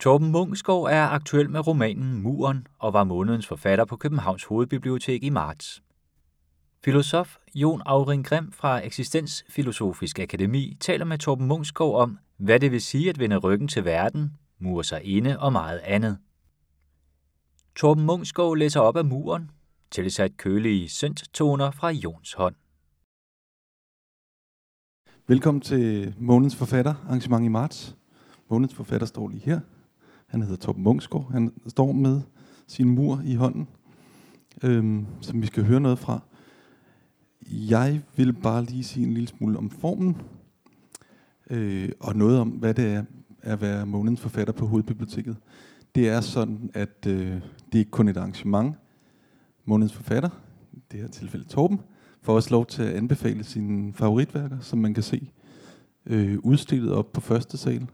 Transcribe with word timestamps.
Torben 0.00 0.30
Mungsgaard 0.32 0.84
er 0.90 1.08
aktuel 1.08 1.50
med 1.50 1.66
romanen 1.66 2.22
Muren 2.22 2.66
og 2.78 2.92
var 2.92 3.04
månedens 3.04 3.46
forfatter 3.46 3.84
på 3.84 3.96
Københavns 3.96 4.44
Hovedbibliotek 4.44 5.22
i 5.22 5.30
marts. 5.30 5.82
Filosof 6.84 7.36
Jon 7.54 7.82
Auring 7.86 8.26
Grim 8.26 8.52
fra 8.52 8.86
Eksistensfilosofisk 8.86 10.18
Akademi 10.18 10.76
taler 10.80 11.04
med 11.04 11.18
Torben 11.18 11.46
Mungsgaard 11.46 11.94
om, 11.94 12.18
hvad 12.36 12.60
det 12.60 12.72
vil 12.72 12.80
sige 12.80 13.10
at 13.10 13.18
vende 13.18 13.36
ryggen 13.36 13.68
til 13.68 13.84
verden, 13.84 14.36
mure 14.58 14.84
sig 14.84 15.04
inde 15.04 15.38
og 15.38 15.52
meget 15.52 15.78
andet. 15.78 16.18
Torben 17.76 18.04
Mungsgaard 18.04 18.56
læser 18.56 18.80
op 18.80 18.96
af 18.96 19.04
muren, 19.04 19.50
tilsat 19.90 20.36
kølige 20.36 20.88
synttoner 20.88 21.70
fra 21.70 21.88
Jons 21.88 22.32
hånd. 22.32 22.54
Velkommen 25.26 25.60
til 25.60 26.14
månedens 26.18 26.56
forfatter 26.56 26.94
arrangement 27.06 27.44
i 27.44 27.48
marts. 27.48 27.96
Månedens 28.50 28.74
forfatter 28.74 29.06
står 29.06 29.28
lige 29.28 29.42
her. 29.44 29.60
Han 30.28 30.42
hedder 30.42 30.56
Torben 30.56 30.82
Mungsgaard. 30.82 31.32
Han 31.32 31.52
står 31.66 31.92
med 31.92 32.20
sin 32.66 32.88
mur 32.88 33.22
i 33.24 33.34
hånden, 33.34 33.68
øhm, 34.62 35.06
som 35.20 35.42
vi 35.42 35.46
skal 35.46 35.64
høre 35.64 35.80
noget 35.80 35.98
fra. 35.98 36.20
Jeg 37.50 38.02
vil 38.16 38.32
bare 38.32 38.64
lige 38.64 38.84
sige 38.84 39.06
en 39.06 39.14
lille 39.14 39.28
smule 39.28 39.58
om 39.58 39.70
formen, 39.70 40.16
øh, 41.50 41.88
og 42.00 42.16
noget 42.16 42.38
om, 42.38 42.48
hvad 42.48 42.74
det 42.74 42.84
er 42.84 43.04
at 43.42 43.60
være 43.60 43.86
månedens 43.86 44.20
forfatter 44.20 44.52
på 44.52 44.66
Hovedbiblioteket. 44.66 45.36
Det 45.94 46.08
er 46.08 46.20
sådan, 46.20 46.70
at 46.74 47.06
øh, 47.06 47.32
det 47.66 47.74
er 47.74 47.78
ikke 47.78 47.90
kun 47.90 48.08
et 48.08 48.16
arrangement. 48.16 48.76
Månedens 49.64 49.94
forfatter, 49.94 50.30
i 50.72 50.82
det 50.92 51.00
her 51.00 51.08
tilfælde 51.08 51.48
Torben, 51.48 51.80
får 52.22 52.34
også 52.34 52.50
lov 52.50 52.66
til 52.66 52.82
at 52.82 52.94
anbefale 52.94 53.44
sine 53.44 53.92
favoritværker, 53.92 54.60
som 54.60 54.78
man 54.78 54.94
kan 54.94 55.02
se 55.02 55.30
øh, 56.06 56.38
udstillet 56.38 56.92
op 56.92 57.12
på 57.12 57.20
første 57.20 57.58
sal, 57.58 57.86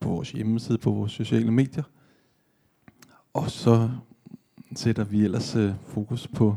på 0.00 0.08
vores 0.08 0.32
hjemmeside, 0.32 0.78
på 0.78 0.90
vores 0.90 1.12
sociale 1.12 1.52
medier. 1.52 1.82
Og 3.34 3.50
så 3.50 3.90
sætter 4.74 5.04
vi 5.04 5.24
ellers 5.24 5.56
øh, 5.56 5.72
fokus 5.86 6.28
på, 6.28 6.56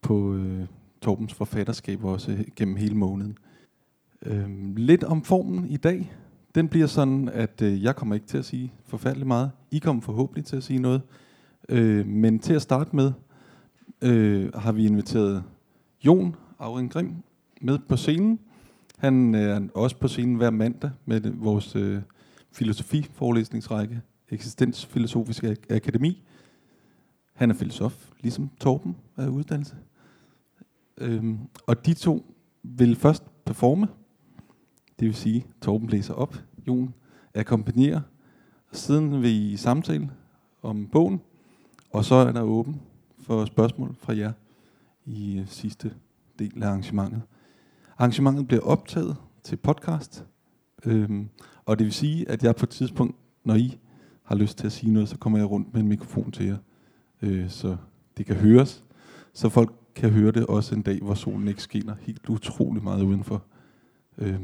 på 0.00 0.34
øh, 0.34 0.66
Torbens 1.00 1.34
forfatterskab 1.34 2.04
også 2.04 2.32
øh, 2.32 2.44
gennem 2.56 2.76
hele 2.76 2.94
måneden. 2.94 3.38
Øh, 4.22 4.76
lidt 4.76 5.04
om 5.04 5.22
formen 5.22 5.66
i 5.66 5.76
dag. 5.76 6.12
Den 6.54 6.68
bliver 6.68 6.86
sådan, 6.86 7.28
at 7.28 7.62
øh, 7.62 7.82
jeg 7.82 7.96
kommer 7.96 8.14
ikke 8.14 8.26
til 8.26 8.38
at 8.38 8.44
sige 8.44 8.72
forfærdeligt 8.84 9.26
meget. 9.26 9.50
I 9.70 9.78
kommer 9.78 10.02
forhåbentlig 10.02 10.44
til 10.44 10.56
at 10.56 10.62
sige 10.62 10.78
noget. 10.78 11.02
Øh, 11.68 12.06
men 12.06 12.38
til 12.38 12.54
at 12.54 12.62
starte 12.62 12.96
med, 12.96 13.12
øh, 14.02 14.54
har 14.54 14.72
vi 14.72 14.86
inviteret 14.86 15.44
Jon 16.04 16.36
Auring 16.58 16.90
Grim 16.90 17.14
med 17.60 17.78
på 17.88 17.96
scenen. 17.96 18.38
Han 18.98 19.34
øh, 19.34 19.40
er 19.40 19.60
også 19.74 19.96
på 19.96 20.08
scenen 20.08 20.36
hver 20.36 20.50
mandag 20.50 20.90
med 21.06 21.26
øh, 21.26 21.44
vores 21.44 21.76
øh, 21.76 22.02
filosofiforelæsningsrække, 22.52 24.00
Eksistensfilosofisk 24.28 25.44
Akademi. 25.70 26.22
Han 27.34 27.50
er 27.50 27.54
filosof, 27.54 28.10
ligesom 28.20 28.50
Torben 28.60 28.96
er 29.16 29.28
uddannelse. 29.28 29.76
Øhm, 30.98 31.38
og 31.66 31.86
de 31.86 31.94
to 31.94 32.34
vil 32.62 32.96
først 32.96 33.44
performe, 33.44 33.88
det 35.00 35.06
vil 35.06 35.14
sige, 35.14 35.46
Torben 35.62 35.88
læser 35.88 36.14
op, 36.14 36.36
Jon 36.68 36.94
akkompagnerer, 37.34 38.00
og 38.70 38.76
siden 38.76 39.22
vil 39.22 39.30
I 39.30 39.56
samtale 39.56 40.10
om 40.62 40.88
bogen, 40.92 41.20
og 41.90 42.04
så 42.04 42.14
er 42.14 42.32
der 42.32 42.42
åben 42.42 42.80
for 43.18 43.44
spørgsmål 43.44 43.94
fra 43.98 44.16
jer 44.16 44.32
i 45.04 45.38
øh, 45.38 45.48
sidste 45.48 45.94
del 46.38 46.62
af 46.62 46.68
arrangementet. 46.68 47.22
Arrangementet 47.98 48.46
bliver 48.48 48.62
optaget 48.62 49.16
til 49.42 49.56
podcast, 49.56 50.24
øhm, 50.84 51.28
og 51.66 51.78
det 51.78 51.84
vil 51.84 51.92
sige, 51.92 52.28
at 52.28 52.42
jeg 52.42 52.56
på 52.56 52.66
et 52.66 52.70
tidspunkt, 52.70 53.16
når 53.44 53.54
I 53.54 53.78
har 54.22 54.36
lyst 54.36 54.58
til 54.58 54.66
at 54.66 54.72
sige 54.72 54.92
noget, 54.92 55.08
så 55.08 55.18
kommer 55.18 55.38
jeg 55.38 55.50
rundt 55.50 55.72
med 55.72 55.80
en 55.80 55.88
mikrofon 55.88 56.32
til 56.32 56.46
jer, 56.46 56.56
øh, 57.22 57.50
så 57.50 57.76
det 58.16 58.26
kan 58.26 58.36
høres, 58.36 58.84
så 59.32 59.48
folk 59.48 59.72
kan 59.94 60.10
høre 60.10 60.32
det 60.32 60.46
også 60.46 60.74
en 60.74 60.82
dag, 60.82 60.98
hvor 61.02 61.14
solen 61.14 61.48
ikke 61.48 61.62
skinner 61.62 61.94
helt 62.00 62.28
utrolig 62.28 62.82
meget 62.82 63.02
udenfor, 63.02 63.42
øh, 64.18 64.40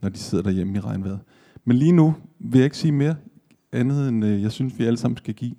når 0.00 0.08
de 0.08 0.18
sidder 0.18 0.44
derhjemme 0.44 0.76
i 0.76 0.80
regnvejret. 0.80 1.20
Men 1.64 1.76
lige 1.76 1.92
nu 1.92 2.14
vil 2.38 2.58
jeg 2.58 2.64
ikke 2.64 2.78
sige 2.78 2.92
mere 2.92 3.16
andet 3.72 4.08
end, 4.08 4.24
øh, 4.24 4.42
jeg 4.42 4.52
synes, 4.52 4.78
vi 4.78 4.84
alle 4.84 4.96
sammen 4.96 5.16
skal 5.16 5.34
give 5.34 5.54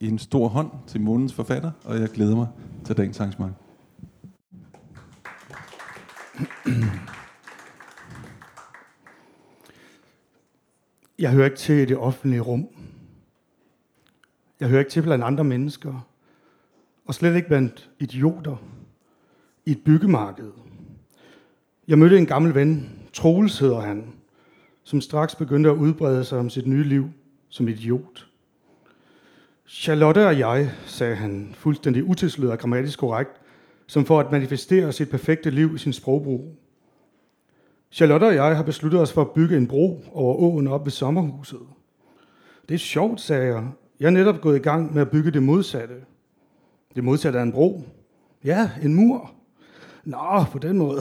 en 0.00 0.18
stor 0.18 0.48
hånd 0.48 0.70
til 0.86 1.00
månedens 1.00 1.34
forfatter, 1.34 1.70
og 1.84 2.00
jeg 2.00 2.08
glæder 2.08 2.36
mig 2.36 2.46
til 2.84 2.96
dagens 2.96 3.20
arrangement. 3.20 3.54
Jeg 11.18 11.32
hører 11.32 11.44
ikke 11.44 11.56
til 11.56 11.76
i 11.76 11.84
det 11.84 11.96
offentlige 11.96 12.40
rum. 12.40 12.68
Jeg 14.60 14.68
hører 14.68 14.80
ikke 14.80 14.90
til 14.90 15.02
blandt 15.02 15.24
andre 15.24 15.44
mennesker. 15.44 16.08
Og 17.06 17.14
slet 17.14 17.36
ikke 17.36 17.48
blandt 17.48 17.90
idioter 17.98 18.56
i 19.66 19.70
et 19.70 19.84
byggemarked. 19.84 20.50
Jeg 21.88 21.98
mødte 21.98 22.18
en 22.18 22.26
gammel 22.26 22.54
ven, 22.54 22.90
Troels 23.12 23.58
hedder 23.58 23.80
han, 23.80 24.12
som 24.82 25.00
straks 25.00 25.34
begyndte 25.34 25.70
at 25.70 25.76
udbrede 25.76 26.24
sig 26.24 26.38
om 26.38 26.50
sit 26.50 26.66
nye 26.66 26.84
liv 26.84 27.10
som 27.48 27.68
idiot. 27.68 28.28
Charlotte 29.66 30.26
og 30.26 30.38
jeg, 30.38 30.72
sagde 30.86 31.16
han, 31.16 31.50
fuldstændig 31.54 32.04
utilsløret 32.04 32.52
og 32.52 32.58
grammatisk 32.58 32.98
korrekt, 32.98 33.40
som 33.86 34.04
for 34.04 34.20
at 34.20 34.32
manifestere 34.32 34.92
sit 34.92 35.10
perfekte 35.10 35.50
liv 35.50 35.74
i 35.74 35.78
sin 35.78 35.92
sprogbrug. 35.92 36.56
Charlotte 37.90 38.24
og 38.24 38.34
jeg 38.34 38.56
har 38.56 38.62
besluttet 38.62 39.00
os 39.00 39.12
for 39.12 39.20
at 39.20 39.30
bygge 39.30 39.56
en 39.56 39.66
bro 39.66 40.00
over 40.12 40.36
åen 40.36 40.66
op 40.66 40.84
ved 40.84 40.92
sommerhuset. 40.92 41.60
Det 42.68 42.74
er 42.74 42.78
sjovt, 42.78 43.20
sagde 43.20 43.46
jeg. 43.46 43.68
Jeg 44.00 44.06
er 44.06 44.10
netop 44.10 44.40
gået 44.40 44.56
i 44.56 44.62
gang 44.62 44.94
med 44.94 45.02
at 45.02 45.10
bygge 45.10 45.30
det 45.30 45.42
modsatte. 45.42 45.94
Det 46.96 47.04
modsatte 47.04 47.38
er 47.38 47.42
en 47.42 47.52
bro. 47.52 47.82
Ja, 48.44 48.70
en 48.82 48.94
mur. 48.94 49.30
Nå, 50.04 50.44
på 50.52 50.58
den 50.58 50.78
måde. 50.78 51.00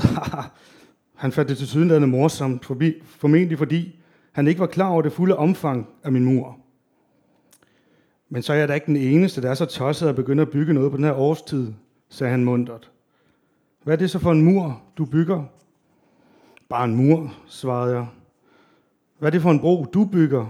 han 1.15 1.31
fandt 1.31 1.49
det 1.49 1.57
til 1.57 1.67
sydenlandet 1.67 2.09
morsomt, 2.09 2.65
forbi, 2.65 2.93
formentlig 3.03 3.57
fordi 3.57 3.99
han 4.31 4.47
ikke 4.47 4.59
var 4.59 4.67
klar 4.67 4.89
over 4.89 5.01
det 5.01 5.11
fulde 5.11 5.35
omfang 5.35 5.87
af 6.03 6.11
min 6.11 6.25
mur. 6.25 6.57
Men 8.29 8.41
så 8.41 8.53
er 8.53 8.57
jeg 8.57 8.67
da 8.67 8.73
ikke 8.73 8.85
den 8.85 8.95
eneste, 8.95 9.41
der 9.41 9.49
er 9.49 9.53
så 9.53 9.65
tosset 9.65 10.09
at 10.09 10.15
begynde 10.15 10.41
at 10.41 10.49
bygge 10.49 10.73
noget 10.73 10.91
på 10.91 10.97
den 10.97 11.05
her 11.05 11.13
årstid, 11.13 11.73
sagde 12.09 12.31
han 12.31 12.45
mundret. 12.45 12.91
Hvad 13.83 13.93
er 13.93 13.97
det 13.97 14.11
så 14.11 14.19
for 14.19 14.31
en 14.31 14.41
mur, 14.41 14.81
du 14.97 15.05
bygger? 15.05 15.43
Bare 16.69 16.85
en 16.85 16.95
mur, 16.95 17.33
svarede 17.47 17.95
jeg. 17.95 18.07
Hvad 19.19 19.29
er 19.29 19.31
det 19.31 19.41
for 19.41 19.51
en 19.51 19.59
bro, 19.59 19.85
du 19.85 20.05
bygger? 20.05 20.45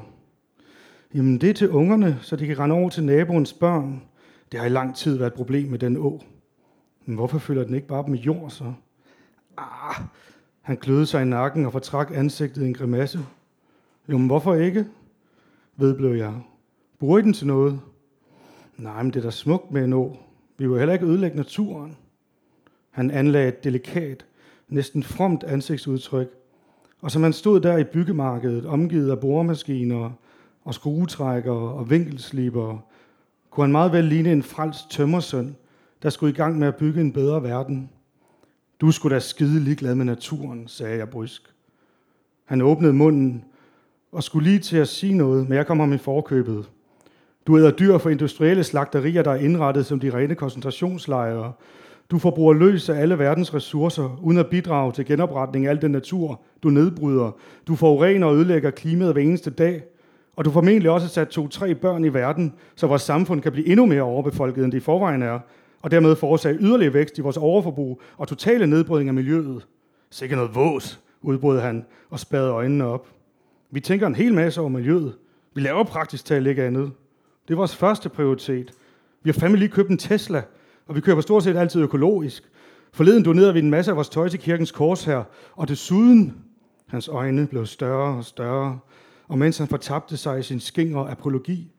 Jamen, 1.14 1.42
det 1.42 1.50
er 1.50 1.54
til 1.54 1.70
ungerne, 1.70 2.20
så 2.22 2.36
de 2.36 2.48
kan 2.48 2.60
rende 2.60 2.76
over 2.76 2.90
til 2.90 3.04
naboens 3.04 3.54
børn. 3.54 4.04
Det 4.52 4.60
har 4.60 4.68
i 4.68 4.70
lang 4.70 4.96
tid 4.96 5.18
været 5.18 5.28
et 5.28 5.34
problem 5.34 5.70
med 5.70 5.80
den 5.80 5.98
å. 5.98 6.24
Men 7.06 7.16
hvorfor 7.16 7.38
fylder 7.38 7.64
den 7.64 7.76
ikke 7.76 7.88
bare 7.88 8.00
op 8.00 8.10
med 8.10 8.20
jord, 8.20 8.50
så? 8.50 8.74
Ah, 9.58 10.02
han 10.62 10.78
kløede 10.78 11.06
sig 11.06 11.22
i 11.22 11.26
nakken 11.26 11.66
og 11.66 11.72
fortrak 11.72 12.12
ansigtet 12.14 12.62
i 12.62 12.66
en 12.66 12.74
grimasse. 12.74 13.20
Jo, 14.10 14.18
men 14.18 14.28
hvorfor 14.28 14.56
ikke? 14.56 14.86
Vedblev 15.76 16.16
jeg. 16.16 16.34
Bruger 17.00 17.20
I 17.20 17.22
den 17.22 17.34
til 17.34 17.48
noget? 17.48 17.80
Nej, 18.78 19.04
men 19.04 19.14
det 19.14 19.20
er 19.20 19.24
da 19.24 19.32
smukt 19.32 19.72
med 19.72 19.84
en 19.84 19.94
å. 19.94 20.18
Vi 20.58 20.68
vil 20.68 20.78
heller 20.78 20.94
ikke 20.94 21.06
ødelægge 21.06 21.38
naturen. 21.38 21.98
Han 22.90 23.12
anlagde 23.12 23.48
et 23.48 23.64
delikat, 23.64 24.26
næsten 24.70 25.04
fromt 25.04 25.44
ansigtsudtryk, 25.44 26.28
og 27.02 27.12
som 27.12 27.24
han 27.24 27.34
stod 27.34 27.60
der 27.60 27.78
i 27.78 27.84
byggemarkedet, 27.84 28.66
omgivet 28.66 29.12
af 29.12 29.20
boremaskiner 29.20 30.12
og 30.64 30.74
skruetrækkere 30.74 31.74
og 31.74 31.90
vinkelslibere, 31.90 32.82
kunne 33.50 33.64
han 33.64 33.72
meget 33.72 33.92
vel 33.92 34.04
ligne 34.04 34.32
en 34.32 34.44
frelst 34.44 34.92
tømmersøn, 34.92 35.56
der 36.04 36.10
skulle 36.10 36.34
i 36.34 36.36
gang 36.36 36.60
med 36.60 36.68
at 36.68 36.76
bygge 36.76 37.02
en 37.02 37.14
bedre 37.14 37.44
verden. 37.44 37.90
Du 38.82 38.92
skulle 38.92 39.16
da 39.16 39.20
skide 39.20 39.60
ligeglad 39.60 39.96
med 39.96 40.06
naturen, 40.06 40.68
sagde 40.68 40.98
jeg 40.98 41.10
brysk. 41.10 41.54
Han 42.46 42.62
åbnede 42.62 42.94
munden 42.94 43.46
og 44.12 44.24
skulle 44.24 44.50
lige 44.50 44.60
til 44.60 44.78
at 44.78 44.88
sige 44.88 45.14
noget, 45.14 45.50
men 45.50 45.58
jeg 45.58 45.68
kom 45.68 45.80
ham 45.80 45.94
i 45.94 45.98
forkøbet. 45.98 46.70
Du 47.48 47.58
æder 47.58 47.72
dyr 47.72 47.98
for 47.98 48.10
industrielle 48.10 48.64
slagterier, 48.64 49.24
der 49.24 49.32
er 49.32 49.36
indrettet 49.36 49.86
som 49.86 50.00
de 50.00 50.14
rene 50.14 50.36
koncentrationslejre. 50.36 51.54
Du 52.12 52.20
forbruger 52.20 52.54
løs 52.54 52.90
af 52.90 53.02
alle 53.02 53.20
verdens 53.20 53.54
ressourcer, 53.54 54.20
uden 54.24 54.38
at 54.38 54.48
bidrage 54.48 54.92
til 54.92 55.06
genopretning 55.06 55.66
af 55.66 55.70
al 55.70 55.82
den 55.82 55.92
natur, 55.92 56.42
du 56.64 56.70
nedbryder. 56.70 57.32
Du 57.68 57.76
forurener 57.76 58.28
og 58.28 58.36
ødelægger 58.36 58.72
klimaet 58.72 59.14
hver 59.14 59.22
eneste 59.22 59.50
dag. 59.50 59.84
Og 60.36 60.46
du 60.46 60.52
formentlig 60.52 60.92
også 60.92 61.08
sat 61.08 61.28
to-tre 61.28 61.76
børn 61.76 62.06
i 62.06 62.14
verden, 62.14 62.54
så 62.76 62.88
vores 62.88 63.02
samfund 63.02 63.42
kan 63.42 63.52
blive 63.52 63.68
endnu 63.68 63.86
mere 63.86 64.02
overbefolket, 64.02 64.64
end 64.64 64.72
det 64.72 64.78
i 64.78 64.82
forvejen 64.82 65.22
er, 65.22 65.40
og 65.82 65.92
dermed 65.92 66.16
forårsage 66.16 66.58
yderligere 66.60 66.94
vækst 66.94 67.18
i 67.18 67.22
vores 67.22 67.38
overforbrug 67.38 68.02
og 68.18 68.28
totale 68.28 68.68
nedbrydning 68.68 69.10
af 69.10 69.14
miljøet. 69.14 69.68
Sikke 70.10 70.36
noget 70.36 70.56
vås, 70.56 71.00
udbrød 71.22 71.60
han 71.60 71.86
og 72.10 72.20
spadede 72.20 72.52
øjnene 72.52 72.86
op. 72.86 73.08
Vi 73.72 73.80
tænker 73.80 74.08
en 74.08 74.16
hel 74.16 74.34
masse 74.34 74.62
over 74.62 74.70
miljøet. 74.70 75.14
Vi 75.54 75.62
laver 75.62 75.84
praktisk 75.84 76.26
talt 76.26 76.48
ikke 76.48 76.64
andet. 76.64 76.92
Det 77.48 77.54
er 77.54 77.58
vores 77.58 77.76
første 77.76 78.10
prioritet. 78.10 78.72
Vi 79.24 79.30
har 79.30 79.40
fandme 79.40 79.58
lige 79.58 79.70
købt 79.70 79.90
en 79.90 79.98
Tesla, 79.98 80.44
og 80.88 80.96
vi 80.96 81.02
køber 81.02 81.22
stort 81.22 81.44
set 81.44 81.58
altid 81.58 81.82
økologisk. 81.82 82.44
Forleden 82.94 83.26
donerede 83.26 83.54
vi 83.54 83.60
en 83.60 83.70
masse 83.70 83.92
af 83.92 83.96
vores 83.96 84.10
tøj 84.10 84.30
til 84.30 84.40
kirkens 84.40 84.72
kors 84.72 85.04
her, 85.04 85.24
og 85.56 85.68
desuden, 85.68 86.36
hans 86.88 87.08
øjne 87.08 87.48
blev 87.48 87.66
større 87.66 88.18
og 88.18 88.26
større, 88.26 88.80
og 89.28 89.38
mens 89.38 89.58
han 89.58 89.68
fortabte 89.68 90.18
sig 90.18 90.40
i 90.40 90.44
sin 90.44 90.60
skingre 90.60 91.12
apologi, 91.12 91.72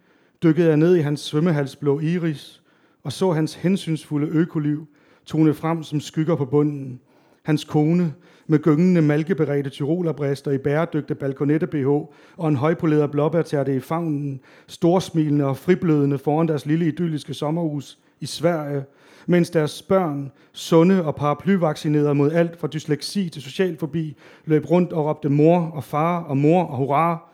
dykkede 0.43 0.69
jeg 0.69 0.77
ned 0.77 0.97
i 0.97 1.01
hans 1.01 1.21
svømmehalsblå 1.21 2.01
iris 2.01 2.63
og 3.05 3.13
så 3.13 3.33
hans 3.33 3.55
hensynsfulde 3.55 4.27
økoliv 4.27 4.87
tone 5.27 5.55
frem 5.55 5.83
som 5.83 6.01
skygger 6.01 6.37
på 6.37 6.45
bunden. 6.45 7.01
Hans 7.43 7.65
kone 7.65 8.15
med 8.47 8.59
gyngende 8.59 9.03
malkeberedte 9.03 9.71
tyrolerbrister 9.71 10.51
i 10.51 10.59
bæredygte 10.59 11.15
balkonette-BH 11.15 11.89
og 12.37 12.49
en 12.49 12.57
højpoleret 12.57 13.11
blåbærtærte 13.11 13.77
i 13.77 13.81
favnen, 13.81 14.41
storsmilende 14.67 15.45
og 15.45 15.57
friblødende 15.57 16.19
foran 16.19 16.49
deres 16.49 16.67
lille 16.67 16.87
idylliske 16.87 17.35
sommerhus 17.35 17.99
i 18.21 18.27
Sverige, 18.27 18.85
mens 19.29 19.51
deres 19.51 19.83
børn, 19.83 20.33
sunde 20.53 21.05
og 21.05 21.17
paraplyvaccinerede 21.17 22.15
mod 22.15 22.33
alt 22.33 22.61
fra 22.61 22.69
dysleksi 22.69 23.29
til 23.29 23.43
social 23.43 23.79
forbi, 23.79 24.17
løb 24.45 24.71
rundt 24.71 24.93
og 24.93 25.07
råbte 25.07 25.29
mor 25.29 25.61
og 25.61 25.85
far 25.85 26.23
og 26.23 26.37
mor 26.37 26.65
og 26.65 26.77
hurra, 26.77 27.29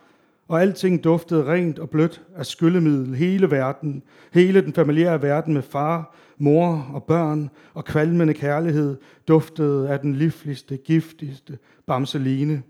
og 0.49 0.61
alting 0.63 1.05
duftede 1.05 1.45
rent 1.45 1.79
og 1.79 1.91
blødt 1.91 2.23
af 2.37 2.47
skyllemiddel, 2.47 3.15
hele 3.15 3.51
verden, 3.51 4.03
hele 4.33 4.61
den 4.61 4.73
familiære 4.73 5.23
verden 5.23 5.55
med 5.55 5.63
far, 5.63 6.15
mor 6.39 6.87
og 6.95 7.03
børn 7.03 7.51
og 7.75 7.85
kvalmende 7.85 8.35
kærlighed 8.35 8.97
duftede 9.29 9.89
af 9.89 10.01
den 10.01 10.15
livligste, 10.15 10.77
giftigste 10.77 11.59
bamseline. 11.87 12.63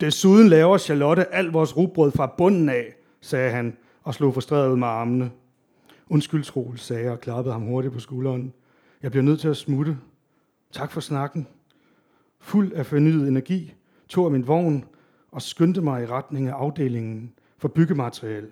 Desuden 0.00 0.48
laver 0.48 0.78
Charlotte 0.78 1.34
alt 1.34 1.52
vores 1.52 1.76
rugbrød 1.76 2.12
fra 2.12 2.34
bunden 2.38 2.68
af, 2.68 2.94
sagde 3.20 3.50
han 3.50 3.76
og 4.02 4.14
slog 4.14 4.34
frustreret 4.34 4.70
ud 4.70 4.76
med 4.76 4.86
armene. 4.88 5.30
Undskyld, 6.08 6.44
Troel, 6.44 6.78
sagde 6.78 7.02
jeg 7.02 7.12
og 7.12 7.20
klappede 7.20 7.52
ham 7.52 7.62
hurtigt 7.62 7.94
på 7.94 8.00
skulderen. 8.00 8.52
Jeg 9.04 9.10
bliver 9.10 9.24
nødt 9.24 9.40
til 9.40 9.48
at 9.48 9.56
smutte. 9.56 9.98
Tak 10.72 10.90
for 10.90 11.00
snakken. 11.00 11.46
Fuld 12.38 12.72
af 12.72 12.86
fornyet 12.86 13.28
energi 13.28 13.74
tog 14.08 14.24
jeg 14.24 14.32
min 14.32 14.46
vogn 14.46 14.84
og 15.30 15.42
skyndte 15.42 15.80
mig 15.80 16.02
i 16.02 16.06
retning 16.06 16.48
af 16.48 16.52
afdelingen 16.52 17.32
for 17.58 17.68
byggemateriale. 17.68 18.48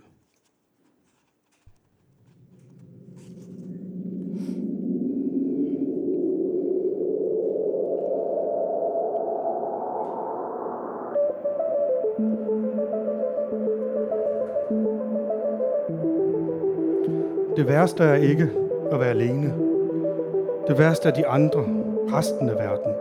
Det 17.56 17.66
værste 17.66 18.02
er 18.04 18.14
ikke 18.14 18.50
at 18.92 19.00
være 19.00 19.10
alene. 19.10 19.71
Det 20.68 20.78
værste 20.78 21.08
er 21.08 21.12
de 21.12 21.26
andre, 21.26 21.64
resten 22.12 22.48
af 22.48 22.54
verden. 22.54 22.92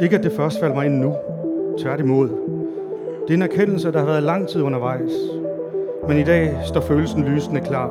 Ikke 0.00 0.16
at 0.16 0.22
det 0.22 0.32
først 0.32 0.60
falder 0.60 0.74
mig 0.74 0.86
ind 0.86 0.94
nu. 0.94 1.14
Tværtimod. 1.78 2.28
Det 3.22 3.30
er 3.30 3.34
en 3.34 3.42
erkendelse, 3.42 3.92
der 3.92 3.98
har 3.98 4.06
været 4.06 4.22
lang 4.22 4.48
tid 4.48 4.62
undervejs. 4.62 5.12
Men 6.08 6.18
i 6.18 6.22
dag 6.22 6.56
står 6.64 6.80
følelsen 6.80 7.24
lysende 7.24 7.60
klar. 7.60 7.90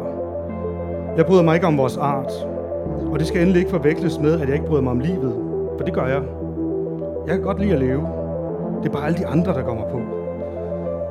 Jeg 1.18 1.26
bryder 1.26 1.44
mig 1.44 1.56
ikke 1.56 1.68
om 1.68 1.78
vores 1.78 1.98
art. 1.98 2.32
Og 3.12 3.20
det 3.20 3.28
skal 3.28 3.42
endelig 3.42 3.60
ikke 3.60 3.72
forveksles 3.72 4.20
med, 4.20 4.42
at 4.42 4.48
jeg 4.48 4.54
ikke 4.54 4.68
bryder 4.68 4.82
mig 4.82 4.92
om 4.92 5.00
livet. 5.00 5.34
For 5.78 5.86
det 5.86 5.94
gør 5.94 6.06
jeg. 6.06 6.22
Jeg 7.28 7.36
kan 7.36 7.44
godt 7.44 7.60
lide 7.60 7.74
at 7.74 7.80
leve. 7.80 8.08
Det 8.84 8.90
er 8.90 8.94
bare 8.94 9.06
alle 9.06 9.18
de 9.18 9.28
andre, 9.28 9.54
der 9.54 9.64
kommer 9.64 9.84
på. 9.90 10.00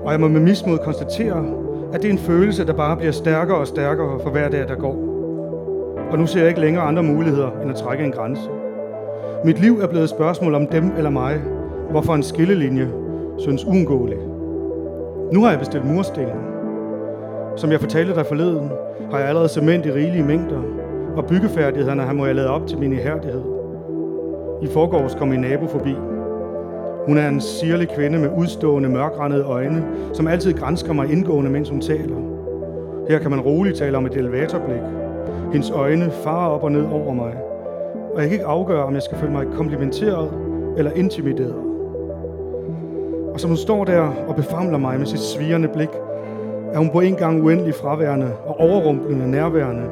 Og 0.05 0.13
jeg 0.13 0.21
må 0.21 0.29
med 0.29 0.41
mismod 0.41 0.79
konstatere, 0.79 1.45
at 1.93 2.03
det 2.03 2.09
er 2.09 2.13
en 2.13 2.19
følelse, 2.19 2.67
der 2.67 2.73
bare 2.73 2.97
bliver 2.97 3.13
stærkere 3.13 3.59
og 3.59 3.67
stærkere 3.67 4.21
for 4.23 4.31
hver 4.31 4.49
dag, 4.49 4.69
der 4.69 4.75
går. 4.75 5.12
Og 6.13 6.19
nu 6.19 6.27
ser 6.27 6.41
jeg 6.41 6.49
ikke 6.49 6.61
længere 6.61 6.85
andre 6.85 7.03
muligheder, 7.03 7.51
end 7.63 7.71
at 7.71 7.77
trække 7.77 8.05
en 8.05 8.13
grænse. 8.13 8.49
Mit 9.45 9.61
liv 9.61 9.79
er 9.83 9.87
blevet 9.87 10.05
et 10.05 10.11
spørgsmål 10.11 10.55
om 10.55 10.67
dem 10.67 10.93
eller 10.97 11.11
mig, 11.11 11.41
hvorfor 11.91 12.15
en 12.15 12.23
skillelinje 12.23 12.89
synes 13.39 13.65
uundgåelig. 13.65 14.19
Nu 15.33 15.43
har 15.43 15.51
jeg 15.51 15.59
bestilt 15.59 15.85
murstenen. 15.85 16.37
Som 17.57 17.71
jeg 17.71 17.81
fortalte 17.81 18.15
dig 18.15 18.27
forleden, 18.27 18.71
har 19.11 19.19
jeg 19.19 19.29
allerede 19.29 19.49
cement 19.49 19.87
i 19.87 19.93
rigelige 19.93 20.25
mængder, 20.25 20.63
og 21.17 21.27
byggefærdighederne 21.27 22.03
har 22.03 22.13
må 22.13 22.27
jeg 22.27 22.35
lade 22.35 22.51
op 22.51 22.67
til 22.67 22.79
min 22.79 22.93
ihærdighed. 22.93 23.43
I 24.63 24.67
forgårs 24.67 25.15
kom 25.15 25.29
min 25.29 25.41
nabo 25.41 25.67
forbi. 25.67 25.95
Hun 27.07 27.19
er 27.19 27.29
en 27.29 27.41
sirlig 27.41 27.89
kvinde 27.89 28.19
med 28.19 28.31
udstående, 28.39 28.89
mørkrandede 28.89 29.45
øjne, 29.45 29.85
som 30.13 30.29
altid 30.29 30.53
grænsker 30.53 30.93
mig 30.93 31.13
indgående, 31.13 31.51
mens 31.51 31.69
hun 31.69 31.81
taler. 31.81 32.17
Her 33.09 33.19
kan 33.19 33.31
man 33.31 33.41
roligt 33.41 33.77
tale 33.77 33.97
om 33.97 34.07
et 34.07 34.17
elevatorblik. 34.17 35.02
Hendes 35.53 35.71
øjne 35.71 36.11
farer 36.11 36.49
op 36.49 36.65
og 36.65 36.73
ned 36.73 36.85
over 36.93 37.15
mig, 37.15 37.33
og 38.15 38.21
jeg 38.21 38.29
kan 38.29 38.33
ikke 38.33 38.47
afgøre, 38.47 38.85
om 38.85 38.95
jeg 38.95 39.03
skal 39.03 39.19
føle 39.19 39.33
mig 39.33 39.47
komplimenteret 39.57 40.31
eller 40.77 40.91
intimideret. 40.93 41.55
Og 43.33 43.41
som 43.41 43.51
hun 43.51 43.57
står 43.57 43.85
der 43.85 44.13
og 44.29 44.37
befamler 44.37 44.79
mig 44.79 44.99
med 44.99 45.07
sit 45.07 45.21
svirende 45.21 45.69
blik, 45.69 45.89
er 46.73 46.79
hun 46.79 46.91
på 46.91 47.01
en 47.01 47.15
gang 47.15 47.43
uendelig 47.43 47.75
fraværende 47.75 48.33
og 48.47 48.61
overrumplende 48.61 49.31
nærværende 49.31 49.85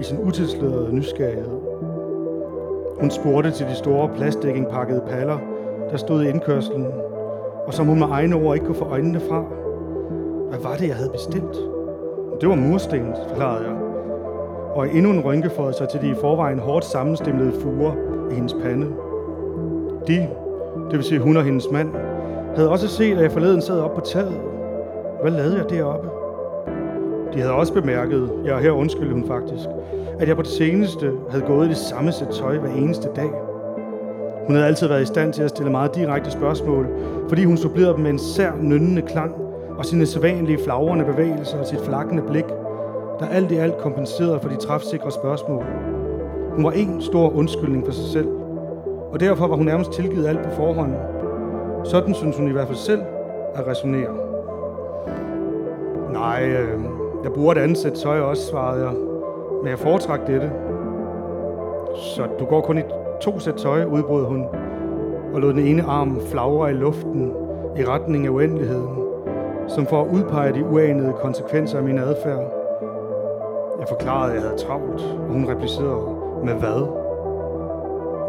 i 0.00 0.02
sin 0.02 0.18
utilslørede 0.22 0.94
nysgerrighed. 0.94 1.58
Hun 3.00 3.10
spurgte 3.10 3.50
til 3.50 3.66
de 3.66 3.74
store 3.74 4.08
plastikindpakkede 4.16 5.02
paller, 5.10 5.38
der 5.90 5.96
stod 5.96 6.22
i 6.22 6.28
indkørslen, 6.28 6.86
og 7.66 7.74
som 7.74 7.86
hun 7.86 7.98
med 7.98 8.06
egne 8.10 8.36
ord 8.36 8.54
ikke 8.54 8.66
kunne 8.66 8.76
få 8.76 8.84
øjnene 8.84 9.20
fra. 9.20 9.44
Hvad 10.48 10.58
var 10.58 10.76
det, 10.76 10.88
jeg 10.88 10.96
havde 10.96 11.10
bestilt? 11.10 11.56
Det 12.40 12.48
var 12.48 12.54
mursten, 12.54 13.14
forklarede 13.28 13.64
jeg. 13.64 13.87
Og 14.78 14.88
endnu 14.94 15.10
en 15.10 15.20
rynke 15.20 15.50
for 15.50 15.70
sig 15.70 15.88
til 15.88 16.00
de 16.00 16.08
i 16.08 16.14
forvejen 16.20 16.58
hårdt 16.58 16.84
sammenstemlede 16.84 17.52
fuger 17.60 17.92
i 18.30 18.34
hendes 18.34 18.54
pande. 18.62 18.86
De, 20.06 20.28
det 20.90 20.92
vil 20.92 21.02
sige 21.02 21.20
hun 21.20 21.36
og 21.36 21.44
hendes 21.44 21.70
mand, 21.72 21.88
havde 22.56 22.70
også 22.70 22.88
set, 22.88 23.16
at 23.16 23.22
jeg 23.22 23.32
forleden 23.32 23.62
sad 23.62 23.80
op 23.80 23.94
på 23.94 24.00
taget. 24.00 24.40
Hvad 25.22 25.32
lavede 25.32 25.56
jeg 25.56 25.70
deroppe? 25.70 26.08
De 27.34 27.40
havde 27.40 27.52
også 27.52 27.72
bemærket, 27.72 28.30
ja 28.44 28.58
her 28.58 28.70
undskyldte 28.70 29.14
hun 29.14 29.26
faktisk, 29.26 29.68
at 30.18 30.28
jeg 30.28 30.36
på 30.36 30.42
det 30.42 30.50
seneste 30.50 31.12
havde 31.30 31.44
gået 31.44 31.66
i 31.66 31.68
det 31.68 31.76
samme 31.76 32.12
sæt 32.12 32.28
tøj 32.28 32.58
hver 32.58 32.70
eneste 32.70 33.08
dag. 33.16 33.30
Hun 34.46 34.54
havde 34.54 34.66
altid 34.66 34.88
været 34.88 35.02
i 35.02 35.06
stand 35.06 35.32
til 35.32 35.42
at 35.42 35.50
stille 35.50 35.70
meget 35.70 35.94
direkte 35.94 36.30
spørgsmål, 36.30 36.86
fordi 37.28 37.44
hun 37.44 37.56
supplerede 37.56 37.92
dem 37.92 38.00
med 38.00 38.10
en 38.10 38.18
sær 38.18 38.52
nynnende 38.62 39.02
klang 39.02 39.34
og 39.78 39.84
sine 39.84 40.06
sædvanlige 40.06 40.58
flagrende 40.64 41.04
bevægelser 41.04 41.58
og 41.58 41.66
sit 41.66 41.80
flakkende 41.80 42.22
blik, 42.22 42.44
der 43.20 43.26
alt 43.26 43.52
i 43.52 43.56
alt 43.56 43.78
kompenserede 43.78 44.40
for 44.40 44.48
de 44.48 44.56
træfsikre 44.56 45.10
spørgsmål. 45.10 45.64
Hun 46.54 46.64
var 46.64 46.70
en 46.70 47.02
stor 47.02 47.36
undskyldning 47.36 47.84
for 47.86 47.92
sig 47.92 48.04
selv, 48.04 48.28
og 49.12 49.20
derfor 49.20 49.46
var 49.46 49.56
hun 49.56 49.66
nærmest 49.66 49.92
tilgivet 49.92 50.26
alt 50.26 50.42
på 50.42 50.50
forhånd. 50.50 50.94
Sådan 51.84 52.14
synes 52.14 52.36
hun 52.36 52.48
i 52.48 52.52
hvert 52.52 52.66
fald 52.66 52.78
selv 52.78 53.02
at 53.54 53.66
resonere. 53.66 54.14
Nej, 56.12 56.48
øh, 56.48 56.80
jeg 57.24 57.32
bruger 57.32 57.52
et 57.52 57.58
andet 57.58 57.78
sæt 57.78 57.92
tøj 57.92 58.20
også, 58.20 58.46
svarede 58.46 58.84
jeg. 58.84 58.94
Men 59.62 59.70
jeg 59.70 59.78
foretræk 59.78 60.20
dette. 60.26 60.52
Så 61.94 62.26
du 62.38 62.44
går 62.44 62.60
kun 62.60 62.78
i 62.78 62.82
to 63.20 63.38
sæt 63.38 63.54
tøj, 63.54 63.84
udbrød 63.84 64.24
hun, 64.24 64.44
og 65.34 65.40
lod 65.40 65.52
den 65.52 65.66
ene 65.66 65.82
arm 65.82 66.20
flagre 66.30 66.70
i 66.70 66.74
luften 66.74 67.32
i 67.76 67.84
retning 67.84 68.26
af 68.26 68.30
uendeligheden, 68.30 68.98
som 69.68 69.86
for 69.86 70.02
at 70.02 70.08
udpege 70.08 70.52
de 70.52 70.64
uanede 70.64 71.12
konsekvenser 71.20 71.78
af 71.78 71.84
min 71.84 71.98
adfærd. 71.98 72.57
Jeg 73.78 73.88
forklarede, 73.88 74.30
at 74.30 74.34
jeg 74.34 74.42
havde 74.42 74.58
travlt, 74.62 75.02
og 75.02 75.32
hun 75.32 75.48
replicerede, 75.48 76.16
med 76.44 76.54
hvad? 76.54 76.80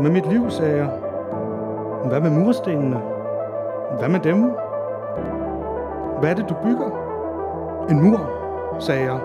Med 0.01 0.11
mit 0.11 0.25
liv, 0.29 0.49
sagde 0.49 0.77
jeg. 0.77 0.89
Hvad 2.05 2.21
med 2.21 2.29
murstenene? 2.29 3.01
Hvad 3.99 4.09
med 4.09 4.19
dem? 4.19 4.51
Hvad 6.19 6.29
er 6.29 6.35
det, 6.35 6.49
du 6.49 6.55
bygger? 6.63 6.89
En 7.89 8.01
mur, 8.03 8.19
sagde 8.79 9.03
jeg. 9.03 9.19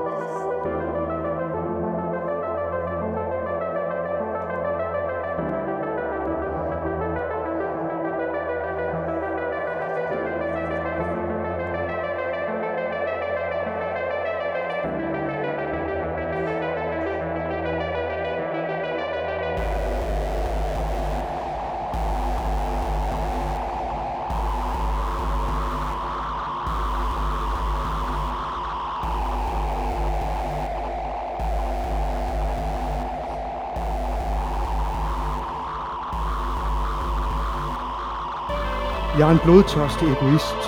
En 39.34 39.40
blodtørstig 39.44 40.08
egoist. 40.14 40.60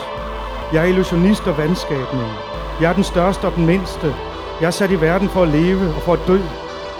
Jeg 0.73 0.83
er 0.83 0.89
illusionist 0.89 1.47
og 1.47 1.59
vandskabning. 1.59 2.31
Jeg 2.81 2.91
er 2.91 2.95
den 2.95 3.05
største 3.05 3.45
og 3.45 3.55
den 3.57 3.67
mindste. 3.67 4.15
Jeg 4.61 4.67
er 4.67 4.71
sat 4.71 4.91
i 4.91 5.01
verden 5.01 5.29
for 5.29 5.43
at 5.43 5.49
leve 5.49 5.95
og 5.97 6.03
for 6.03 6.13
at 6.13 6.27
dø. 6.27 6.39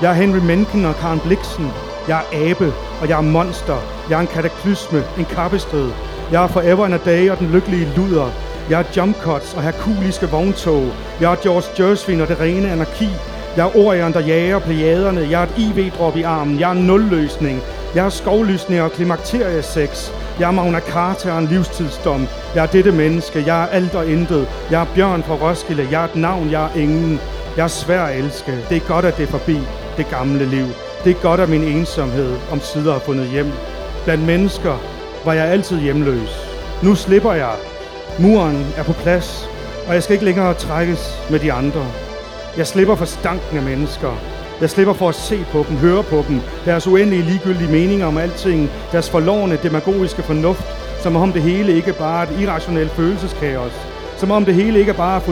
Jeg 0.03 0.11
er 0.11 0.15
Henry 0.15 0.39
Menken 0.39 0.85
og 0.85 0.97
Karen 0.97 1.21
Bliksen. 1.21 1.73
Jeg 2.09 2.23
er 2.33 2.51
abe, 2.51 2.73
og 3.01 3.09
jeg 3.09 3.19
er 3.19 3.23
monster. 3.23 3.79
Jeg 4.11 4.17
er 4.17 4.21
en 4.21 4.27
kataklysme, 4.27 5.05
en 5.19 5.25
kappestød. 5.25 5.91
Jeg 6.33 6.45
er 6.45 6.47
forever 6.47 6.85
and 6.85 6.95
a 6.95 6.99
day 7.05 7.31
og 7.31 7.39
den 7.39 7.51
lykkelige 7.51 7.93
luder. 7.97 8.31
Jeg 8.71 8.81
er 8.81 8.85
jump 8.97 9.17
cuts 9.21 9.55
og 9.55 9.63
herkuliske 9.63 10.29
vogntog. 10.31 10.85
Jeg 11.21 11.33
er 11.33 11.37
George 11.43 11.69
Jersvin 11.79 12.21
og 12.21 12.29
det 12.29 12.41
rene 12.41 12.71
anarki. 12.71 13.09
Jeg 13.57 13.67
er 13.67 13.77
Orion, 13.77 14.13
der 14.13 14.21
jager 14.21 14.59
plejaderne. 14.59 15.21
Jeg 15.31 15.43
er 15.43 15.47
et 15.47 15.59
IV-drop 15.59 16.17
i 16.17 16.23
armen. 16.23 16.61
Jeg 16.61 16.69
er 16.69 16.75
en 16.75 16.87
nulløsning. 16.87 17.61
Jeg 17.95 18.05
er 18.05 18.11
skovlysning 18.11 18.83
og 18.83 18.93
klimakteriesex. 18.93 20.11
Jeg 20.41 20.49
er 20.49 20.51
Magna 20.51 20.81
Carta 20.81 21.33
og 21.33 21.39
en 21.39 21.47
livstidsdom. 21.47 22.27
Jeg 22.55 22.63
er 22.63 22.67
dette 22.67 22.93
menneske. 22.93 23.43
Jeg 23.47 23.63
er 23.63 23.67
alt 23.67 23.95
og 23.95 24.07
intet. 24.07 24.49
Jeg 24.71 24.81
er 24.81 24.87
Bjørn 24.95 25.23
fra 25.23 25.35
Roskilde. 25.35 25.89
Jeg 25.91 26.01
er 26.01 26.09
et 26.09 26.17
navn. 26.17 26.51
Jeg 26.51 26.65
er 26.65 26.77
ingen. 26.77 27.21
Jeg 27.57 27.63
er 27.65 27.69
svær 27.69 28.03
at 28.03 28.19
elske. 28.19 28.53
Det 28.69 28.77
er 28.77 28.89
godt, 28.89 29.05
at 29.05 29.17
det 29.17 29.23
er 29.23 29.39
forbi. 29.39 29.59
Det 29.97 30.11
gamle 30.11 30.45
liv. 30.45 30.67
Det 31.05 31.11
er 31.11 31.23
godt, 31.23 31.41
at 31.41 31.49
min 31.49 31.63
ensomhed 31.63 32.37
om 32.53 32.61
sider 32.61 32.93
har 32.93 32.99
fundet 32.99 33.29
hjem. 33.29 33.53
Blandt 34.05 34.27
mennesker 34.27 34.79
var 35.25 35.33
jeg 35.33 35.49
altid 35.49 35.81
hjemløs. 35.81 36.49
Nu 36.83 36.95
slipper 36.95 37.33
jeg. 37.33 37.55
Muren 38.19 38.67
er 38.77 38.83
på 38.83 38.93
plads, 38.93 39.49
og 39.89 39.95
jeg 39.95 40.03
skal 40.03 40.13
ikke 40.13 40.25
længere 40.25 40.55
trækkes 40.55 41.23
med 41.31 41.39
de 41.39 41.53
andre. 41.53 41.87
Jeg 42.57 42.67
slipper 42.67 42.95
for 42.95 43.05
stanken 43.05 43.57
af 43.57 43.63
mennesker. 43.63 44.36
Jeg 44.61 44.71
slipper 44.71 44.95
for 44.95 45.09
at 45.09 45.15
se 45.15 45.45
på 45.53 45.65
dem, 45.69 45.77
høre 45.77 46.03
på 46.03 46.25
dem, 46.29 46.41
deres 46.65 46.87
uendelige 46.87 47.23
ligegyldige 47.23 47.71
meninger 47.71 48.07
om 48.07 48.19
alting, 48.19 48.71
deres 48.93 49.11
forlovende 49.11 49.59
demagogiske 49.63 50.23
fornuft, 50.23 50.65
som 51.03 51.17
om 51.17 51.33
det 51.33 51.43
hele 51.43 51.77
ikke 51.77 51.93
bare 51.93 52.27
er 52.27 52.31
et 52.31 52.41
irrationelt 52.41 52.91
følelseskaos, 52.91 53.73
som 54.17 54.31
om 54.31 54.45
det 54.45 54.55
hele 54.55 54.79
ikke 54.79 54.91
er 54.91 54.97
bare 54.97 55.23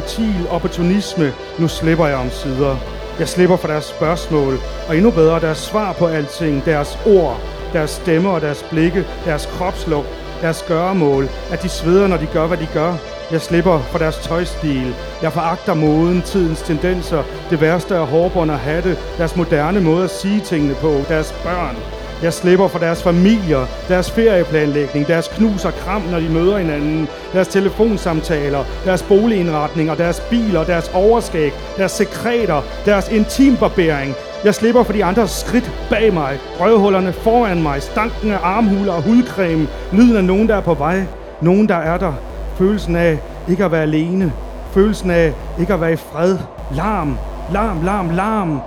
opportunisme. 0.51 1.33
Nu 1.59 1.69
slipper 1.69 2.07
jeg 2.07 2.17
om 2.17 2.31
sider. 2.31 2.77
Jeg 3.19 3.29
slipper 3.29 3.57
for 3.57 3.69
deres 3.69 3.85
spørgsmål, 3.85 4.59
og 4.89 4.97
endnu 4.97 5.11
bedre 5.11 5.41
deres 5.41 5.59
svar 5.59 5.93
på 5.93 6.07
alting, 6.07 6.65
deres 6.65 6.99
ord, 7.07 7.41
deres 7.73 7.91
stemmer 7.91 8.31
og 8.31 8.41
deres 8.41 8.63
blikke, 8.71 9.05
deres 9.25 9.47
kropslugt, 9.47 10.09
deres 10.41 10.65
gøremål, 10.69 11.29
at 11.51 11.63
de 11.63 11.69
sveder, 11.69 12.07
når 12.07 12.17
de 12.17 12.27
gør, 12.27 12.47
hvad 12.47 12.59
de 12.59 12.69
gør. 12.75 12.95
Jeg 13.35 13.43
slipper 13.43 13.79
for 13.81 13.99
deres 13.99 14.17
tøjstil. 14.17 14.95
Jeg 15.23 15.33
foragter 15.33 15.75
moden, 15.75 16.23
tidens 16.23 16.63
tendenser, 16.63 17.23
det 17.51 17.61
værste 17.61 17.95
er 17.95 18.01
hårbånd 18.01 18.51
og 18.51 18.59
hatte, 18.59 18.97
deres 19.19 19.37
moderne 19.37 19.81
måde 19.81 20.05
at 20.05 20.11
sige 20.11 20.41
tingene 20.41 20.75
på, 20.75 21.01
deres 21.09 21.35
børn. 21.45 21.77
Jeg 22.23 22.33
slipper 22.33 22.69
for 22.69 22.79
deres 22.79 23.03
familier, 23.03 23.67
deres 23.89 24.11
ferieplanlægning, 24.11 25.07
deres 25.07 25.29
knus 25.29 25.65
og 25.65 25.73
kram, 25.73 26.03
når 26.03 26.21
de 26.21 26.29
møder 26.29 26.59
hinanden, 26.59 27.09
deres 27.33 27.49
telefonsamtaler, 27.49 28.65
deres 28.85 29.03
boligindretninger, 29.03 29.95
deres 29.95 30.21
biler, 30.31 30.65
deres 30.65 30.91
overskæg, 30.95 31.53
deres 31.77 31.93
sekreter, 31.93 32.63
deres 32.85 33.09
intimbarbering, 33.09 34.15
jeg 34.45 34.55
slipper 34.55 34.83
for 34.83 34.93
de 34.93 35.05
andres 35.05 35.31
skridt 35.31 35.71
bag 35.91 36.13
mig, 36.13 36.39
røvhullerne 36.61 37.13
foran 37.13 37.63
mig, 37.63 37.83
stanken 37.83 38.33
af 38.33 38.39
armhuler 38.43 38.93
og 38.93 39.03
hudcreme, 39.03 39.69
lyden 39.93 40.17
af 40.17 40.25
nogen, 40.25 40.49
der 40.49 40.57
er 40.57 40.61
på 40.61 40.75
vej, 40.75 41.03
nogen, 41.41 41.69
der 41.69 41.77
er 41.77 41.99
der, 41.99 42.13
følelsen 42.59 42.97
af 42.97 43.21
ikke 43.49 43.65
at 43.65 43.73
være 43.73 43.83
alene, 43.83 44.33
følelsen 44.73 45.11
af 45.11 45.35
ikke 45.59 45.75
at 45.75 45.81
være 45.81 45.93
i 45.93 45.97
fred, 45.97 46.39
larm, 46.75 47.19
larm, 47.53 47.83
larm, 47.83 48.11
larm, 48.11 48.61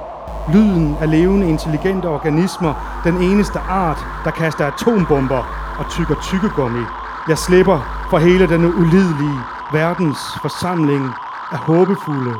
lyden 0.54 0.98
af 1.02 1.12
levende, 1.12 1.50
intelligente 1.50 2.06
organismer, 2.06 3.02
den 3.04 3.18
eneste 3.18 3.60
art, 3.60 4.06
der 4.24 4.32
kaster 4.32 4.68
atombomber 4.68 5.44
og 5.80 5.90
tykker 5.90 6.16
tykkegummi. 6.22 6.84
Jeg 7.28 7.38
slipper 7.38 8.08
for 8.10 8.18
hele 8.18 8.48
denne 8.48 8.76
ulidelige 8.76 9.40
verdens 9.74 10.20
forsamling 10.42 11.12
af 11.52 11.58
håbefulde, 11.58 12.36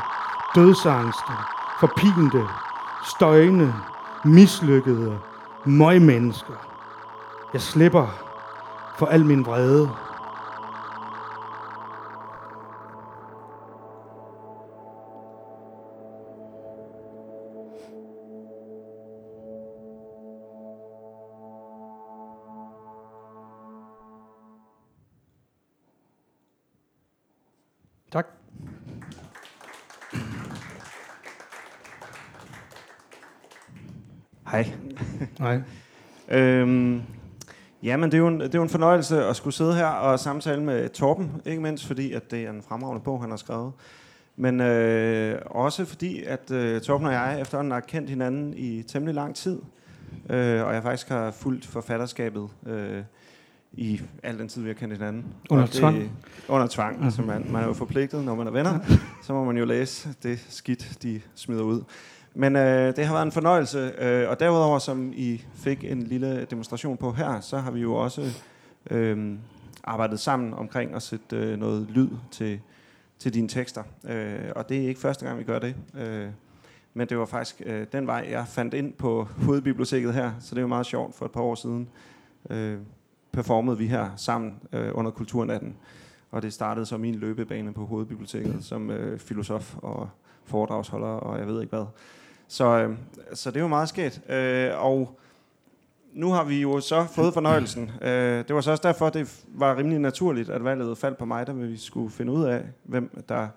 dødsangste, 0.56 1.32
forpinte, 1.80 2.44
støjende, 3.04 3.74
mislykkede 4.24 5.18
møgmennesker. 5.66 6.54
Jeg 7.54 7.62
slipper 7.62 8.08
for 8.98 9.06
al 9.06 9.26
min 9.26 9.46
vrede. 9.46 9.90
Hej. 34.52 34.72
Nej. 35.40 35.62
øhm, 36.30 37.02
jamen, 37.84 38.12
det 38.12 38.18
er, 38.18 38.22
jo 38.22 38.28
en, 38.28 38.40
det 38.40 38.56
er 38.56 38.60
jo 38.60 38.64
en 38.64 38.70
fornøjelse 38.70 39.26
at 39.26 39.36
skulle 39.36 39.54
sidde 39.54 39.76
her 39.76 39.86
og 39.86 40.20
samtale 40.20 40.64
med 40.64 40.90
Torben, 40.90 41.32
ikke 41.46 41.62
mindst 41.62 41.88
fordi, 41.88 42.14
at 42.14 42.32
det 42.32 42.46
er 42.46 42.50
en 42.50 42.62
fremragende 42.62 43.04
bog, 43.04 43.22
han 43.22 43.30
har 43.30 43.38
skrevet. 43.38 43.72
Men 44.36 44.62
øh, 44.62 45.42
også 45.46 45.86
fordi, 45.86 46.24
at 46.24 46.52
øh, 46.52 46.82
Torben 46.82 47.08
og 47.08 47.14
jeg 47.14 47.42
efterhånden 47.42 47.72
har 47.72 47.80
kendt 47.80 48.10
hinanden 48.10 48.54
i 48.58 48.84
temmelig 48.84 49.16
lang 49.16 49.36
tid. 49.36 49.60
Øh, 50.30 50.66
og 50.66 50.74
jeg 50.74 50.84
faktisk 50.84 51.10
har 51.10 51.32
fulgt 51.32 51.66
forfatterskabet 51.66 52.50
øh, 52.66 53.04
i 53.74 54.02
al 54.24 54.40
den 54.40 54.48
tid, 54.48 54.62
vi 54.62 54.68
har 54.68 54.74
kendt 54.74 54.94
hinanden. 54.94 55.26
Under 55.50 55.64
og 55.64 55.70
det, 55.70 55.80
tvang? 55.80 56.12
Under 56.48 56.68
tvang. 56.68 56.96
Mm-hmm. 56.96 57.12
Så 57.12 57.22
man, 57.22 57.46
man 57.50 57.64
er 57.64 57.68
jo 57.68 57.74
forpligtet, 57.74 58.24
når 58.24 58.36
man 58.36 58.48
er 58.48 58.52
venner. 58.52 58.80
så 59.24 59.34
må 59.34 59.44
man 59.44 59.58
jo 59.58 59.66
læse 59.66 60.10
det 60.24 60.46
skidt, 60.50 60.98
de 61.04 61.22
smider 61.36 61.64
ud. 61.64 61.84
Men 62.40 62.56
øh, 62.56 62.96
det 62.96 63.06
har 63.06 63.14
været 63.14 63.26
en 63.26 63.32
fornøjelse, 63.32 63.92
øh, 63.98 64.30
og 64.30 64.40
derudover, 64.40 64.80
som 64.80 65.14
I 65.16 65.46
fik 65.56 65.84
en 65.84 66.04
lille 66.04 66.46
demonstration 66.46 66.98
på 66.98 67.12
her, 67.12 67.40
så 67.40 67.58
har 67.58 67.72
vi 67.72 67.80
jo 67.80 67.96
også 67.96 68.42
øh, 68.92 69.34
arbejdet 69.84 70.20
sammen 70.20 70.54
omkring 70.54 70.96
at 70.96 71.02
sætte 71.02 71.36
øh, 71.36 71.60
noget 71.60 71.88
lyd 71.90 72.10
til, 72.32 72.60
til 73.20 73.34
dine 73.34 73.48
tekster. 73.48 73.84
Øh, 74.10 74.40
og 74.56 74.70
det 74.70 74.84
er 74.84 74.88
ikke 74.88 75.00
første 75.00 75.26
gang, 75.26 75.40
vi 75.40 75.44
gør 75.44 75.60
det. 75.60 75.76
Øh, 75.98 76.28
men 76.94 77.10
det 77.10 77.18
var 77.18 77.26
faktisk 77.26 77.62
øh, 77.66 77.88
den 77.92 78.08
vej, 78.08 78.28
jeg 78.30 78.48
fandt 78.48 78.74
ind 78.74 78.94
på 78.94 79.24
hovedbiblioteket 79.24 80.14
her, 80.14 80.32
så 80.40 80.56
det 80.56 80.62
var 80.62 80.68
meget 80.68 80.86
sjovt 80.86 81.16
for 81.16 81.26
et 81.26 81.32
par 81.32 81.42
år 81.42 81.56
siden. 81.56 81.90
Øh, 82.50 82.78
performede 83.32 83.78
vi 83.78 83.88
her 83.88 84.10
sammen 84.16 84.56
øh, 84.74 84.90
under 84.94 85.12
Kulturnatten, 85.12 85.76
og 86.32 86.42
det 86.42 86.54
startede 86.54 86.86
som 86.86 87.00
min 87.00 87.16
løbebane 87.16 87.74
på 87.74 87.86
hovedbiblioteket 87.86 88.64
som 88.64 88.92
øh, 88.92 89.20
filosof 89.20 89.76
og 89.78 90.10
foredragsholder 90.46 91.08
og 91.08 91.40
jeg 91.40 91.48
ved 91.48 91.62
ikke 91.62 91.76
hvad. 91.76 91.86
Så, 92.48 92.66
øh, 92.66 92.98
så 93.34 93.52
det 93.52 93.58
er 93.58 93.62
jo 93.62 93.68
meget 93.68 93.90
sket. 93.90 94.22
Øh, 94.30 94.72
og 94.86 95.20
nu 96.14 96.30
har 96.30 96.44
vi 96.44 96.62
jo 96.62 96.80
så 96.80 97.06
fået 97.06 97.34
fornøjelsen. 97.34 97.92
Øh, 98.02 98.48
det 98.48 98.56
var 98.56 98.62
så 98.62 98.72
også 98.72 98.88
derfor, 98.88 99.10
det 99.10 99.44
var 99.48 99.78
rimelig 99.78 100.00
naturligt, 100.00 100.50
at 100.50 100.64
valget 100.64 100.98
faldt 100.98 101.18
på 101.18 101.26
mig, 101.26 101.48
da 101.48 101.52
vi 101.52 101.78
skulle 101.78 102.12
finde 102.12 102.32
ud 102.32 102.44
af, 102.44 102.64
hvem 102.84 103.24
der 103.30 103.48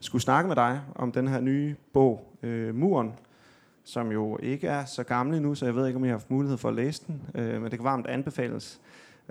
skulle 0.00 0.22
snakke 0.22 0.48
med 0.48 0.56
dig 0.56 0.80
om 0.94 1.12
den 1.12 1.28
her 1.28 1.40
nye 1.40 1.74
bog, 1.92 2.32
øh, 2.42 2.74
Muren, 2.74 3.12
som 3.84 4.12
jo 4.12 4.38
ikke 4.42 4.66
er 4.66 4.84
så 4.84 5.02
gammel 5.02 5.42
nu, 5.42 5.54
så 5.54 5.64
jeg 5.64 5.74
ved 5.74 5.86
ikke, 5.86 5.96
om 5.96 6.04
I 6.04 6.08
har 6.08 6.14
haft 6.14 6.30
mulighed 6.30 6.58
for 6.58 6.68
at 6.68 6.74
læse 6.74 7.02
den, 7.06 7.22
øh, 7.34 7.62
men 7.62 7.70
det 7.70 7.78
kan 7.78 7.84
varmt 7.84 8.06
anbefales. 8.06 8.80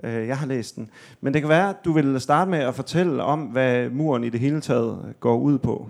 Øh, 0.04 0.26
jeg 0.26 0.38
har 0.38 0.46
læst 0.46 0.76
den. 0.76 0.90
Men 1.20 1.34
det 1.34 1.42
kan 1.42 1.48
være, 1.48 1.68
at 1.68 1.76
du 1.84 1.92
vil 1.92 2.20
starte 2.20 2.50
med 2.50 2.58
at 2.58 2.74
fortælle 2.74 3.22
om, 3.22 3.40
hvad 3.40 3.90
muren 3.90 4.24
i 4.24 4.30
det 4.30 4.40
hele 4.40 4.60
taget 4.60 5.14
går 5.20 5.36
ud 5.36 5.58
på. 5.58 5.88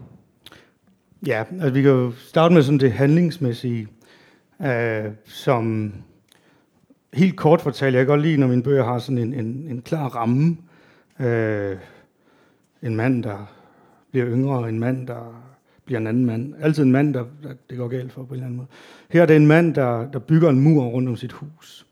Ja, 1.26 1.44
altså 1.50 1.70
vi 1.70 1.82
kan 1.82 1.90
jo 1.90 2.12
starte 2.12 2.54
med 2.54 2.62
sådan 2.62 2.78
det 2.78 2.92
handlingsmæssige, 2.92 3.88
øh, 4.62 5.04
som 5.24 5.92
helt 7.14 7.36
kort 7.36 7.60
fortalt, 7.60 7.94
jeg 7.94 8.00
kan 8.00 8.06
godt 8.06 8.22
lide, 8.22 8.36
når 8.36 8.46
mine 8.46 8.62
bøger 8.62 8.84
har 8.84 8.98
sådan 8.98 9.18
en, 9.18 9.34
en, 9.34 9.66
en 9.68 9.82
klar 9.82 10.08
ramme. 10.08 10.56
Øh, 11.20 11.76
en 12.82 12.96
mand, 12.96 13.22
der 13.22 13.52
bliver 14.10 14.26
yngre, 14.26 14.68
en 14.68 14.78
mand, 14.78 15.06
der 15.06 15.44
bliver 15.84 16.00
en 16.00 16.06
anden 16.06 16.26
mand. 16.26 16.54
Altid 16.60 16.82
en 16.82 16.92
mand, 16.92 17.14
der, 17.14 17.24
der 17.42 17.52
det 17.70 17.78
går 17.78 17.88
galt 17.88 18.12
for 18.12 18.24
på 18.24 18.28
en 18.28 18.34
eller 18.34 18.46
anden 18.46 18.56
måde. 18.56 18.68
Her 19.10 19.22
er 19.22 19.26
det 19.26 19.36
en 19.36 19.46
mand, 19.46 19.74
der, 19.74 20.10
der 20.10 20.18
bygger 20.18 20.50
en 20.50 20.60
mur 20.60 20.84
rundt 20.84 21.08
om 21.08 21.16
sit 21.16 21.32
hus. 21.32 21.86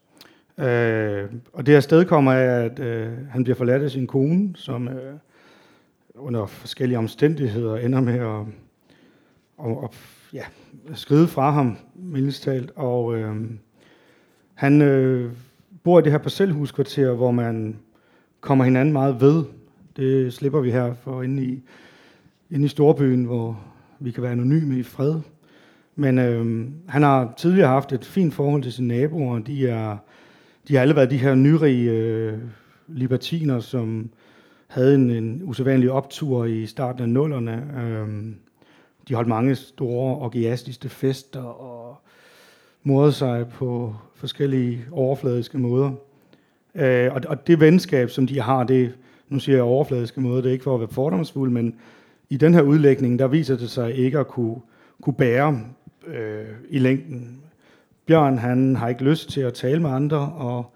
Øh, 0.59 1.25
og 1.53 1.67
det 1.67 1.75
her 1.75 1.81
sted 1.81 2.05
kommer 2.05 2.33
af, 2.33 2.65
at 2.65 2.81
øh, 2.81 3.09
han 3.31 3.45
bliver 3.45 3.57
forladt 3.57 3.83
af 3.83 3.91
sin 3.91 4.07
kone, 4.07 4.51
som 4.55 4.89
øh, 4.89 5.15
under 6.15 6.47
forskellige 6.47 6.99
omstændigheder 6.99 7.77
ender 7.77 8.01
med 8.01 8.19
at 8.19 8.47
og, 9.61 9.83
og 9.83 9.91
ja, 10.33 10.45
skride 10.95 11.29
fra 11.29 11.51
ham, 11.51 11.77
mildest 11.95 12.43
talt. 12.43 12.73
Og 12.77 13.17
øh, 13.17 13.37
han 14.55 14.83
øh, 14.83 15.33
bor 15.83 16.01
i 16.01 16.03
det 16.03 16.13
her 16.13 16.19
parcelhuskvarter, 16.19 17.13
hvor 17.13 17.31
man 17.31 17.77
kommer 18.41 18.65
hinanden 18.65 18.93
meget 18.93 19.21
ved. 19.21 19.45
Det 19.97 20.33
slipper 20.33 20.61
vi 20.61 20.71
her 20.71 20.95
for 20.95 21.23
inde 21.23 21.45
i, 21.45 21.63
inde 22.51 22.65
i 22.65 22.69
storbyen, 22.69 23.25
hvor 23.25 23.61
vi 23.99 24.11
kan 24.11 24.23
være 24.23 24.33
anonyme 24.33 24.79
i 24.79 24.83
fred. 24.83 25.15
Men 25.97 26.19
øh, 26.19 26.69
han 26.89 27.03
har 27.03 27.35
tidligere 27.37 27.69
haft 27.69 27.93
et 27.93 28.05
fint 28.05 28.35
forhold 28.35 28.63
til 28.63 28.73
sine 28.73 28.89
naboer. 28.89 29.39
De, 29.39 29.69
er, 29.69 29.97
de 30.69 30.75
har 30.75 30.83
alle 30.83 30.97
været 30.97 31.11
de 31.11 31.17
her 31.17 31.35
nyrige 31.35 31.91
øh, 31.91 32.39
libertiner, 32.89 33.61
som 33.61 34.11
havde 34.67 34.95
en, 34.95 35.11
en 35.11 35.41
usædvanlig 35.45 35.91
optur 35.91 36.45
i 36.45 36.67
starten 36.67 37.03
af 37.03 37.09
nullerne. 37.09 37.53
Øh, 37.83 38.35
de 39.09 39.15
holdt 39.15 39.29
mange 39.29 39.55
store 39.55 40.17
orgiastiske 40.17 40.89
fester 40.89 41.43
og 41.43 41.97
morede 42.83 43.13
sig 43.13 43.49
på 43.49 43.95
forskellige 44.15 44.85
overfladiske 44.93 45.59
måder. 45.59 45.91
Øh, 46.75 47.13
og, 47.15 47.21
og 47.29 47.47
det 47.47 47.61
venskab, 47.61 48.11
som 48.11 48.27
de 48.27 48.41
har, 48.41 48.65
det 48.65 48.93
nu 49.29 49.39
siger 49.39 49.57
jeg 49.57 49.65
overfladiske 49.65 50.21
måder, 50.21 50.41
det 50.43 50.49
er 50.49 50.53
ikke 50.53 50.65
for 50.65 50.75
at 50.75 50.81
være 50.81 50.89
fordomsfuld, 50.89 51.51
men 51.51 51.75
i 52.31 52.37
den 52.37 52.55
her 52.55 52.63
udlægning, 52.63 53.19
der 53.19 53.27
viser 53.29 53.57
det 53.57 53.71
sig 53.71 53.95
ikke 53.95 54.19
at 54.19 54.29
kunne, 54.29 54.57
kunne 55.03 55.15
bære 55.15 55.61
øh, 56.07 56.47
i 56.71 56.79
længden. 56.79 57.41
Bjørn, 58.07 58.39
han 58.39 58.77
har 58.77 58.89
ikke 58.89 59.05
lyst 59.05 59.31
til 59.31 59.41
at 59.41 59.55
tale 59.55 59.83
med 59.83 59.91
andre, 59.91 60.19
og 60.19 60.75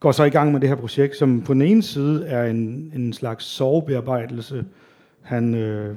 går 0.00 0.12
så 0.12 0.24
i 0.24 0.30
gang 0.30 0.52
med 0.52 0.60
det 0.60 0.68
her 0.68 0.76
projekt, 0.76 1.16
som 1.16 1.42
på 1.42 1.54
den 1.54 1.62
ene 1.62 1.82
side 1.82 2.26
er 2.26 2.44
en, 2.44 2.92
en 2.94 3.12
slags 3.12 3.44
sovebearbejdelse. 3.44 4.64
Han, 5.22 5.54
øh, 5.54 5.96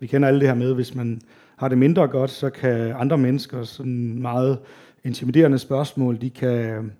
vi 0.00 0.06
kender 0.06 0.28
alle 0.28 0.40
det 0.40 0.48
her 0.48 0.54
med, 0.54 0.74
hvis 0.74 0.94
man 0.94 1.20
har 1.56 1.68
det 1.68 1.78
mindre 1.78 2.08
godt, 2.08 2.30
så 2.30 2.50
kan 2.50 2.92
andre 2.96 3.18
mennesker 3.18 3.62
sådan 3.62 4.22
meget 4.22 4.58
intimiderende 5.04 5.58
spørgsmål, 5.58 6.20
de 6.20 6.30
kan, 6.30 6.92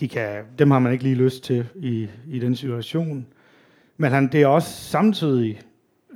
de 0.00 0.08
kan, 0.08 0.44
dem 0.58 0.70
har 0.70 0.78
man 0.78 0.92
ikke 0.92 1.04
lige 1.04 1.14
lyst 1.14 1.44
til 1.44 1.66
i, 1.76 2.08
i 2.28 2.38
den 2.38 2.56
situation. 2.56 3.26
Men 3.96 4.10
han, 4.10 4.32
det 4.32 4.42
er 4.42 4.46
også 4.46 4.72
samtidig, 4.72 5.60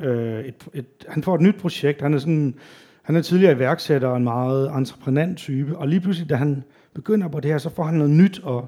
øh, 0.00 0.44
et, 0.44 0.54
et, 0.74 0.86
han 1.08 1.22
får 1.22 1.34
et 1.34 1.40
nyt 1.40 1.56
projekt. 1.56 2.02
Han 2.02 2.14
er, 2.14 2.18
sådan, 2.18 2.54
han 3.02 3.16
er 3.16 3.22
tidligere 3.22 3.52
iværksætter 3.52 4.08
og 4.08 4.16
en 4.16 4.24
meget 4.24 4.76
entreprenant 4.76 5.38
type, 5.38 5.76
og 5.76 5.88
lige 5.88 6.00
pludselig, 6.00 6.30
da 6.30 6.34
han 6.34 6.64
begynder 6.94 7.28
på 7.28 7.40
det 7.40 7.50
her, 7.50 7.58
så 7.58 7.70
får 7.70 7.84
han 7.84 7.94
noget 7.94 8.10
nyt 8.10 8.42
at, 8.48 8.62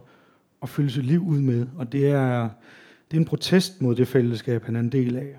at 0.62 0.68
fylde 0.68 0.90
sit 0.90 1.04
liv 1.04 1.26
ud 1.26 1.40
med. 1.40 1.66
Og 1.76 1.92
det 1.92 2.06
er, 2.06 2.49
det 3.11 3.16
er 3.16 3.21
en 3.21 3.25
protest 3.25 3.82
mod 3.82 3.94
det 3.94 4.09
fællesskab, 4.09 4.64
han 4.64 4.76
er 4.76 4.80
en 4.80 4.92
del 4.92 5.16
af. 5.16 5.37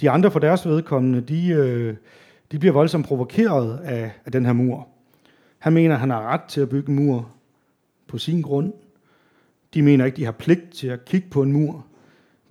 De 0.00 0.10
andre 0.10 0.30
for 0.30 0.38
deres 0.38 0.66
vedkommende, 0.66 1.20
de, 1.20 1.48
øh, 1.48 1.94
de 2.52 2.58
bliver 2.58 2.72
voldsomt 2.72 3.06
provokeret 3.06 3.80
af, 3.84 4.12
af 4.24 4.32
den 4.32 4.46
her 4.46 4.52
mur. 4.52 4.88
Han 5.58 5.72
mener, 5.72 5.94
at 5.94 6.00
han 6.00 6.10
har 6.10 6.22
ret 6.22 6.42
til 6.42 6.60
at 6.60 6.68
bygge 6.68 6.88
en 6.88 6.94
mur 6.94 7.28
på 8.06 8.18
sin 8.18 8.42
grund. 8.42 8.72
De 9.74 9.82
mener 9.82 10.04
ikke, 10.04 10.16
de 10.16 10.24
har 10.24 10.32
pligt 10.32 10.72
til 10.72 10.88
at 10.88 11.04
kigge 11.04 11.28
på 11.30 11.42
en 11.42 11.52
mur. 11.52 11.86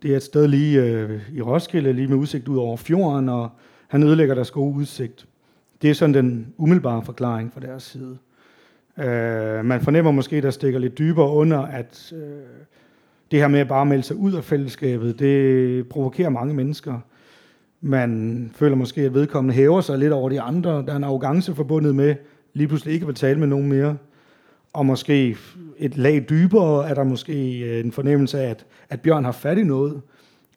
Det 0.01 0.12
er 0.12 0.15
et 0.15 0.23
sted 0.23 0.47
lige 0.47 0.83
øh, 0.83 1.21
i 1.33 1.41
Roskilde, 1.41 1.93
lige 1.93 2.07
med 2.07 2.17
udsigt 2.17 2.47
ud 2.47 2.57
over 2.57 2.77
fjorden, 2.77 3.29
og 3.29 3.50
han 3.88 4.03
ødelægger 4.03 4.35
deres 4.35 4.51
gode 4.51 4.75
udsigt. 4.75 5.27
Det 5.81 5.89
er 5.89 5.93
sådan 5.93 6.13
den 6.13 6.53
umiddelbare 6.57 7.03
forklaring 7.03 7.53
fra 7.53 7.62
deres 7.62 7.83
side. 7.83 8.17
Øh, 8.97 9.65
man 9.65 9.81
fornemmer 9.81 10.12
måske, 10.12 10.41
der 10.41 10.51
stikker 10.51 10.79
lidt 10.79 10.97
dybere 10.97 11.29
under, 11.29 11.59
at 11.59 12.13
øh, 12.15 12.41
det 13.31 13.39
her 13.39 13.47
med 13.47 13.59
at 13.59 13.67
bare 13.67 13.85
melde 13.85 14.03
sig 14.03 14.15
ud 14.15 14.33
af 14.33 14.43
fællesskabet, 14.43 15.19
det 15.19 15.89
provokerer 15.89 16.29
mange 16.29 16.53
mennesker. 16.53 17.00
Man 17.85 18.51
føler 18.55 18.75
måske, 18.75 19.01
at 19.01 19.13
vedkommende 19.13 19.55
hæver 19.55 19.81
sig 19.81 19.99
lidt 19.99 20.13
over 20.13 20.29
de 20.29 20.41
andre. 20.41 20.71
Der 20.71 20.91
er 20.91 20.95
en 20.95 21.03
arrogance 21.03 21.55
forbundet 21.55 21.95
med 21.95 22.15
lige 22.53 22.67
pludselig 22.67 22.93
ikke 22.93 23.07
at 23.07 23.15
tale 23.15 23.39
med 23.39 23.47
nogen 23.47 23.67
mere. 23.67 23.97
Og 24.73 24.85
måske 24.85 25.37
et 25.77 25.97
lag 25.97 26.25
dybere 26.29 26.89
er 26.89 26.93
der 26.93 27.03
måske 27.03 27.59
øh, 27.59 27.85
en 27.85 27.91
fornemmelse 27.91 28.39
af, 28.39 28.49
at, 28.49 28.65
at 28.89 29.01
Bjørn 29.01 29.25
har 29.25 29.31
fat 29.31 29.57
i 29.57 29.63
noget. 29.63 30.01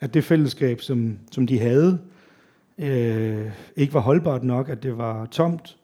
At 0.01 0.15
det 0.15 0.25
fællesskab, 0.25 0.81
som, 0.81 1.19
som 1.31 1.47
de 1.47 1.59
havde, 1.59 1.99
øh, 2.79 3.51
ikke 3.77 3.95
var 3.95 4.01
holdbart 4.01 4.45
nok, 4.45 4.69
at 4.69 4.83
det 4.83 4.99
var 4.99 5.27
tomt. 5.27 5.77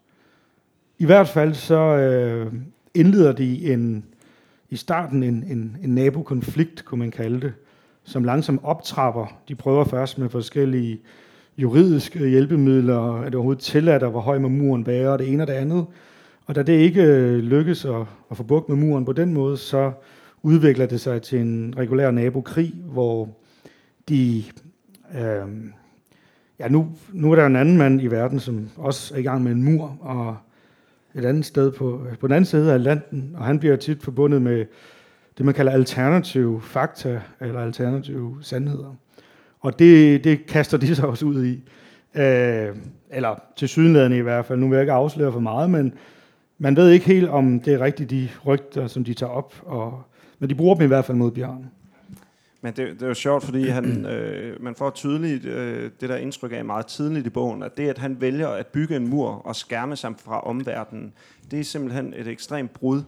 I 0.99 1.05
hvert 1.05 1.29
fald 1.29 1.55
så 1.55 1.97
øh, 1.97 2.53
indleder 2.95 3.33
de 3.33 3.73
en, 3.73 4.05
i 4.71 4.77
starten 4.77 5.23
en, 5.23 5.45
en, 5.49 5.77
en 5.83 5.95
nabokonflikt, 5.95 6.85
kunne 6.85 6.99
man 6.99 7.11
kalde 7.11 7.41
det, 7.41 7.53
som 8.05 8.25
langsomt 8.25 8.61
optrapper. 8.65 9.27
De 9.49 9.55
prøver 9.55 9.85
først 9.85 10.19
med 10.19 10.29
forskellige 10.29 11.01
juridiske 11.59 12.29
hjælpemidler, 12.29 13.21
er 13.21 13.25
det 13.25 13.35
overhovedet 13.35 13.63
tilladt, 13.63 14.03
og 14.03 14.11
hvor 14.11 14.21
høj 14.21 14.39
må 14.39 14.49
muren 14.49 14.87
være, 14.87 15.09
og 15.09 15.19
det 15.19 15.33
ene 15.33 15.43
og 15.43 15.47
det 15.47 15.53
andet. 15.53 15.87
Og 16.47 16.55
da 16.55 16.63
det 16.63 16.73
ikke 16.73 17.03
øh, 17.03 17.39
lykkes 17.39 17.85
at, 17.85 18.05
at 18.31 18.37
få 18.37 18.43
bukt 18.43 18.69
med 18.69 18.77
muren 18.77 19.05
på 19.05 19.13
den 19.13 19.35
måde, 19.35 19.57
så 19.57 19.93
udvikler 20.43 20.87
det 20.87 21.01
sig 21.01 21.23
til 21.23 21.41
en 21.41 21.75
regulær 21.79 22.11
nabokrig, 22.11 22.75
hvor 22.85 23.29
de... 24.09 24.45
Øh, 25.15 25.49
ja, 26.59 26.69
nu, 26.69 26.89
nu 27.13 27.33
er 27.33 27.37
der 27.37 27.47
en 27.47 27.57
anden 27.57 27.79
mand 27.79 28.03
i 28.03 28.07
verden, 28.07 28.41
som 28.41 28.69
også 28.77 29.15
er 29.15 29.19
i 29.19 29.23
gang 29.23 29.43
med 29.43 29.53
en 29.53 29.63
mur, 29.63 29.99
og 30.01 30.37
et 31.15 31.25
andet 31.25 31.45
sted 31.45 31.73
på, 31.73 32.07
på 32.21 32.27
den 32.27 32.35
anden 32.35 32.45
side 32.45 32.71
af 32.71 32.75
Atlanten, 32.75 33.35
og 33.37 33.45
han 33.45 33.59
bliver 33.59 33.77
tit 33.77 34.03
forbundet 34.03 34.43
med 34.43 34.65
det, 35.39 35.47
man 35.47 35.55
kalder 35.55 35.73
alternative 35.73 36.61
fakta, 36.61 37.21
eller 37.41 37.61
alternative 37.61 38.39
sandheder. 38.41 38.97
Og 39.63 39.79
det, 39.79 40.25
det 40.25 40.47
kaster 40.47 40.79
de 40.79 40.95
sig 40.97 41.05
også 41.05 41.27
ud 41.27 41.45
i. 41.45 41.63
Øh, 42.21 42.77
eller 43.11 43.43
til 43.57 43.69
sydenladende 43.69 44.17
i 44.17 44.21
hvert 44.21 44.47
fald. 44.47 44.59
Nu 44.59 44.69
vil 44.69 44.77
jeg 44.77 44.83
ikke 44.83 44.93
afsløre 44.93 45.33
for 45.33 45.41
meget, 45.41 45.71
men 45.71 45.95
man 46.59 46.77
ved 46.77 46.91
ikke 46.91 47.07
helt, 47.07 47.29
om 47.29 47.61
det 47.61 47.75
er 47.75 47.81
rigtigt 47.81 48.11
de 48.11 48.29
rygter, 48.47 48.87
som 48.87 49.05
de 49.05 49.15
tager 49.15 49.33
op. 49.33 49.55
Og, 49.63 50.03
men 50.39 50.51
de 50.51 50.55
bruger 50.55 50.75
dem 50.75 50.85
i 50.85 50.87
hvert 50.87 51.05
fald 51.05 51.19
mod 51.19 51.31
Bjørn. 51.31 51.71
Men 52.61 52.73
det, 52.73 52.95
det 52.95 53.03
er 53.03 53.07
jo 53.07 53.15
sjovt, 53.15 53.45
fordi 53.45 53.69
han, 53.69 54.07
øh, 54.15 54.63
man 54.63 54.75
får 54.75 54.91
tydeligt 54.91 55.45
øh, 55.45 55.91
det 56.01 56.09
der 56.09 56.17
indtryk 56.17 56.53
af 56.53 56.65
meget 56.65 56.87
tidligt 56.87 57.27
i 57.27 57.31
bogen, 57.31 57.63
at 57.63 57.77
det, 57.77 57.89
at 57.89 57.99
han 57.99 58.21
vælger 58.21 58.49
at 58.49 58.67
bygge 58.67 58.97
en 58.97 59.09
mur 59.09 59.29
og 59.29 59.57
skærme 59.57 59.97
sig 59.97 60.15
fra 60.25 60.41
omverdenen, 60.41 61.13
det 61.51 61.61
er 61.61 61.65
simpelthen 61.65 62.15
et 62.17 62.29
ekstremt 62.29 62.73
brud 62.73 63.03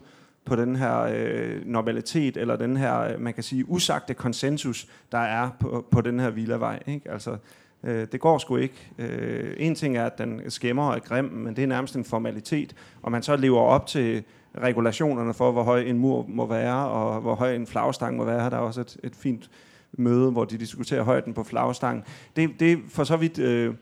på 0.45 0.55
den 0.55 0.75
her 0.75 0.99
øh, 0.99 1.65
normalitet, 1.65 2.37
eller 2.37 2.55
den 2.55 2.77
her, 2.77 2.99
øh, 2.99 3.21
man 3.21 3.33
kan 3.33 3.43
sige, 3.43 3.69
usagte 3.69 4.13
konsensus, 4.13 4.87
der 5.11 5.17
er 5.17 5.49
på, 5.59 5.85
på 5.91 6.01
den 6.01 6.19
her 6.19 6.29
villavej. 6.29 6.79
Ikke? 6.87 7.11
Altså, 7.11 7.37
øh, 7.83 8.07
det 8.11 8.19
går 8.19 8.37
sgu 8.37 8.55
ikke. 8.55 8.91
Øh, 8.97 9.53
en 9.57 9.75
ting 9.75 9.97
er, 9.97 10.05
at 10.05 10.17
den 10.17 10.41
skæmmer 10.47 10.83
og 10.83 10.95
er 10.95 10.99
grim, 10.99 11.25
men 11.25 11.55
det 11.55 11.63
er 11.63 11.67
nærmest 11.67 11.95
en 11.95 12.05
formalitet, 12.05 12.75
og 13.01 13.11
man 13.11 13.23
så 13.23 13.35
lever 13.35 13.59
op 13.59 13.87
til 13.87 14.23
regulationerne 14.57 15.33
for, 15.33 15.51
hvor 15.51 15.63
høj 15.63 15.81
en 15.81 15.97
mur 15.97 16.25
må 16.27 16.45
være, 16.45 16.87
og 16.87 17.21
hvor 17.21 17.35
høj 17.35 17.55
en 17.55 17.67
flagstang 17.67 18.17
må 18.17 18.25
være. 18.25 18.49
Der 18.49 18.57
er 18.57 18.61
også 18.61 18.81
et, 18.81 18.97
et 19.03 19.15
fint 19.15 19.49
møde, 19.93 20.31
hvor 20.31 20.45
de 20.45 20.57
diskuterer 20.57 21.03
højden 21.03 21.33
på 21.33 21.43
flagstangen. 21.43 22.03
Det, 22.35 22.49
det 22.59 22.71
er 22.71 22.77
for 22.89 23.03
så 23.03 23.17
vidt... 23.17 23.39
Øh, 23.39 23.73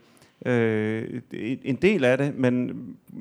øh, 0.44 1.20
en 1.64 1.76
del 1.76 2.04
af 2.04 2.18
det, 2.18 2.38
men 2.38 2.70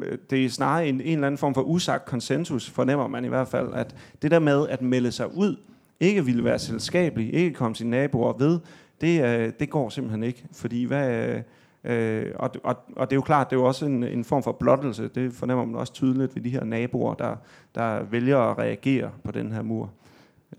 øh, 0.03 0.17
det 0.29 0.45
er 0.45 0.49
snarere 0.49 0.87
en, 0.87 1.01
en 1.01 1.13
eller 1.13 1.27
anden 1.27 1.37
form 1.37 1.53
for 1.53 1.61
usagt 1.61 2.05
konsensus, 2.05 2.69
fornemmer 2.69 3.07
man 3.07 3.25
i 3.25 3.27
hvert 3.27 3.47
fald, 3.47 3.73
at 3.73 3.95
det 4.21 4.31
der 4.31 4.39
med 4.39 4.67
at 4.69 4.81
melde 4.81 5.11
sig 5.11 5.37
ud, 5.37 5.55
ikke 5.99 6.25
ville 6.25 6.43
være 6.43 6.59
selskabelig, 6.59 7.33
ikke 7.33 7.53
komme 7.53 7.75
sine 7.75 7.89
naboer 7.89 8.37
ved, 8.37 8.59
det, 9.01 9.23
øh, 9.25 9.51
det 9.59 9.69
går 9.69 9.89
simpelthen 9.89 10.23
ikke, 10.23 10.45
fordi 10.53 10.83
hvad... 10.83 11.39
Øh, 11.85 12.31
og, 12.35 12.51
og, 12.63 12.77
og 12.95 13.09
det 13.09 13.15
er 13.15 13.17
jo 13.17 13.21
klart, 13.21 13.49
det 13.49 13.55
er 13.55 13.59
jo 13.59 13.67
også 13.67 13.85
en, 13.85 14.03
en 14.03 14.23
form 14.23 14.43
for 14.43 14.51
blottelse. 14.51 15.07
Det 15.15 15.33
fornemmer 15.33 15.65
man 15.65 15.75
også 15.75 15.93
tydeligt 15.93 16.35
ved 16.35 16.43
de 16.43 16.49
her 16.49 16.63
naboer, 16.63 17.13
der, 17.13 17.35
der 17.75 18.03
vælger 18.03 18.37
at 18.37 18.57
reagere 18.57 19.11
på 19.23 19.31
den 19.31 19.51
her 19.51 19.61
mur. 19.61 19.91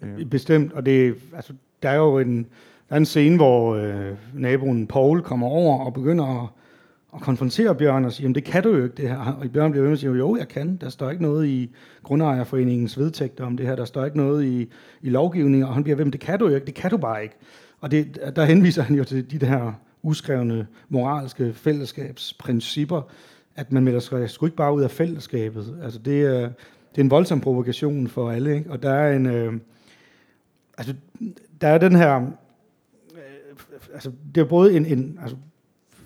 Øh. 0.03 0.27
Bestemt, 0.27 0.72
og 0.72 0.87
det, 0.87 1.14
altså, 1.37 1.53
der 1.83 1.88
er 1.88 1.96
jo 1.96 2.18
en, 2.18 2.46
der 2.94 2.96
er 2.96 3.00
en 3.00 3.07
scene, 3.07 3.37
hvor 3.37 3.74
øh, 3.74 4.12
naboen 4.35 4.87
Paul 4.87 5.22
kommer 5.22 5.46
over 5.46 5.78
og 5.78 5.94
begynder 5.94 6.42
at, 6.42 6.48
at 7.14 7.20
konfrontere 7.20 7.74
Bjørn 7.74 8.04
og 8.04 8.12
siger, 8.12 8.33
det 8.33 8.44
kan 8.44 8.62
du 8.62 8.76
jo 8.76 8.85
ikke 8.85 8.96
det 8.96 9.09
her. 9.09 9.37
Og 9.40 9.50
Bjørn 9.52 9.70
bliver 9.70 9.83
ved 9.83 9.88
med 9.88 9.92
at 9.92 9.98
sige, 9.98 10.12
jo, 10.12 10.37
jeg 10.37 10.48
kan. 10.48 10.76
Der 10.76 10.88
står 10.88 11.11
ikke 11.11 11.22
noget 11.22 11.46
i 11.46 11.70
Grundejerforeningens 12.02 12.98
vedtægter 12.98 13.44
om 13.44 13.57
det 13.57 13.66
her. 13.66 13.76
Der 13.76 13.85
står 13.85 14.04
ikke 14.04 14.16
noget 14.16 14.44
i, 14.44 14.70
i 15.02 15.11
lovgivningen. 15.11 15.68
Og 15.68 15.74
han 15.74 15.83
bliver 15.83 15.96
ved 15.96 16.04
med, 16.04 16.12
det 16.12 16.20
kan 16.20 16.38
du 16.38 16.48
jo 16.48 16.54
ikke. 16.54 16.66
Det 16.66 16.74
kan 16.74 16.90
du 16.90 16.96
bare 16.96 17.22
ikke. 17.22 17.35
Og 17.80 17.90
det, 17.90 18.18
der 18.37 18.44
henviser 18.44 18.83
han 18.83 18.96
jo 18.96 19.04
til 19.04 19.40
de 19.40 19.46
her 19.46 19.72
uskrevne 20.02 20.66
moralske 20.88 21.52
fællesskabsprincipper, 21.54 23.02
at 23.57 23.72
man 23.72 23.85
melder 23.85 24.00
sig 24.00 24.30
sgu 24.30 24.46
ikke 24.46 24.57
bare 24.57 24.74
ud 24.74 24.83
af 24.83 24.90
fællesskabet. 24.90 25.78
Altså 25.83 25.98
det 25.98 26.22
er, 26.22 26.40
det 26.90 26.98
er 26.98 27.02
en 27.02 27.11
voldsom 27.11 27.40
provokation 27.40 28.09
for 28.09 28.30
alle. 28.30 28.57
Ikke? 28.57 28.70
Og 28.70 28.83
der 28.83 28.90
er 28.90 29.16
en... 29.16 29.26
Øh, 29.26 29.52
altså, 30.78 30.94
der 31.61 31.68
er 31.68 31.78
den 31.78 31.96
her 31.96 32.26
altså, 33.94 34.12
det 34.35 34.40
er 34.40 34.44
både 34.44 34.76
en, 34.76 34.87
en 34.87 35.18
altså, 35.20 35.37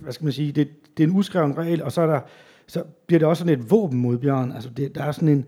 hvad 0.00 0.12
skal 0.12 0.24
man 0.24 0.32
sige, 0.32 0.52
det, 0.52 0.68
det 0.96 1.04
er 1.04 1.08
en 1.08 1.16
uskreven 1.16 1.58
regel, 1.58 1.82
og 1.82 1.92
så, 1.92 2.00
er 2.00 2.06
der, 2.06 2.20
så 2.66 2.82
bliver 3.06 3.18
det 3.18 3.28
også 3.28 3.40
sådan 3.40 3.60
et 3.60 3.70
våben 3.70 3.98
mod 3.98 4.18
Bjørn. 4.18 4.52
Altså, 4.52 4.70
det, 4.70 4.94
der 4.94 5.02
er 5.02 5.12
sådan 5.12 5.28
en, 5.28 5.44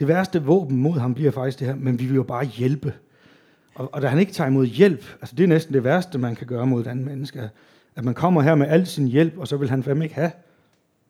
det 0.00 0.08
værste 0.08 0.42
våben 0.42 0.76
mod 0.76 0.92
ham 0.92 1.14
bliver 1.14 1.30
faktisk 1.30 1.58
det 1.58 1.66
her, 1.66 1.74
men 1.74 1.98
vi 1.98 2.06
vil 2.06 2.14
jo 2.14 2.22
bare 2.22 2.44
hjælpe. 2.44 2.92
Og, 3.74 3.94
og 3.94 4.02
da 4.02 4.06
han 4.06 4.18
ikke 4.18 4.32
tager 4.32 4.48
imod 4.48 4.66
hjælp, 4.66 5.04
altså 5.20 5.36
det 5.36 5.44
er 5.44 5.48
næsten 5.48 5.74
det 5.74 5.84
værste, 5.84 6.18
man 6.18 6.36
kan 6.36 6.46
gøre 6.46 6.66
mod 6.66 6.80
et 6.80 6.86
andet 6.86 7.06
menneske, 7.06 7.50
at 7.96 8.04
man 8.04 8.14
kommer 8.14 8.42
her 8.42 8.54
med 8.54 8.66
al 8.66 8.86
sin 8.86 9.08
hjælp, 9.08 9.38
og 9.38 9.48
så 9.48 9.56
vil 9.56 9.70
han 9.70 9.82
fandme 9.82 10.04
ikke 10.04 10.14
have 10.14 10.30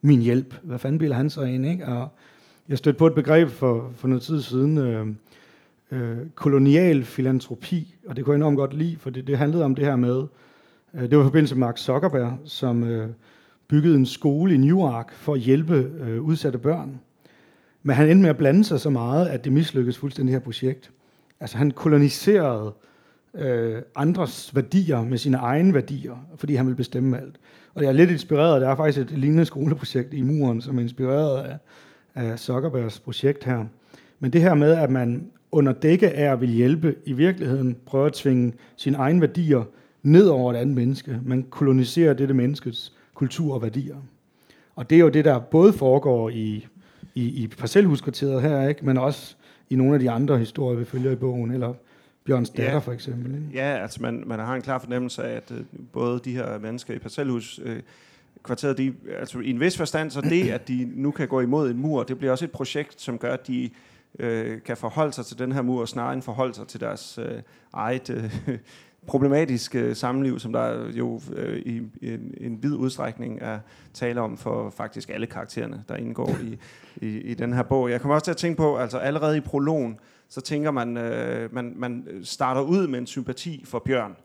min 0.02 0.20
hjælp. 0.20 0.54
Hvad 0.62 0.78
fanden 0.78 0.98
bliver 0.98 1.14
han 1.14 1.30
så 1.30 1.42
ind, 1.42 1.66
ikke? 1.66 1.87
Og 1.87 2.08
jeg 2.68 2.78
stødte 2.78 2.98
på 2.98 3.06
et 3.06 3.14
begreb 3.14 3.48
for, 3.48 3.92
for 3.96 4.08
noget 4.08 4.22
tid 4.22 4.42
siden, 4.42 4.78
øh, 4.78 5.06
øh, 5.90 6.16
kolonial 6.34 7.04
filantropi, 7.04 7.94
og 8.06 8.16
det 8.16 8.24
kunne 8.24 8.32
jeg 8.32 8.37
enormt 8.37 8.56
godt 8.56 8.74
lide, 8.74 8.96
for 8.96 9.10
det, 9.10 9.26
det 9.26 9.38
handlede 9.38 9.64
om 9.64 9.74
det 9.74 9.84
her 9.84 9.96
med, 9.96 10.24
Øh, 10.94 11.02
det 11.02 11.18
var 11.18 11.24
i 11.24 11.26
forbindelse 11.26 11.54
med 11.54 11.61
Mark 11.66 11.78
Zuckerberg, 11.78 12.38
som 12.44 12.85
øh, 12.85 13.09
byggede 13.68 13.96
en 13.96 14.07
skole 14.07 14.54
i 14.54 14.57
Newark 14.57 15.12
for 15.12 15.35
at 15.35 15.40
hjælpe 15.40 15.90
øh, 16.00 16.22
udsatte 16.22 16.59
børn. 16.59 17.00
Men 17.83 17.96
han 17.96 18.09
endte 18.09 18.22
med 18.22 18.30
at 18.30 18.37
blande 18.37 18.64
sig 18.64 18.80
så 18.80 18.90
meget, 18.90 19.26
at 19.26 19.44
det 19.44 19.52
mislykkedes 19.52 19.98
fuldstændig 19.98 20.33
det 20.33 20.40
her 20.40 20.44
projekt. 20.44 20.90
Altså 21.40 21.57
han 21.57 21.70
koloniserede 21.70 22.72
øh, 23.35 23.83
andres 23.96 24.54
værdier 24.54 25.02
med 25.02 25.18
sine 25.18 25.37
egne 25.37 25.74
værdier, 25.74 26.26
fordi 26.37 26.54
han 26.54 26.66
ville 26.66 26.76
bestemme 26.76 27.20
alt. 27.20 27.35
Og 27.74 27.83
jeg 27.83 27.88
er 27.88 27.92
lidt 27.92 28.11
inspireret, 28.11 28.62
der 28.62 28.68
er 28.68 28.76
faktisk 28.76 28.98
et 28.98 29.18
lignende 29.18 29.44
skoleprojekt 29.44 30.14
i 30.14 30.22
muren, 30.22 30.61
som 30.61 30.78
er 30.78 30.83
inspireret 30.83 31.44
af, 31.44 31.59
af 32.14 32.38
Zuckerbergs 32.38 33.00
projekt 33.00 33.44
her. 33.44 33.64
Men 34.20 34.33
det 34.33 34.40
her 34.40 34.54
med, 34.54 34.72
at 34.72 34.90
man 34.90 35.30
under 35.52 35.72
dække 35.72 36.11
af 36.11 36.33
at 36.33 36.40
vil 36.40 36.48
hjælpe, 36.48 36.94
i 37.04 37.12
virkeligheden 37.12 37.76
prøver 37.87 38.07
at 38.07 38.12
tvinge 38.12 38.52
sine 38.76 38.96
egne 38.96 39.20
værdier 39.20 39.64
ned 40.04 40.26
over 40.26 40.52
et 40.52 40.56
andet 40.56 40.74
menneske. 40.74 41.20
Man 41.24 41.42
koloniserer 41.50 42.14
dette 42.14 42.34
menneskets 42.34 42.92
kultur 43.14 43.54
og 43.54 43.62
værdier. 43.62 43.96
Og 44.76 44.90
det 44.90 44.96
er 44.96 45.00
jo 45.00 45.08
det, 45.08 45.24
der 45.24 45.38
både 45.38 45.72
foregår 45.72 46.30
i, 46.30 46.66
i, 47.14 47.42
i 47.42 47.46
parcelhuskvarteret 47.46 48.42
her, 48.42 48.68
ikke? 48.68 48.86
men 48.86 48.98
også 48.98 49.36
i 49.70 49.76
nogle 49.76 49.94
af 49.94 50.00
de 50.00 50.10
andre 50.10 50.38
historier, 50.38 50.78
vi 50.78 50.84
følger 50.84 51.10
i 51.10 51.16
bogen, 51.16 51.50
eller 51.50 51.74
Bjørns 52.24 52.50
datter 52.50 52.72
ja. 52.72 52.78
for 52.78 52.92
eksempel. 52.92 53.34
Ikke? 53.34 53.46
Ja, 53.54 53.78
altså 53.82 54.02
man, 54.02 54.24
man 54.26 54.38
har 54.38 54.54
en 54.54 54.62
klar 54.62 54.78
fornemmelse 54.78 55.24
af, 55.24 55.36
at 55.36 55.50
uh, 55.50 55.56
både 55.92 56.20
de 56.24 56.32
her 56.32 56.58
mennesker 56.58 56.94
i 56.94 56.98
parcelhus, 56.98 57.58
uh, 57.58 57.76
kvarteret, 58.42 58.78
de, 58.78 58.94
altså 59.18 59.38
i 59.38 59.50
en 59.50 59.60
vis 59.60 59.76
forstand, 59.76 60.10
så 60.10 60.20
det, 60.20 60.50
at 60.50 60.68
de 60.68 60.88
nu 60.94 61.10
kan 61.10 61.28
gå 61.28 61.40
imod 61.40 61.70
en 61.70 61.78
mur, 61.78 62.02
det 62.02 62.18
bliver 62.18 62.32
også 62.32 62.44
et 62.44 62.50
projekt, 62.50 63.00
som 63.00 63.18
gør, 63.18 63.32
at 63.32 63.46
de 63.46 63.70
øh, 64.18 64.62
kan 64.62 64.76
forholde 64.76 65.12
sig 65.12 65.26
til 65.26 65.38
den 65.38 65.52
her 65.52 65.62
mur, 65.62 65.84
snarere 65.84 66.12
end 66.12 66.22
forholde 66.22 66.54
sig 66.54 66.66
til 66.66 66.80
deres 66.80 67.18
øh, 67.18 67.42
eget 67.72 68.10
øh, 68.10 68.58
problematiske 69.06 69.78
øh, 69.78 69.96
samliv, 69.96 70.38
som 70.38 70.52
der 70.52 70.90
jo 70.90 71.20
øh, 71.32 71.58
i, 71.58 71.82
i 72.00 72.14
en, 72.14 72.34
en 72.40 72.62
vid 72.62 72.74
udstrækning 72.74 73.38
er 73.42 73.58
tale 73.94 74.20
om 74.20 74.36
for 74.36 74.70
faktisk 74.70 75.10
alle 75.10 75.26
karaktererne, 75.26 75.84
der 75.88 75.96
indgår 75.96 76.30
i, 76.42 76.58
i, 76.96 77.18
i 77.18 77.34
den 77.34 77.52
her 77.52 77.62
bog. 77.62 77.90
Jeg 77.90 78.00
kommer 78.00 78.14
også 78.14 78.24
til 78.24 78.30
at 78.30 78.36
tænke 78.36 78.56
på, 78.56 78.76
altså 78.76 78.98
allerede 78.98 79.36
i 79.36 79.40
prologen, 79.40 79.98
så 80.28 80.40
tænker 80.40 80.70
man, 80.70 80.96
øh, 80.96 81.54
man, 81.54 81.72
man 81.76 82.06
starter 82.22 82.60
ud 82.60 82.86
med 82.86 82.98
en 82.98 83.06
sympati 83.06 83.64
for 83.64 83.78
Bjørn, 83.78 84.16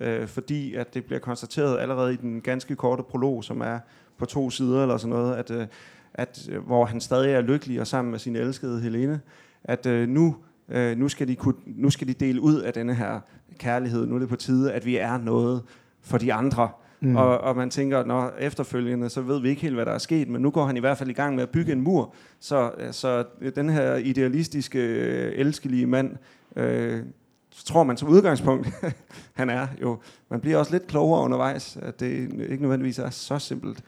øh, 0.00 0.26
fordi 0.26 0.74
at 0.74 0.94
det 0.94 1.04
bliver 1.04 1.20
konstateret 1.20 1.78
allerede 1.78 2.12
i 2.12 2.16
den 2.16 2.40
ganske 2.40 2.76
korte 2.76 3.02
prolog, 3.02 3.44
som 3.44 3.60
er 3.60 3.78
på 4.18 4.26
to 4.26 4.50
sider 4.50 4.82
eller 4.82 4.96
sådan 4.96 5.16
noget, 5.16 5.34
at, 5.36 5.50
øh, 5.50 5.66
at 6.14 6.48
øh, 6.52 6.66
hvor 6.66 6.84
han 6.84 7.00
stadig 7.00 7.32
er 7.32 7.40
lykkelig 7.40 7.80
og 7.80 7.86
sammen 7.86 8.10
med 8.10 8.18
sin 8.18 8.36
elskede 8.36 8.80
Helene, 8.80 9.20
at 9.64 9.86
øh, 9.86 10.08
nu, 10.08 10.36
øh, 10.68 10.98
nu, 10.98 11.08
skal 11.08 11.28
de 11.28 11.36
kunne, 11.36 11.54
nu 11.66 11.90
skal 11.90 12.08
de 12.08 12.12
dele 12.12 12.40
ud 12.40 12.60
af 12.60 12.72
denne 12.72 12.94
her 12.94 13.20
kærlighed. 13.58 14.06
Nu 14.06 14.14
er 14.14 14.18
det 14.18 14.28
på 14.28 14.36
tide, 14.36 14.72
at 14.72 14.86
vi 14.86 14.96
er 14.96 15.18
noget 15.18 15.62
for 16.00 16.18
de 16.18 16.32
andre. 16.32 16.68
Mm. 17.00 17.16
Og, 17.16 17.38
og 17.38 17.56
man 17.56 17.70
tænker, 17.70 18.04
når 18.04 18.32
efterfølgende, 18.38 19.08
så 19.08 19.20
ved 19.20 19.40
vi 19.40 19.48
ikke 19.48 19.62
helt, 19.62 19.74
hvad 19.74 19.86
der 19.86 19.92
er 19.92 19.98
sket, 19.98 20.28
men 20.28 20.42
nu 20.42 20.50
går 20.50 20.66
han 20.66 20.76
i 20.76 20.80
hvert 20.80 20.98
fald 20.98 21.10
i 21.10 21.12
gang 21.12 21.34
med 21.34 21.42
at 21.42 21.50
bygge 21.50 21.72
en 21.72 21.80
mur, 21.80 22.14
så, 22.40 22.70
så 22.90 23.24
den 23.56 23.68
her 23.68 23.94
idealistiske, 23.94 24.78
øh, 24.78 25.32
elskelige 25.36 25.86
mand, 25.86 26.16
øh, 26.56 27.02
så 27.50 27.64
tror 27.64 27.84
man 27.84 27.96
som 27.96 28.08
udgangspunkt, 28.08 28.68
han 29.40 29.50
er 29.50 29.66
jo, 29.82 29.98
man 30.30 30.40
bliver 30.40 30.58
også 30.58 30.72
lidt 30.72 30.86
klogere 30.86 31.22
undervejs, 31.22 31.78
at 31.82 32.00
det 32.00 32.32
ikke 32.48 32.62
nødvendigvis 32.62 32.98
er 32.98 33.10
så 33.10 33.38
simpelt. 33.38 33.84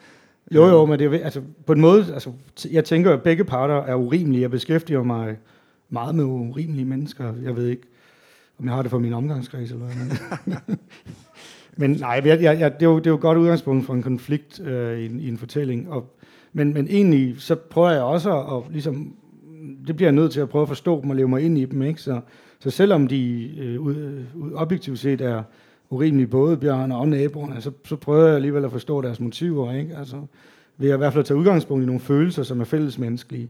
Jo, 0.54 0.66
jo, 0.66 0.86
men 0.86 0.98
det 0.98 1.14
er, 1.14 1.24
altså, 1.24 1.42
på 1.66 1.72
en 1.72 1.80
måde, 1.80 2.06
altså, 2.14 2.32
jeg 2.70 2.84
tænker, 2.84 3.12
at 3.12 3.22
begge 3.22 3.44
parter 3.44 3.74
er 3.74 3.94
urimelige. 3.94 4.42
Jeg 4.42 4.50
beskæftiger 4.50 5.02
mig 5.02 5.36
meget 5.88 6.14
med 6.14 6.24
urimelige 6.24 6.84
mennesker. 6.84 7.32
Jeg 7.42 7.56
ved 7.56 7.66
ikke, 7.66 7.82
om 8.58 8.64
jeg 8.64 8.74
har 8.74 8.82
det 8.82 8.90
for 8.90 8.98
min 8.98 9.12
omgangskreds 9.12 9.70
eller 9.70 9.86
hvad. 9.86 10.76
men 11.76 11.90
nej, 12.00 12.22
jeg, 12.24 12.42
jeg, 12.42 12.74
det, 12.74 12.86
er 12.86 12.90
jo, 12.90 12.98
det 12.98 13.06
er 13.06 13.10
jo 13.10 13.16
et 13.16 13.20
godt 13.20 13.38
udgangspunkt 13.38 13.86
for 13.86 13.94
en 13.94 14.02
konflikt 14.02 14.60
øh, 14.60 14.98
i, 14.98 15.06
en, 15.06 15.20
i 15.20 15.28
en 15.28 15.38
fortælling. 15.38 15.90
Og, 15.90 16.14
men, 16.52 16.74
men 16.74 16.88
egentlig, 16.88 17.40
så 17.40 17.54
prøver 17.54 17.90
jeg 17.90 18.02
også 18.02 18.40
at, 18.40 18.56
at 18.56 18.72
ligesom, 18.72 19.14
det 19.86 19.96
bliver 19.96 20.08
jeg 20.08 20.14
nødt 20.14 20.32
til 20.32 20.40
at 20.40 20.48
prøve 20.48 20.62
at 20.62 20.68
forstå 20.68 21.02
dem 21.02 21.10
og 21.10 21.16
leve 21.16 21.28
mig 21.28 21.42
ind 21.42 21.58
i 21.58 21.64
dem. 21.64 21.82
Ikke? 21.82 22.02
Så, 22.02 22.20
så 22.60 22.70
selvom 22.70 23.08
de 23.08 23.50
øh, 23.58 23.80
ud, 23.80 23.96
øh, 23.96 24.52
objektivt 24.54 24.98
set 24.98 25.20
er 25.20 25.42
urimelige, 25.90 26.26
både 26.26 26.56
Bjørn 26.56 26.92
og 26.92 27.08
naboerne, 27.08 27.60
så, 27.60 27.70
så 27.84 27.96
prøver 27.96 28.26
jeg 28.26 28.34
alligevel 28.36 28.64
at 28.64 28.72
forstå 28.72 29.00
deres 29.00 29.20
motiver. 29.20 29.72
Ikke? 29.72 29.96
Altså, 29.96 30.16
ved 30.76 30.90
at 30.90 30.94
i 30.94 30.98
hvert 30.98 31.12
fald 31.12 31.24
tage 31.24 31.38
udgangspunkt 31.38 31.82
i 31.82 31.86
nogle 31.86 32.00
følelser, 32.00 32.42
som 32.42 32.60
er 32.60 32.64
fællesmenneskelige. 32.64 33.48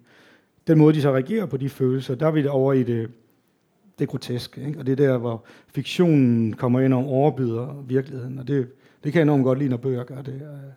Den 0.69 0.79
måde, 0.79 0.95
de 0.95 1.03
så 1.03 1.13
reagerer 1.13 1.47
på 1.47 1.57
de 1.57 1.69
følelser, 1.69 2.15
der 2.15 2.27
er 2.27 2.31
vi 2.31 2.47
over 2.47 2.73
i 2.73 2.83
det, 2.83 3.11
det 3.99 4.09
groteske. 4.09 4.67
Ikke? 4.67 4.79
Og 4.79 4.87
det 4.87 4.93
er 4.93 5.07
der, 5.07 5.19
hvor 5.19 5.45
fiktionen 5.69 6.53
kommer 6.53 6.81
ind 6.81 6.95
og 6.95 7.05
overbyder 7.05 7.85
virkeligheden. 7.87 8.39
Og 8.39 8.49
det, 8.49 8.69
det 9.05 9.13
kan 9.13 9.19
jeg 9.19 9.23
enormt 9.23 9.45
godt 9.45 9.59
lide, 9.59 9.71
når 9.71 9.77
bøger 9.77 10.05
gør 10.05 10.23
det. 10.23 10.35
Øh. 10.35 10.73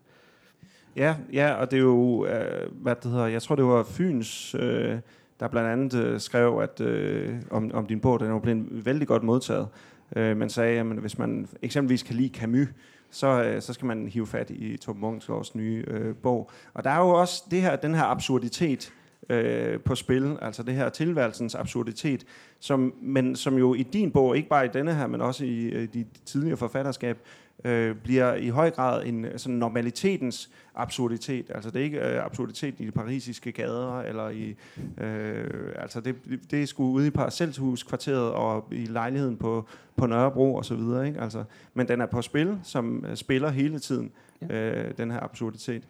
Ja, 0.95 1.15
ja, 1.33 1.53
og 1.53 1.71
det 1.71 1.77
er 1.77 1.81
jo, 1.81 2.25
øh, 2.25 2.71
hvad 2.81 2.95
det 2.95 3.11
hedder, 3.11 3.27
jeg 3.27 3.41
tror 3.41 3.55
det 3.55 3.65
var 3.65 3.83
Fyns, 3.83 4.55
øh, 4.55 4.97
der 5.39 5.47
blandt 5.47 5.69
andet 5.69 5.93
øh, 5.93 6.19
skrev 6.19 6.59
at, 6.63 6.81
øh, 6.81 7.35
om, 7.49 7.71
om 7.73 7.85
din 7.85 7.99
bog, 7.99 8.19
den 8.19 8.31
er 8.31 8.39
blevet 8.39 8.85
vældig 8.85 9.07
godt 9.07 9.23
modtaget. 9.23 9.67
Øh, 10.15 10.37
man 10.37 10.49
sagde, 10.49 10.79
at 10.79 10.85
hvis 10.85 11.17
man 11.17 11.47
eksempelvis 11.61 12.03
kan 12.03 12.15
lide 12.15 12.39
Camus, 12.39 12.67
så, 13.09 13.43
øh, 13.43 13.61
så 13.61 13.73
skal 13.73 13.85
man 13.85 14.07
hive 14.07 14.27
fat 14.27 14.49
i 14.49 14.77
Tom 14.77 14.97
Munksgaards 14.97 15.55
nye 15.55 15.83
øh, 15.87 16.15
bog. 16.15 16.49
Og 16.73 16.83
der 16.83 16.89
er 16.89 16.99
jo 16.99 17.09
også 17.09 17.43
det 17.51 17.61
her, 17.61 17.75
den 17.75 17.95
her 17.95 18.03
absurditet 18.03 18.93
øh, 19.29 19.79
på 19.79 19.95
spil, 19.95 20.37
altså 20.41 20.63
det 20.63 20.73
her 20.73 20.89
tilværelsens 20.89 21.55
absurditet, 21.55 22.25
som, 22.59 22.93
men 23.01 23.35
som 23.35 23.57
jo 23.57 23.73
i 23.73 23.83
din 23.83 24.11
bog, 24.11 24.37
ikke 24.37 24.49
bare 24.49 24.65
i 24.65 24.69
denne 24.73 24.95
her, 24.95 25.07
men 25.07 25.21
også 25.21 25.45
i 25.45 25.65
øh, 25.65 25.87
de 25.93 26.05
tidligere 26.25 26.57
forfatterskab, 26.57 27.17
øh, 27.65 27.95
bliver 27.95 28.33
i 28.33 28.49
høj 28.49 28.69
grad 28.69 29.05
en 29.05 29.25
sådan 29.37 29.55
normalitetens 29.55 30.49
absurditet. 30.75 31.45
Altså 31.55 31.69
det 31.69 31.79
er 31.79 31.83
ikke 31.83 31.99
øh, 31.99 32.25
absurditet 32.25 32.75
i 32.77 32.85
de 32.85 32.91
parisiske 32.91 33.51
gader, 33.51 33.99
eller 33.99 34.29
i, 34.29 34.55
øh, 34.97 35.73
altså 35.75 36.01
det, 36.01 36.15
det 36.51 36.61
er 36.61 36.65
sgu 36.65 36.91
ude 36.91 37.07
i 37.07 37.09
parcelhuskvarteret 37.09 38.31
og 38.31 38.67
i 38.71 38.85
lejligheden 38.85 39.37
på, 39.37 39.67
på 39.95 40.05
Nørrebro 40.05 40.55
og 40.55 40.65
så 40.65 40.75
videre. 40.75 41.07
Ikke? 41.07 41.21
Altså, 41.21 41.43
men 41.73 41.87
den 41.87 42.01
er 42.01 42.05
på 42.05 42.21
spil, 42.21 42.59
som 42.63 43.05
øh, 43.09 43.15
spiller 43.15 43.49
hele 43.49 43.79
tiden, 43.79 44.11
øh, 44.49 44.85
den 44.97 45.11
her 45.11 45.23
absurditet. 45.23 45.83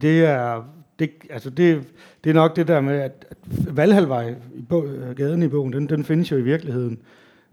Det 0.00 0.24
er, 0.24 0.64
det, 0.98 1.10
altså 1.30 1.50
det, 1.50 1.82
det 2.24 2.30
er 2.30 2.34
nok 2.34 2.56
det 2.56 2.68
der 2.68 2.80
med, 2.80 2.94
at, 2.94 3.26
at 3.30 3.36
Valhalvej, 3.76 4.34
i 4.54 4.62
bog, 4.62 4.86
øh, 4.86 5.16
gaden 5.16 5.42
i 5.42 5.48
bogen, 5.48 5.72
den, 5.72 5.88
den 5.88 6.04
findes 6.04 6.30
jo 6.30 6.36
i 6.36 6.42
virkeligheden. 6.42 6.98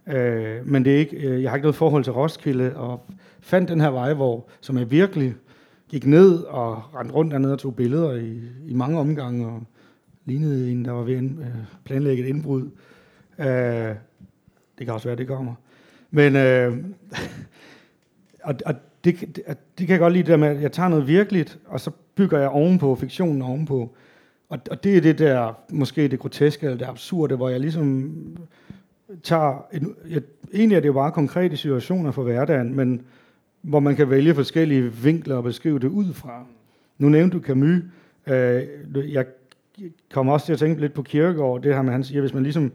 Øh, 0.08 0.68
men 0.68 0.86
det 0.86 0.94
er 0.94 0.98
ikke, 0.98 1.18
øh, 1.18 1.44
jeg 1.44 1.52
har 1.52 1.56
ikke 1.56 1.66
noget 1.66 1.76
forhold 1.76 2.04
til 2.04 2.14
Roskilde, 2.14 2.76
og 2.76 3.06
fandt 3.40 3.70
den 3.70 3.82
her 3.82 3.90
vej, 3.90 4.14
hvor, 4.14 4.50
som 4.62 4.78
er 4.78 4.86
virkelig 4.86 5.36
gik 5.90 6.06
ned 6.06 6.44
og 6.44 6.96
rendte 6.96 7.16
rundt 7.16 7.32
dernede 7.32 7.54
og 7.54 7.60
tog 7.60 7.76
billeder 7.76 8.14
i, 8.14 8.42
i 8.68 8.74
mange 8.74 9.00
omgange, 9.00 9.48
og 9.48 9.64
lignede 10.26 10.72
en, 10.72 10.86
der 10.86 10.92
var 10.92 11.04
ved 11.04 11.16
at 11.16 11.24
øh, 11.24 11.56
planlægge 11.84 12.24
et 12.24 12.30
indbrud. 12.30 12.70
Øh, 13.40 13.96
det 14.78 14.86
kan 14.86 14.90
også 14.90 15.08
være, 15.08 15.18
det 15.18 15.28
kommer. 15.28 15.54
Men 16.12 16.36
øh, 16.36 16.78
og, 18.44 18.56
og 18.66 18.76
det, 19.04 19.20
det, 19.20 19.44
det 19.48 19.88
kan 19.88 19.90
jeg 19.90 20.00
godt 20.00 20.14
lide, 20.14 20.24
det 20.24 20.32
der 20.32 20.38
med, 20.38 20.48
at 20.48 20.62
jeg 20.62 20.72
tager 20.72 20.90
noget 20.90 21.08
virkeligt, 21.08 21.60
og 21.66 21.80
så 21.80 21.92
bygger 22.22 22.40
jeg 22.40 22.50
ovenpå, 22.50 22.96
fiktionen 22.96 23.42
ovenpå. 23.42 23.96
Og, 24.50 24.60
og 24.72 24.84
det 24.84 24.98
er 24.98 25.02
det 25.02 25.20
der, 25.20 25.54
måske 25.70 26.08
det 26.08 26.20
groteske 26.20 26.66
eller 26.66 26.78
det 26.78 26.86
absurde, 26.86 27.36
hvor 27.36 27.50
jeg 27.50 27.60
ligesom 27.60 28.12
tager... 29.24 29.66
En, 29.74 29.96
jeg, 30.10 30.22
egentlig 30.54 30.76
er 30.76 30.80
det 30.80 30.88
jo 30.88 30.94
bare 30.94 31.12
konkrete 31.12 31.58
situationer 31.58 32.12
for 32.12 32.24
hverdagen, 32.24 32.76
men 32.76 33.02
hvor 33.62 33.80
man 33.80 33.96
kan 33.96 34.10
vælge 34.10 34.36
forskellige 34.36 34.94
vinkler 34.94 35.36
og 35.36 35.44
beskrive 35.44 35.80
det 35.80 35.88
ud 35.88 36.14
fra. 36.14 36.46
Nu 36.98 37.10
nævnte 37.10 37.38
du 37.38 37.44
Camus. 37.44 37.84
Øh, 38.28 38.64
jeg 39.14 39.26
kommer 40.12 40.34
også 40.34 40.46
til 40.46 40.54
at 40.54 40.60
tænke 40.60 40.82
lidt 40.82 40.94
på 40.94 41.02
Kierkegaard, 41.02 41.62
det 41.62 41.76
her 41.76 41.82
med, 41.82 41.92
han 41.92 42.04
siger, 42.04 42.22
hvis 42.22 42.34
man 42.34 42.44
ligesom 42.44 42.72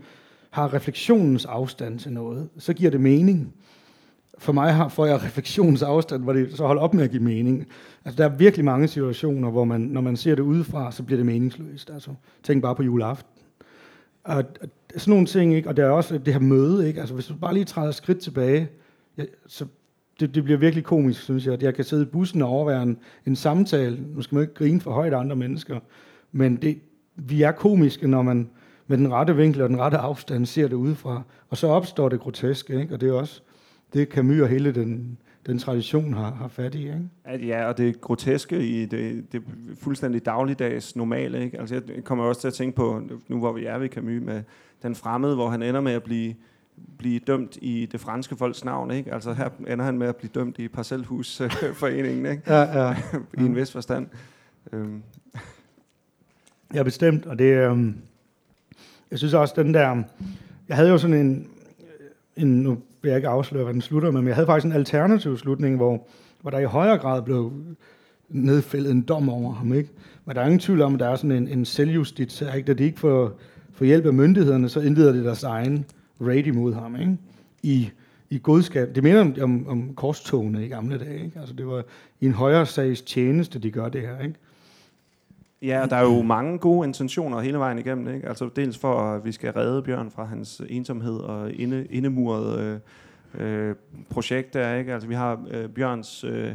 har 0.51 0.75
refleksionens 0.75 1.45
afstand 1.45 1.99
til 1.99 2.13
noget, 2.13 2.49
så 2.59 2.73
giver 2.73 2.91
det 2.91 3.01
mening. 3.01 3.55
For 4.39 4.53
mig 4.53 4.75
har, 4.75 4.89
får 4.89 5.07
jeg 5.07 5.23
refleksionsafstand, 5.23 6.23
hvor 6.23 6.33
det 6.33 6.57
så 6.57 6.67
holder 6.67 6.83
op 6.83 6.95
med 6.95 7.05
at 7.05 7.11
give 7.11 7.23
mening. 7.23 7.67
Altså, 8.05 8.23
der 8.23 8.31
er 8.31 8.37
virkelig 8.37 8.65
mange 8.65 8.89
situationer, 8.89 9.51
hvor 9.51 9.65
man, 9.65 9.81
når 9.81 10.01
man 10.01 10.17
ser 10.17 10.35
det 10.35 10.43
udefra, 10.43 10.93
så 10.93 11.03
bliver 11.03 11.17
det 11.17 11.27
meningsløst. 11.27 11.91
Altså, 11.91 12.11
tænk 12.43 12.63
bare 12.63 12.75
på 12.75 12.83
juleaften. 12.83 13.31
Og, 14.25 14.37
og 14.37 14.69
sådan 14.97 15.11
nogle 15.11 15.27
ting, 15.27 15.55
ikke? 15.55 15.69
og 15.69 15.77
der 15.77 15.85
er 15.85 15.91
også 15.91 16.19
det 16.19 16.33
her 16.33 16.41
møde, 16.41 16.89
ikke? 16.89 17.01
Altså, 17.01 17.15
hvis 17.15 17.27
du 17.27 17.35
bare 17.35 17.55
lige 17.55 17.65
træder 17.65 17.91
skridt 17.91 18.19
tilbage, 18.19 18.69
ja, 19.19 19.25
så 19.47 19.67
det, 20.21 20.35
det 20.35 20.45
bliver 20.45 20.59
virkelig 20.59 20.85
komisk, 20.85 21.21
synes 21.21 21.47
jeg, 21.47 21.63
jeg 21.63 21.75
kan 21.75 21.85
sidde 21.85 22.03
i 22.03 22.07
bussen 22.07 22.43
og 22.43 22.49
overvære 22.49 22.83
en, 22.83 22.99
en 23.27 23.37
samtale. 23.37 23.99
Nu 24.15 24.23
skal 24.23 24.35
man 24.35 24.43
ikke 24.43 24.55
grine 24.55 24.81
for 24.81 24.91
højt 24.91 25.13
af 25.13 25.19
andre 25.19 25.37
mennesker, 25.37 25.81
men 26.33 26.57
det, 26.57 26.79
vi 27.17 27.43
er 27.43 27.53
komiske, 27.53 28.09
når 28.09 28.23
man 28.23 28.51
med 28.87 28.99
den 28.99 29.13
rette 29.13 29.37
vinkel 29.37 29.63
og 29.63 29.69
den 29.69 29.79
rette 29.79 29.97
afstand 29.97 30.47
ser 30.47 30.69
det 30.69 30.77
udefra. 30.77 31.23
Og 31.49 31.57
så 31.57 31.67
opstår 31.67 32.09
det 32.09 32.21
groteske, 32.21 32.81
ikke? 32.81 32.95
og 32.95 33.01
det 33.01 33.09
er 33.09 33.13
også 33.13 33.43
det 33.93 34.09
Camus 34.09 34.41
og 34.41 34.49
hele 34.49 34.75
den, 34.75 35.19
den 35.47 35.59
tradition 35.59 36.13
har, 36.13 36.35
har 36.35 36.49
fat 36.49 36.75
i. 36.75 36.79
Ikke? 36.79 37.09
At, 37.25 37.47
ja, 37.47 37.69
og 37.69 37.79
det 37.79 38.01
groteske 38.01 38.67
i 38.69 38.87
det, 38.87 39.33
det 39.33 39.43
fuldstændig 39.81 40.27
dagligdags 40.27 40.97
normale. 40.97 41.45
Ikke? 41.45 41.61
Altså, 41.61 41.75
jeg 41.75 42.05
kommer 42.05 42.25
også 42.25 42.41
til 42.41 42.49
at 42.49 42.55
tænke 42.55 42.77
på, 42.77 43.03
nu 43.29 43.39
hvor 43.39 43.53
vi 43.53 43.65
er 43.65 43.79
ved 43.79 43.89
Camus, 43.89 44.23
med 44.23 44.43
den 44.83 44.95
fremmede, 44.95 45.35
hvor 45.35 45.49
han 45.49 45.63
ender 45.63 45.81
med 45.81 45.93
at 45.93 46.03
blive 46.03 46.35
blive 46.99 47.19
dømt 47.19 47.59
i 47.63 47.87
det 47.93 48.01
franske 48.01 48.37
folks 48.37 48.65
navn. 48.65 48.91
Ikke? 48.91 49.15
Altså 49.15 49.33
her 49.33 49.49
ender 49.69 49.85
han 49.85 49.99
med 49.99 50.07
at 50.07 50.17
blive 50.17 50.31
dømt 50.35 50.59
i 50.59 50.69
parcelhusforeningen, 50.69 52.27
ikke? 52.27 52.43
Ja, 52.47 52.87
ja. 52.87 52.97
i 53.39 53.41
en 53.41 53.57
vis 53.57 53.73
forstand. 53.73 54.07
Øhm. 54.73 55.03
Ja, 56.75 56.83
bestemt. 56.83 57.27
Og 57.27 57.39
det, 57.39 57.57
øhm, 57.57 57.97
jeg 59.11 59.19
synes 59.19 59.35
også, 59.35 59.55
den 59.57 59.75
der... 59.75 60.03
Jeg 60.69 60.77
havde 60.77 60.89
jo 60.89 60.99
sådan 60.99 61.17
en, 61.17 61.49
en... 62.37 62.63
Nu 62.63 62.79
vil 63.07 63.11
jeg 63.11 63.19
ikke 63.19 63.29
afsløre, 63.29 63.65
hvad 63.65 63.75
den 63.75 63.83
slutter 63.83 64.11
med, 64.11 64.21
men 64.21 64.29
jeg 64.29 64.35
havde 64.35 64.47
faktisk 64.47 64.67
en 64.67 64.73
alternativ 64.73 65.39
slutning, 65.39 65.77
hvor, 65.77 66.07
hvor 66.41 66.51
der 66.51 66.59
i 66.59 66.65
højere 66.65 66.99
grad 66.99 67.23
blev 67.23 67.53
nedfældet 68.29 68.91
en 68.91 69.03
dom 69.03 69.29
over 69.29 69.53
ham. 69.53 69.73
Ikke? 69.73 69.91
Men 70.25 70.37
der 70.37 70.43
er 70.43 70.47
ingen 70.47 70.61
tvivl 70.61 70.83
om, 70.83 70.95
at 70.95 71.01
der 71.01 71.09
er 71.09 71.17
sådan 71.17 71.31
en, 71.31 71.49
en 71.49 71.65
selvjustits, 71.65 72.45
ikke? 72.57 72.75
det 72.75 72.85
ikke 72.85 73.01
får 73.01 73.39
får 73.77 73.85
hjælp 73.85 74.07
af 74.07 74.13
myndighederne, 74.13 74.69
så 74.69 74.81
indleder 74.81 75.13
det 75.13 75.25
deres 75.25 75.43
egen 75.43 75.85
raid 76.21 76.47
imod 76.47 76.75
ham, 76.75 76.97
ikke? 77.01 77.17
I, 77.63 77.91
i 78.31 78.41
godskab. 78.43 78.95
Det 78.95 79.03
minder 79.03 79.21
om, 79.21 79.35
om, 79.43 79.67
om 79.69 79.95
korstogene 79.95 80.65
i 80.65 80.69
gamle 80.69 80.99
dage, 80.99 81.25
ikke? 81.25 81.41
Altså 81.41 81.55
det 81.55 81.67
var 81.67 81.85
i 82.21 82.27
en 82.27 82.33
højere 82.33 82.67
sags 82.67 83.03
tjeneste, 83.03 83.59
de 83.59 83.71
gør 83.71 83.89
det 83.89 84.01
her, 84.01 84.21
ikke? 84.21 84.35
Ja, 85.63 85.87
der 85.91 85.97
er 85.97 86.03
jo 86.03 86.23
mange 86.23 86.59
gode 86.59 86.87
intentioner 86.87 87.41
hele 87.41 87.59
vejen 87.59 87.79
igennem. 87.79 88.15
Ikke? 88.15 88.29
Altså 88.29 88.51
dels 88.57 88.79
for, 88.79 89.01
at 89.01 89.25
vi 89.25 89.33
skal 89.33 89.53
redde 89.53 89.83
Bjørn 89.83 90.11
fra 90.11 90.25
hans 90.25 90.63
ensomhed 90.69 91.19
og 91.19 91.53
inde, 91.53 91.87
indemurede 91.91 92.81
øh, 93.35 93.69
øh, 93.69 93.75
projekt 94.11 94.55
der. 94.55 94.75
Ikke? 94.75 94.93
Altså 94.93 95.09
vi 95.09 95.15
har 95.15 95.45
øh, 95.51 95.69
Bjørns 95.69 96.25
øh, 96.25 96.53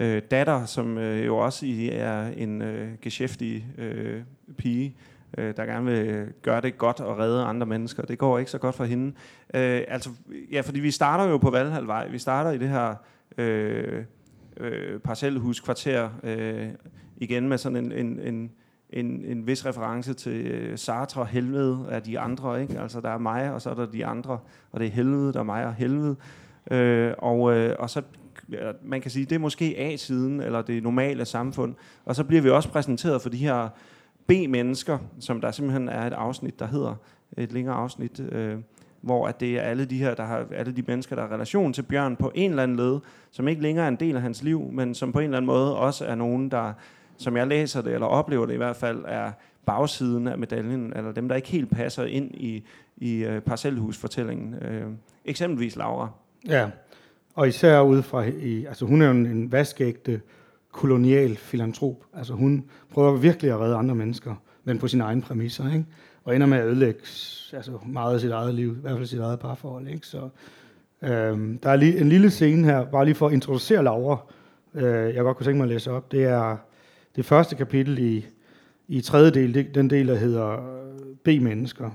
øh, 0.00 0.22
datter, 0.30 0.64
som 0.64 0.98
øh, 0.98 1.26
jo 1.26 1.36
også 1.36 1.66
er 1.92 2.28
en 2.36 2.62
øh, 2.62 2.88
geschæftig 3.02 3.66
øh, 3.78 4.22
pige, 4.56 4.96
øh, 5.38 5.56
der 5.56 5.64
gerne 5.64 5.86
vil 5.86 6.26
gøre 6.42 6.60
det 6.60 6.78
godt 6.78 7.00
og 7.00 7.18
redde 7.18 7.44
andre 7.44 7.66
mennesker. 7.66 8.02
Det 8.02 8.18
går 8.18 8.38
ikke 8.38 8.50
så 8.50 8.58
godt 8.58 8.74
for 8.74 8.84
hende. 8.84 9.06
Øh, 9.54 9.82
altså, 9.88 10.10
ja, 10.52 10.60
fordi 10.60 10.80
vi 10.80 10.90
starter 10.90 11.24
jo 11.30 11.38
på 11.38 11.50
Valhalvvej. 11.50 12.08
Vi 12.08 12.18
starter 12.18 12.50
i 12.50 12.58
det 12.58 12.68
her 12.68 12.94
øh, 13.38 14.04
øh, 14.56 15.00
parcelhuskvarter 15.00 16.08
øh, 16.22 16.68
igen 17.20 17.48
med 17.48 17.58
sådan 17.58 17.84
en, 17.84 17.92
en, 17.92 18.20
en, 18.20 18.50
en, 18.90 19.24
en 19.24 19.46
vis 19.46 19.66
reference 19.66 20.14
til 20.14 20.46
øh, 20.46 20.78
Sartre 20.78 21.24
helvede 21.24 21.86
af 21.90 22.02
de 22.02 22.18
andre. 22.18 22.62
Ikke? 22.62 22.80
Altså 22.80 23.00
der 23.00 23.10
er 23.10 23.18
mig, 23.18 23.52
og 23.52 23.62
så 23.62 23.70
er 23.70 23.74
der 23.74 23.86
de 23.86 24.06
andre, 24.06 24.38
og 24.72 24.80
det 24.80 24.86
er 24.86 24.90
helvede, 24.90 25.32
der 25.32 25.38
er 25.38 25.44
mig 25.44 25.66
og 25.66 25.74
helvede. 25.74 26.16
Øh, 26.70 27.12
og, 27.18 27.56
øh, 27.56 27.76
og 27.78 27.90
så 27.90 28.02
man 28.82 29.00
kan 29.00 29.10
sige, 29.10 29.24
det 29.24 29.34
er 29.34 29.38
måske 29.38 29.74
A-siden, 29.78 30.40
eller 30.40 30.62
det 30.62 30.82
normale 30.82 31.24
samfund. 31.24 31.74
Og 32.04 32.16
så 32.16 32.24
bliver 32.24 32.42
vi 32.42 32.50
også 32.50 32.68
præsenteret 32.68 33.22
for 33.22 33.28
de 33.28 33.36
her 33.36 33.68
B-mennesker, 34.26 34.98
som 35.20 35.40
der 35.40 35.50
simpelthen 35.50 35.88
er 35.88 36.06
et 36.06 36.12
afsnit, 36.12 36.58
der 36.58 36.66
hedder, 36.66 36.94
et 37.36 37.52
længere 37.52 37.74
afsnit, 37.74 38.20
øh, 38.32 38.58
hvor 39.00 39.26
at 39.26 39.40
det 39.40 39.58
er 39.58 39.62
alle 39.62 39.84
de 39.84 39.98
her, 39.98 40.14
der 40.14 40.24
har, 40.24 40.46
alle 40.54 40.76
de 40.76 40.82
mennesker, 40.86 41.16
der 41.16 41.22
har 41.22 41.34
relation 41.34 41.72
til 41.72 41.82
Bjørn 41.82 42.16
på 42.16 42.32
en 42.34 42.50
eller 42.50 42.62
anden 42.62 42.76
led, 42.76 43.00
som 43.30 43.48
ikke 43.48 43.62
længere 43.62 43.84
er 43.84 43.88
en 43.88 43.96
del 43.96 44.16
af 44.16 44.22
hans 44.22 44.42
liv, 44.42 44.70
men 44.72 44.94
som 44.94 45.12
på 45.12 45.18
en 45.18 45.24
eller 45.24 45.36
anden 45.36 45.46
måde 45.46 45.76
også 45.76 46.04
er 46.04 46.14
nogen, 46.14 46.50
der, 46.50 46.72
som 47.18 47.36
jeg 47.36 47.46
læser 47.46 47.82
det, 47.82 47.94
eller 47.94 48.06
oplever 48.06 48.46
det 48.46 48.54
i 48.54 48.56
hvert 48.56 48.76
fald, 48.76 49.04
er 49.08 49.32
bagsiden 49.66 50.28
af 50.28 50.38
medaljen, 50.38 50.92
eller 50.96 51.12
dem, 51.12 51.28
der 51.28 51.36
ikke 51.36 51.48
helt 51.48 51.70
passer 51.70 52.04
ind 52.04 52.34
i, 52.34 52.64
i 52.96 53.26
uh, 53.26 53.38
parcelhusfortællingen. 53.38 54.54
Uh, 54.54 54.92
eksempelvis 55.24 55.76
Laura. 55.76 56.08
Ja, 56.48 56.70
og 57.34 57.48
især 57.48 57.80
ud 57.80 58.02
fra, 58.02 58.24
i, 58.24 58.64
altså 58.64 58.84
hun 58.84 59.02
er 59.02 59.06
jo 59.06 59.12
en, 59.12 59.26
en 59.26 59.52
vaskægte 59.52 60.20
kolonial 60.72 61.36
filantrop. 61.36 62.04
Altså 62.14 62.32
hun 62.34 62.64
prøver 62.92 63.16
virkelig 63.16 63.50
at 63.50 63.60
redde 63.60 63.76
andre 63.76 63.94
mennesker, 63.94 64.34
men 64.64 64.78
på 64.78 64.88
sine 64.88 65.04
egne 65.04 65.22
præmisser, 65.22 65.72
ikke? 65.72 65.84
Og 66.24 66.34
ender 66.34 66.46
med 66.46 66.58
at 66.58 66.66
ødelægge 66.66 67.00
altså 67.52 67.72
meget 67.86 68.14
af 68.14 68.20
sit 68.20 68.30
eget 68.30 68.54
liv, 68.54 68.76
i 68.76 68.80
hvert 68.80 68.96
fald 68.96 69.06
sit 69.06 69.20
eget 69.20 69.38
parforhold, 69.38 69.88
ikke? 69.88 70.06
Så 70.06 70.28
øhm, 71.02 71.58
der 71.58 71.70
er 71.70 71.76
lige, 71.76 72.00
en 72.00 72.08
lille 72.08 72.30
scene 72.30 72.64
her, 72.64 72.84
bare 72.84 73.04
lige 73.04 73.14
for 73.14 73.26
at 73.26 73.32
introducere 73.32 73.84
Laura, 73.84 74.18
øh, 74.74 75.14
jeg 75.14 75.22
godt 75.22 75.36
kunne 75.36 75.46
tænke 75.46 75.56
mig 75.56 75.64
at 75.64 75.68
læse 75.68 75.90
op. 75.90 76.12
Det 76.12 76.24
er 76.24 76.56
det 77.18 77.26
første 77.26 77.56
kapitel 77.56 77.98
i, 77.98 78.26
i 78.88 79.00
tredje 79.00 79.30
del, 79.30 79.54
det, 79.54 79.74
den 79.74 79.90
del, 79.90 80.08
der 80.08 80.14
hedder 80.14 80.52
øh, 80.52 81.16
B-mennesker. 81.24 81.90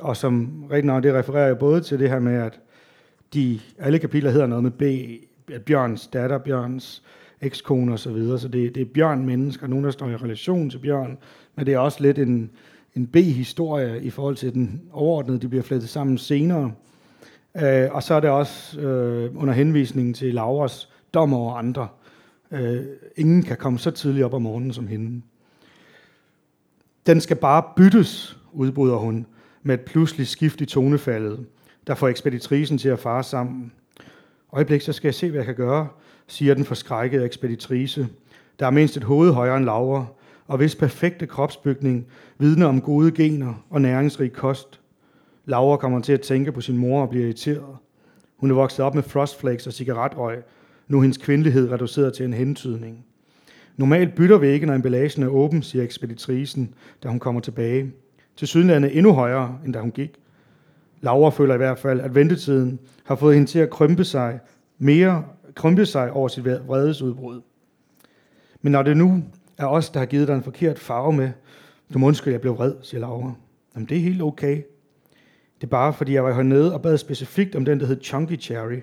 Og 0.00 0.16
som 0.16 0.64
rigtig 0.70 0.86
nok, 0.86 1.02
det 1.02 1.14
refererer 1.14 1.48
jo 1.48 1.54
både 1.54 1.80
til 1.80 1.98
det 1.98 2.10
her 2.10 2.18
med, 2.18 2.34
at 2.34 2.60
de, 3.34 3.60
alle 3.78 3.98
kapitler 3.98 4.30
hedder 4.30 4.46
noget 4.46 4.62
med 4.62 4.70
B, 4.70 4.82
at 5.52 5.62
Bjørns 5.62 6.06
datter, 6.06 6.38
Bjørns 6.38 7.02
ekskone 7.40 7.92
og 7.92 7.98
så 7.98 8.12
videre. 8.12 8.38
Så 8.38 8.48
det, 8.48 8.74
det 8.74 8.80
er 8.80 8.86
Bjørn 8.94 9.26
mennesker, 9.26 9.66
nogen 9.66 9.84
der 9.84 9.90
står 9.90 10.08
i 10.08 10.16
relation 10.16 10.70
til 10.70 10.78
Bjørn, 10.78 11.18
men 11.56 11.66
det 11.66 11.74
er 11.74 11.78
også 11.78 12.02
lidt 12.02 12.18
en, 12.18 12.50
en 12.94 13.06
B-historie 13.06 14.02
i 14.02 14.10
forhold 14.10 14.36
til 14.36 14.54
den 14.54 14.82
overordnede, 14.92 15.38
de 15.38 15.48
bliver 15.48 15.62
flettet 15.62 15.88
sammen 15.88 16.18
senere. 16.18 16.72
Øh, 17.56 17.88
og 17.90 18.02
så 18.02 18.14
er 18.14 18.20
det 18.20 18.30
også 18.30 18.80
øh, 18.80 19.42
under 19.42 19.54
henvisningen 19.54 20.14
til 20.14 20.34
Lauras 20.34 20.88
dom 21.14 21.34
over 21.34 21.54
andre. 21.54 21.88
Øh, 22.50 22.84
ingen 23.16 23.42
kan 23.42 23.56
komme 23.56 23.78
så 23.78 23.90
tidligt 23.90 24.24
op 24.24 24.34
om 24.34 24.42
morgenen 24.42 24.72
som 24.72 24.86
hende. 24.86 25.22
Den 27.06 27.20
skal 27.20 27.36
bare 27.36 27.62
byttes, 27.76 28.38
udbryder 28.52 28.96
hun, 28.96 29.26
med 29.62 29.74
et 29.74 29.80
pludseligt 29.80 30.28
skift 30.28 30.60
i 30.60 30.66
tonefaldet, 30.66 31.46
der 31.86 31.94
får 31.94 32.08
ekspeditrisen 32.08 32.78
til 32.78 32.88
at 32.88 32.98
fare 32.98 33.22
sammen. 33.22 33.72
Øjeblik, 34.52 34.80
så 34.80 34.92
skal 34.92 35.08
jeg 35.08 35.14
se, 35.14 35.30
hvad 35.30 35.38
jeg 35.38 35.46
kan 35.46 35.54
gøre, 35.54 35.88
siger 36.26 36.54
den 36.54 36.64
forskrækkede 36.64 37.24
ekspeditrice, 37.24 38.08
der 38.58 38.66
er 38.66 38.70
mindst 38.70 38.96
et 38.96 39.04
hoved 39.04 39.32
højere 39.32 39.56
end 39.56 39.64
Laura, 39.64 40.06
og 40.46 40.56
hvis 40.56 40.74
perfekte 40.74 41.26
kropsbygning 41.26 42.06
vidner 42.38 42.66
om 42.66 42.80
gode 42.80 43.12
gener 43.12 43.64
og 43.70 43.82
næringsrig 43.82 44.32
kost. 44.32 44.80
Laura 45.44 45.76
kommer 45.76 46.00
til 46.00 46.12
at 46.12 46.20
tænke 46.20 46.52
på 46.52 46.60
sin 46.60 46.76
mor 46.76 47.02
og 47.02 47.08
bliver 47.08 47.24
irriteret. 47.24 47.76
Hun 48.36 48.50
er 48.50 48.54
vokset 48.54 48.84
op 48.84 48.94
med 48.94 49.02
frostflakes 49.02 49.66
og 49.66 49.72
cigaretrøg. 49.72 50.42
Nu 50.88 51.00
hendes 51.00 51.18
kvindelighed 51.18 51.72
reduceret 51.72 52.14
til 52.14 52.26
en 52.26 52.32
hentydning. 52.32 53.04
Normalt 53.76 54.14
bytter 54.14 54.38
vi 54.38 54.48
ikke, 54.48 54.66
når 54.66 54.74
emballagen 54.74 55.22
er 55.22 55.28
åben, 55.28 55.62
siger 55.62 55.84
ekspeditrisen, 55.84 56.74
da 57.02 57.08
hun 57.08 57.18
kommer 57.18 57.40
tilbage. 57.40 57.92
Til 58.36 58.48
sydlandet 58.48 58.96
endnu 58.96 59.12
højere, 59.12 59.58
end 59.64 59.72
da 59.72 59.80
hun 59.80 59.90
gik. 59.90 60.10
Laura 61.00 61.30
føler 61.30 61.54
i 61.54 61.56
hvert 61.56 61.78
fald, 61.78 62.00
at 62.00 62.14
ventetiden 62.14 62.78
har 63.04 63.14
fået 63.14 63.34
hende 63.34 63.50
til 63.50 63.58
at 63.58 63.70
krympe 63.70 64.04
sig 64.04 64.40
mere 64.78 65.24
krympe 65.54 65.86
sig 65.86 66.12
over 66.12 66.28
sit 66.28 66.44
vredesudbrud. 66.44 67.40
Men 68.62 68.72
når 68.72 68.82
det 68.82 68.96
nu 68.96 69.24
er 69.58 69.66
os, 69.66 69.90
der 69.90 69.98
har 69.98 70.06
givet 70.06 70.28
dig 70.28 70.34
en 70.34 70.42
forkert 70.42 70.78
farve 70.78 71.12
med, 71.12 71.30
du 71.94 71.98
må 71.98 72.06
undskylde, 72.06 72.32
jeg 72.32 72.40
blev 72.40 72.56
vred, 72.56 72.74
siger 72.82 73.00
Laura. 73.00 73.32
Jamen, 73.74 73.88
det 73.88 73.96
er 73.96 74.02
helt 74.02 74.22
okay. 74.22 74.62
Det 75.60 75.66
er 75.66 75.70
bare, 75.70 75.92
fordi 75.92 76.12
jeg 76.12 76.24
var 76.24 76.34
hernede 76.34 76.74
og 76.74 76.82
bad 76.82 76.98
specifikt 76.98 77.54
om 77.54 77.64
den, 77.64 77.80
der 77.80 77.86
hed 77.86 78.00
Chunky 78.02 78.40
Cherry. 78.40 78.80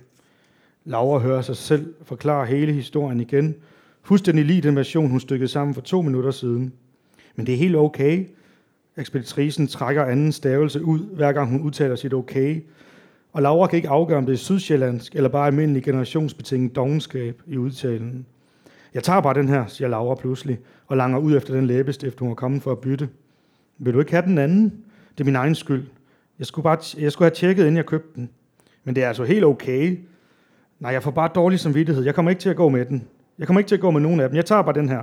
Laura 0.86 1.20
hører 1.20 1.42
sig 1.42 1.56
selv 1.56 1.94
forklare 2.04 2.46
hele 2.46 2.74
historien 2.74 3.20
igen. 3.20 3.56
Fuldstændig 4.04 4.46
lige 4.46 4.62
den 4.62 4.76
version, 4.76 5.10
hun 5.10 5.20
stykkede 5.20 5.48
sammen 5.48 5.74
for 5.74 5.82
to 5.82 6.02
minutter 6.02 6.32
siden. 6.32 6.74
Men 7.36 7.46
det 7.46 7.54
er 7.54 7.58
helt 7.58 7.76
okay. 7.76 8.26
Ekspeditrisen 8.98 9.68
trækker 9.68 10.06
anden 10.06 10.32
stavelse 10.32 10.84
ud, 10.84 11.00
hver 11.16 11.32
gang 11.32 11.52
hun 11.52 11.62
udtaler 11.62 11.96
sit 11.96 12.14
okay, 12.14 12.62
og 13.34 13.42
Laura 13.42 13.68
kan 13.68 13.78
ikke 13.78 13.90
afgøre, 13.90 14.18
om 14.18 14.26
det 14.26 14.34
er 14.34 14.38
sydsjællandsk 14.38 15.16
eller 15.16 15.30
bare 15.30 15.48
almindelig 15.48 15.84
generationsbetinget 15.84 16.76
dogenskab 16.76 17.42
i 17.48 17.58
udtalen. 17.58 18.26
Jeg 18.94 19.04
tager 19.04 19.22
bare 19.22 19.34
den 19.34 19.50
her, 19.50 19.66
siger 19.68 19.88
Laura 19.88 20.16
pludselig, 20.16 20.60
og 20.88 20.98
langer 20.98 21.20
ud 21.20 21.38
efter 21.38 21.54
den 21.54 21.68
læbestift, 21.68 22.20
hun 22.20 22.30
var 22.30 22.36
kommet 22.36 22.62
for 22.62 22.72
at 22.72 22.80
bytte. 22.80 23.10
Vil 23.78 23.94
du 23.94 24.00
ikke 24.00 24.12
have 24.12 24.26
den 24.26 24.38
anden? 24.38 24.74
Det 25.18 25.20
er 25.20 25.26
min 25.26 25.36
egen 25.36 25.56
skyld. 25.56 25.84
Jeg 26.40 26.48
skulle, 26.48 26.64
bare 26.64 26.78
jeg 27.00 27.12
skulle 27.12 27.26
have 27.26 27.36
tjekket, 27.36 27.64
inden 27.64 27.78
jeg 27.78 27.86
købte 27.86 28.10
den. 28.16 28.30
Men 28.84 28.96
det 28.96 29.04
er 29.04 29.08
altså 29.08 29.24
helt 29.24 29.46
okay. 29.46 29.98
Nej, 30.82 30.92
jeg 30.92 31.04
får 31.04 31.12
bare 31.12 31.30
dårlig 31.36 31.60
samvittighed. 31.60 32.04
Jeg 32.04 32.16
kommer 32.16 32.30
ikke 32.30 32.40
til 32.40 32.50
at 32.50 32.56
gå 32.56 32.70
med 32.70 32.86
den. 32.86 33.08
Jeg 33.40 33.48
kommer 33.48 33.60
ikke 33.60 33.68
til 33.68 33.76
at 33.76 33.82
gå 33.82 33.92
med 33.92 34.02
nogen 34.02 34.20
af 34.20 34.30
dem. 34.30 34.36
Jeg 34.36 34.46
tager 34.46 34.62
bare 34.62 34.74
den 34.74 34.90
her. 34.90 35.02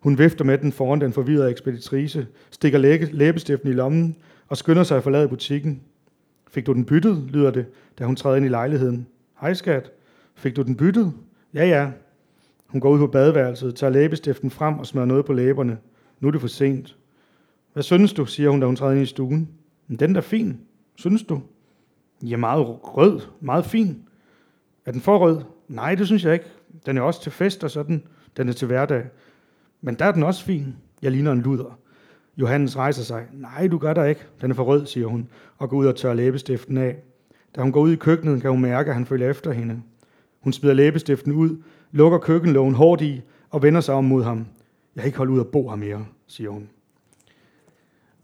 Hun 0.00 0.18
vifter 0.18 0.44
med 0.44 0.58
den 0.58 0.72
foran 0.72 1.00
den 1.00 1.12
forvirrede 1.12 1.50
ekspeditrice, 1.50 2.26
stikker 2.50 2.78
læbestiften 3.12 3.68
i 3.68 3.72
lommen 3.72 4.16
og 4.48 4.56
skynder 4.56 4.82
sig 4.82 4.96
at 4.96 5.02
forlade 5.02 5.28
butikken. 5.28 5.82
Fik 6.50 6.66
du 6.66 6.72
den 6.72 6.84
byttet, 6.84 7.16
lyder 7.28 7.50
det, 7.50 7.66
da 7.98 8.04
hun 8.04 8.16
træder 8.16 8.36
ind 8.36 8.46
i 8.46 8.48
lejligheden. 8.48 9.06
Hej 9.40 9.54
skat, 9.54 9.90
fik 10.34 10.56
du 10.56 10.62
den 10.62 10.76
byttet? 10.76 11.12
Ja, 11.54 11.66
ja. 11.66 11.90
Hun 12.66 12.80
går 12.80 12.90
ud 12.90 12.98
på 12.98 13.06
badeværelset, 13.06 13.74
tager 13.74 13.90
læbestiften 13.90 14.50
frem 14.50 14.78
og 14.78 14.86
smører 14.86 15.06
noget 15.06 15.24
på 15.24 15.32
læberne. 15.32 15.78
Nu 16.20 16.28
er 16.28 16.32
det 16.32 16.40
for 16.40 16.48
sent. 16.48 16.96
Hvad 17.72 17.82
synes 17.82 18.12
du, 18.12 18.24
siger 18.24 18.50
hun, 18.50 18.60
da 18.60 18.66
hun 18.66 18.76
træder 18.76 18.92
ind 18.92 19.02
i 19.02 19.06
stuen. 19.06 19.48
Den 20.00 20.16
er 20.16 20.20
fin, 20.20 20.60
synes 20.94 21.22
du? 21.22 21.40
Ja, 22.22 22.36
meget 22.36 22.66
rød, 22.68 23.20
meget 23.40 23.64
fin. 23.64 24.02
Er 24.86 24.92
den 24.92 25.00
for 25.00 25.18
rød? 25.18 25.40
Nej, 25.68 25.94
det 25.94 26.06
synes 26.06 26.24
jeg 26.24 26.32
ikke. 26.32 26.46
Den 26.86 26.98
er 26.98 27.02
også 27.02 27.22
til 27.22 27.32
fest 27.32 27.64
og 27.64 27.70
sådan. 27.70 28.02
Den 28.36 28.48
er 28.48 28.52
til 28.52 28.66
hverdag. 28.66 29.04
Men 29.80 29.94
der 29.94 30.04
er 30.04 30.12
den 30.12 30.22
også 30.22 30.44
fin. 30.44 30.76
Jeg 31.02 31.10
ligner 31.10 31.32
en 31.32 31.40
luder. 31.40 31.78
Johannes 32.36 32.76
rejser 32.76 33.02
sig. 33.02 33.26
Nej, 33.32 33.66
du 33.66 33.78
gør 33.78 33.94
der 33.94 34.04
ikke. 34.04 34.20
Den 34.40 34.50
er 34.50 34.54
for 34.54 34.64
rød, 34.64 34.86
siger 34.86 35.06
hun, 35.06 35.28
og 35.58 35.70
går 35.70 35.76
ud 35.76 35.86
og 35.86 35.96
tørrer 35.96 36.14
læbestiften 36.14 36.76
af. 36.76 36.96
Da 37.56 37.60
hun 37.60 37.72
går 37.72 37.80
ud 37.80 37.92
i 37.92 37.96
køkkenet, 37.96 38.42
kan 38.42 38.50
hun 38.50 38.60
mærke, 38.60 38.88
at 38.88 38.94
han 38.94 39.06
følger 39.06 39.30
efter 39.30 39.52
hende. 39.52 39.82
Hun 40.40 40.52
smider 40.52 40.74
læbestiften 40.74 41.32
ud, 41.32 41.62
lukker 41.92 42.18
køkkenlågen 42.18 42.74
hårdt 42.74 43.02
i 43.02 43.20
og 43.50 43.62
vender 43.62 43.80
sig 43.80 43.94
om 43.94 44.04
mod 44.04 44.22
ham. 44.22 44.46
Jeg 44.94 45.02
kan 45.02 45.08
ikke 45.08 45.18
holde 45.18 45.32
ud 45.32 45.40
at 45.40 45.48
bo 45.48 45.68
her 45.68 45.76
mere, 45.76 46.06
siger 46.26 46.50
hun. 46.50 46.68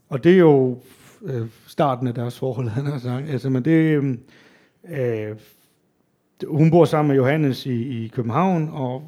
Og 0.09 0.23
det 0.23 0.33
er 0.33 0.37
jo 0.37 0.79
øh, 1.21 1.47
starten 1.67 2.07
af 2.07 2.13
deres 2.13 2.39
forhold, 2.39 2.67
han 2.67 2.85
har 2.85 2.99
sagt. 2.99 3.29
Altså, 3.29 3.49
men 3.49 3.65
det, 3.65 3.71
øh, 3.71 4.17
øh 4.89 5.35
hun 6.47 6.71
bor 6.71 6.85
sammen 6.85 7.07
med 7.07 7.15
Johannes 7.15 7.65
i, 7.65 8.03
i 8.03 8.07
København, 8.07 8.69
og 8.73 9.03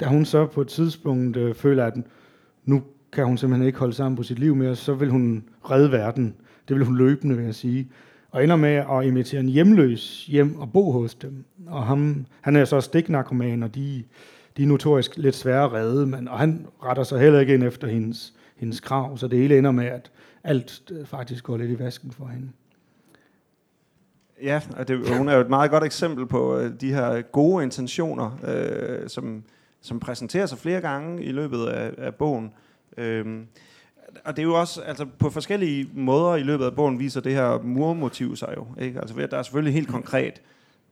da 0.00 0.06
hun 0.06 0.24
så 0.24 0.46
på 0.46 0.60
et 0.60 0.68
tidspunkt 0.68 1.36
øh, 1.36 1.54
føler, 1.54 1.84
at 1.84 1.94
nu 2.64 2.82
kan 3.12 3.24
hun 3.24 3.38
simpelthen 3.38 3.66
ikke 3.66 3.78
holde 3.78 3.94
sammen 3.94 4.16
på 4.16 4.22
sit 4.22 4.38
liv 4.38 4.56
mere, 4.56 4.76
så 4.76 4.94
vil 4.94 5.10
hun 5.10 5.44
redde 5.70 5.92
verden. 5.92 6.34
Det 6.68 6.76
vil 6.76 6.84
hun 6.84 6.96
løbende, 6.96 7.36
vil 7.36 7.44
jeg 7.44 7.54
sige. 7.54 7.88
Og 8.30 8.44
ender 8.44 8.56
med 8.56 8.70
at 8.70 9.04
invitere 9.04 9.40
en 9.40 9.48
hjemløs 9.48 10.26
hjem 10.26 10.56
og 10.56 10.72
bo 10.72 10.92
hos 10.92 11.14
dem. 11.14 11.44
Og 11.66 11.86
ham, 11.86 12.26
han 12.40 12.56
er 12.56 12.64
så 12.64 12.80
stiknarkoman, 12.80 13.62
og 13.62 13.74
de, 13.74 14.04
de 14.56 14.62
er 14.62 14.66
notorisk 14.66 15.16
lidt 15.16 15.34
svære 15.34 15.64
at 15.64 15.72
redde, 15.72 16.06
men, 16.06 16.28
og 16.28 16.38
han 16.38 16.66
retter 16.82 17.02
sig 17.02 17.20
heller 17.20 17.40
ikke 17.40 17.54
ind 17.54 17.62
efter 17.62 17.88
hendes, 17.88 18.34
hendes 18.56 18.80
krav, 18.80 19.18
så 19.18 19.28
det 19.28 19.38
hele 19.38 19.58
ender 19.58 19.70
med, 19.70 19.86
at 19.86 20.10
alt 20.44 20.92
øh, 20.92 21.06
faktisk 21.06 21.44
går 21.44 21.56
lidt 21.56 21.70
i 21.70 21.78
vasken 21.78 22.10
for 22.10 22.26
hende. 22.26 22.48
Ja, 24.42 24.60
og 24.76 24.88
det, 24.88 25.16
hun 25.16 25.28
er 25.28 25.34
jo 25.34 25.40
et 25.40 25.48
meget 25.48 25.70
godt 25.70 25.84
eksempel 25.84 26.26
på 26.26 26.58
øh, 26.58 26.72
de 26.80 26.94
her 26.94 27.22
gode 27.22 27.64
intentioner, 27.64 28.38
øh, 28.44 29.08
som, 29.08 29.42
som 29.80 30.00
præsenterer 30.00 30.46
sig 30.46 30.58
flere 30.58 30.80
gange 30.80 31.22
i 31.22 31.32
løbet 31.32 31.66
af, 31.66 31.92
af 31.98 32.14
bogen. 32.14 32.52
Øhm, 32.96 33.46
og 34.24 34.36
det 34.36 34.42
er 34.42 34.46
jo 34.46 34.60
også, 34.60 34.80
altså 34.80 35.06
på 35.18 35.30
forskellige 35.30 35.90
måder 35.94 36.36
i 36.36 36.42
løbet 36.42 36.64
af 36.64 36.74
bogen 36.74 36.98
viser 36.98 37.20
det 37.20 37.32
her 37.32 37.62
murmotiv 37.62 38.36
sig 38.36 38.54
jo. 38.56 38.66
Ikke? 38.80 39.00
Altså 39.00 39.26
der 39.30 39.38
er 39.38 39.42
selvfølgelig 39.42 39.74
helt 39.74 39.88
konkret 39.88 40.42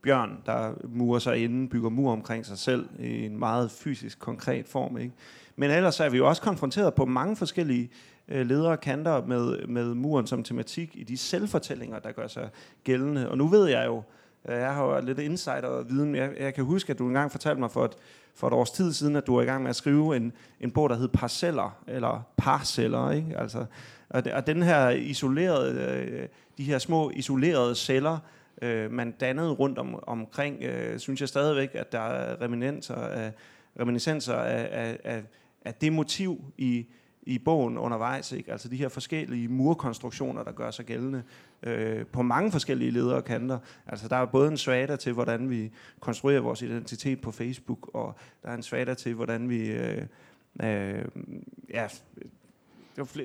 Bjørn, 0.02 0.38
der 0.46 0.72
murer 0.84 1.18
sig 1.18 1.44
inde, 1.44 1.68
bygger 1.68 1.88
mur 1.90 2.12
omkring 2.12 2.46
sig 2.46 2.58
selv 2.58 2.88
i 2.98 3.24
en 3.26 3.38
meget 3.38 3.70
fysisk, 3.70 4.18
konkret 4.18 4.68
form. 4.68 4.98
Ikke? 4.98 5.14
Men 5.56 5.70
ellers 5.70 6.00
er 6.00 6.08
vi 6.08 6.16
jo 6.16 6.28
også 6.28 6.42
konfronteret 6.42 6.94
på 6.94 7.04
mange 7.04 7.36
forskellige 7.36 7.82
øh, 7.82 8.11
Øh, 8.28 8.46
ledere 8.46 8.76
kanter 8.76 9.26
med, 9.26 9.66
med 9.66 9.94
muren 9.94 10.26
som 10.26 10.42
tematik 10.42 10.90
i 10.94 11.04
de 11.04 11.16
selvfortællinger, 11.16 11.98
der 11.98 12.12
gør 12.12 12.26
sig 12.26 12.48
gældende. 12.84 13.30
Og 13.30 13.38
nu 13.38 13.46
ved 13.46 13.68
jeg 13.68 13.86
jo, 13.86 14.02
øh, 14.48 14.54
jeg 14.54 14.74
har 14.74 14.84
jo 14.84 15.00
lidt 15.00 15.18
insider 15.18 15.66
og 15.66 15.88
viden, 15.90 16.14
jeg, 16.14 16.32
jeg 16.40 16.54
kan 16.54 16.64
huske, 16.64 16.90
at 16.90 16.98
du 16.98 17.06
engang 17.06 17.30
fortalte 17.30 17.60
mig 17.60 17.70
for 17.70 17.84
et, 17.84 17.96
for 18.34 18.46
et 18.46 18.52
års 18.52 18.70
tid 18.70 18.92
siden, 18.92 19.16
at 19.16 19.26
du 19.26 19.34
var 19.34 19.42
i 19.42 19.44
gang 19.44 19.62
med 19.62 19.70
at 19.70 19.76
skrive 19.76 20.16
en, 20.16 20.32
en 20.60 20.70
bog, 20.70 20.90
der 20.90 20.96
hed 20.96 21.08
Parceller, 21.08 21.82
eller 21.86 22.22
Parceller, 22.36 23.10
ikke? 23.10 23.38
Altså, 23.38 23.66
og, 24.08 24.22
og 24.34 24.46
den 24.46 24.62
her 24.62 24.88
isolerede, 24.90 25.80
øh, 25.80 26.28
de 26.58 26.64
her 26.64 26.78
små 26.78 27.10
isolerede 27.10 27.74
celler, 27.74 28.18
øh, 28.62 28.90
man 28.90 29.10
dannede 29.10 29.50
rundt 29.50 29.78
om, 29.78 29.98
omkring, 30.06 30.62
øh, 30.62 30.98
synes 30.98 31.20
jeg 31.20 31.28
stadigvæk, 31.28 31.70
at 31.74 31.92
der 31.92 32.00
er 32.00 32.40
reminiscenser 32.40 32.94
af, 32.94 33.32
reminiscenser 33.80 34.34
af, 34.34 34.68
af, 34.72 34.98
af, 35.04 35.22
af 35.64 35.74
det 35.74 35.92
motiv 35.92 36.44
i, 36.58 36.86
i 37.22 37.38
bogen 37.38 37.78
undervejs. 37.78 38.32
Ikke? 38.32 38.52
Altså 38.52 38.68
de 38.68 38.76
her 38.76 38.88
forskellige 38.88 39.48
murkonstruktioner, 39.48 40.44
der 40.44 40.52
gør 40.52 40.70
sig 40.70 40.84
gældende 40.84 41.22
øh, 41.62 42.06
på 42.06 42.22
mange 42.22 42.52
forskellige 42.52 42.90
ledere 42.90 43.16
og 43.16 43.24
kanter. 43.24 43.58
Altså 43.86 44.08
der 44.08 44.16
er 44.16 44.26
både 44.26 44.48
en 44.48 44.56
svada 44.56 44.96
til, 44.96 45.12
hvordan 45.12 45.50
vi 45.50 45.70
konstruerer 46.00 46.40
vores 46.40 46.62
identitet 46.62 47.20
på 47.20 47.30
Facebook, 47.30 47.90
og 47.94 48.14
der 48.42 48.48
er 48.48 48.54
en 48.54 48.62
svada 48.62 48.94
til, 48.94 49.14
hvordan 49.14 49.48
vi... 49.48 49.70
Øh, 49.70 50.02
øh, 50.62 51.04
ja, 51.74 51.86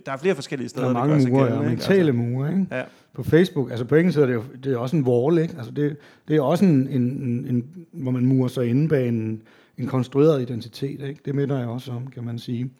der 0.06 0.12
er 0.12 0.18
flere 0.18 0.36
forskellige 0.36 0.70
steder, 0.70 0.88
der 0.88 0.96
er 0.96 1.08
mange 1.08 1.26
der 1.26 1.30
mure, 1.30 1.44
gældende, 1.44 1.64
ja, 1.64 1.70
mentale 1.70 2.00
Altså, 2.00 2.14
mure, 2.14 2.50
ikke? 2.50 2.68
ja. 2.72 2.84
På 3.14 3.24
Facebook, 3.24 3.70
altså 3.70 3.86
på 3.86 3.96
engelsk 3.96 4.20
er 4.20 4.26
det 4.26 4.34
jo 4.34 4.44
det 4.64 4.74
er 4.74 4.78
også 4.78 4.96
en 4.96 5.04
wall, 5.04 5.38
ikke? 5.38 5.54
Altså 5.58 5.72
det, 5.72 5.98
det 6.28 6.38
er 6.38 6.42
også 6.42 6.66
en, 6.66 6.88
en, 6.88 7.02
en, 7.02 7.46
en, 7.46 7.86
hvor 7.92 8.12
man 8.12 8.26
murer 8.26 8.48
sig 8.48 8.66
inde 8.68 8.88
bag 8.88 9.08
en, 9.08 9.42
en 9.78 9.88
konstrueret 9.88 10.42
identitet, 10.42 11.02
ikke? 11.02 11.22
Det 11.26 11.36
minder 11.36 11.60
jeg 11.60 11.68
også 11.68 11.92
om, 11.92 12.08
kan 12.08 12.24
man 12.24 12.40
sige. 12.40 12.72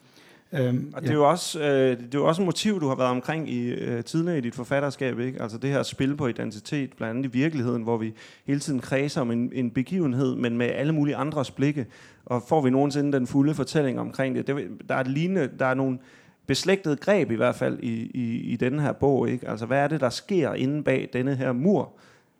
Um, 0.52 0.92
og 0.96 1.02
det, 1.02 1.10
er 1.10 1.14
jo 1.14 1.28
også, 1.28 1.60
øh, 1.60 1.98
det 1.98 2.14
er 2.14 2.18
jo 2.18 2.26
også 2.26 2.42
et 2.42 2.46
motiv, 2.46 2.80
du 2.80 2.88
har 2.88 2.94
været 2.94 3.10
omkring 3.10 3.50
i 3.50 3.68
øh, 3.68 4.04
tidligere 4.04 4.38
i 4.38 4.40
dit 4.40 4.54
forfatterskab, 4.54 5.18
ikke? 5.18 5.42
Altså 5.42 5.58
det 5.58 5.70
her 5.70 5.82
spil 5.82 6.16
på 6.16 6.26
identitet, 6.26 6.92
blandt 6.96 7.10
andet 7.10 7.34
i 7.34 7.38
virkeligheden, 7.38 7.82
hvor 7.82 7.96
vi 7.96 8.14
hele 8.46 8.60
tiden 8.60 8.80
kredser 8.80 9.20
om 9.20 9.30
en, 9.30 9.50
en 9.54 9.70
begivenhed, 9.70 10.36
men 10.36 10.56
med 10.56 10.66
alle 10.66 10.92
mulige 10.92 11.16
andres 11.16 11.50
blikke. 11.50 11.86
Og 12.26 12.42
får 12.42 12.60
vi 12.60 12.70
nogensinde 12.70 13.12
den 13.12 13.26
fulde 13.26 13.54
fortælling 13.54 14.00
omkring 14.00 14.34
det? 14.34 14.46
det 14.46 14.68
der 14.88 14.94
er 14.94 15.02
lignende, 15.04 15.50
der 15.58 15.66
er 15.66 15.74
nogle 15.74 15.98
beslægtede 16.46 16.96
greb 16.96 17.30
i 17.30 17.34
hvert 17.34 17.54
fald 17.54 17.78
i, 17.82 18.10
i, 18.14 18.40
i 18.40 18.56
denne 18.56 18.82
her 18.82 18.92
bog, 18.92 19.28
ikke? 19.28 19.48
Altså 19.48 19.66
hvad 19.66 19.78
er 19.78 19.88
det, 19.88 20.00
der 20.00 20.10
sker 20.10 20.54
inde 20.54 20.82
bag 20.82 21.08
denne 21.12 21.36
her 21.36 21.52
mur 21.52 21.92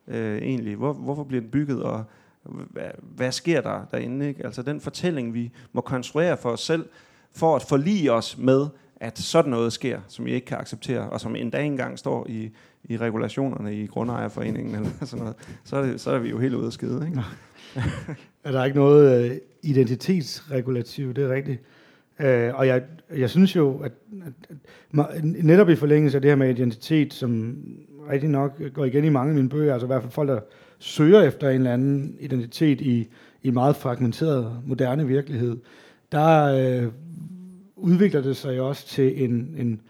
øh, 0.08 0.38
egentlig? 0.38 0.76
Hvor, 0.76 0.92
hvorfor 0.92 1.24
bliver 1.24 1.40
den 1.40 1.50
bygget, 1.50 1.82
og 1.82 2.04
hvad, 2.42 2.90
hvad 3.00 3.32
sker 3.32 3.60
der 3.60 3.86
derinde, 3.90 4.28
ikke? 4.28 4.44
Altså 4.44 4.62
den 4.62 4.80
fortælling, 4.80 5.34
vi 5.34 5.50
må 5.72 5.80
konstruere 5.80 6.36
for 6.36 6.50
os 6.50 6.60
selv, 6.60 6.84
for 7.34 7.56
at 7.56 7.62
forlige 7.62 8.12
os 8.12 8.38
med, 8.38 8.66
at 9.00 9.18
sådan 9.18 9.50
noget 9.50 9.72
sker, 9.72 10.00
som 10.08 10.24
vi 10.24 10.32
ikke 10.32 10.46
kan 10.46 10.58
acceptere, 10.58 11.10
og 11.10 11.20
som 11.20 11.36
endda 11.36 11.62
engang 11.62 11.98
står 11.98 12.26
i, 12.28 12.50
i 12.84 12.96
regulationerne 12.96 13.74
i 13.74 13.86
Grundejerforeningen, 13.86 14.74
eller 14.74 14.90
sådan 15.02 15.18
noget, 15.18 15.36
så 15.64 15.76
er, 15.76 15.82
det, 15.82 16.00
så 16.00 16.10
er 16.10 16.18
vi 16.18 16.28
jo 16.28 16.38
helt 16.38 16.54
ude 16.54 16.66
af 16.66 16.72
skide. 16.72 17.06
Ikke? 17.06 17.22
er 18.44 18.52
der 18.52 18.64
ikke 18.64 18.78
noget 18.78 19.30
øh, 19.30 19.36
identitetsregulativ, 19.62 21.14
det 21.14 21.24
er 21.24 21.34
rigtigt. 21.34 21.62
Øh, 22.20 22.54
og 22.54 22.66
jeg, 22.66 22.82
jeg 23.16 23.30
synes 23.30 23.56
jo, 23.56 23.78
at, 23.78 23.92
at, 24.26 25.16
at 25.16 25.24
netop 25.24 25.68
i 25.68 25.76
forlængelse 25.76 26.16
af 26.18 26.22
det 26.22 26.30
her 26.30 26.36
med 26.36 26.50
identitet, 26.50 27.14
som 27.14 27.56
rigtig 28.10 28.28
nok 28.28 28.60
går 28.74 28.84
igen 28.84 29.04
i 29.04 29.08
mange 29.08 29.30
af 29.30 29.34
mine 29.34 29.48
bøger, 29.48 29.72
altså 29.72 29.86
i 29.86 29.88
hvert 29.88 30.02
fald 30.02 30.12
folk, 30.12 30.28
der 30.28 30.40
søger 30.78 31.22
efter 31.22 31.48
en 31.48 31.56
eller 31.56 31.72
anden 31.72 32.16
identitet 32.20 32.80
i, 32.80 33.08
i 33.42 33.48
en 33.48 33.54
meget 33.54 33.76
fragmenteret, 33.76 34.62
moderne 34.66 35.06
virkelighed, 35.06 35.56
der 36.12 36.44
øh, 36.44 36.92
udvikler 37.76 38.20
det 38.20 38.36
sig 38.36 38.56
jo 38.56 38.68
også 38.68 38.86
til 38.86 39.24
en, 39.24 39.54
en, 39.58 39.80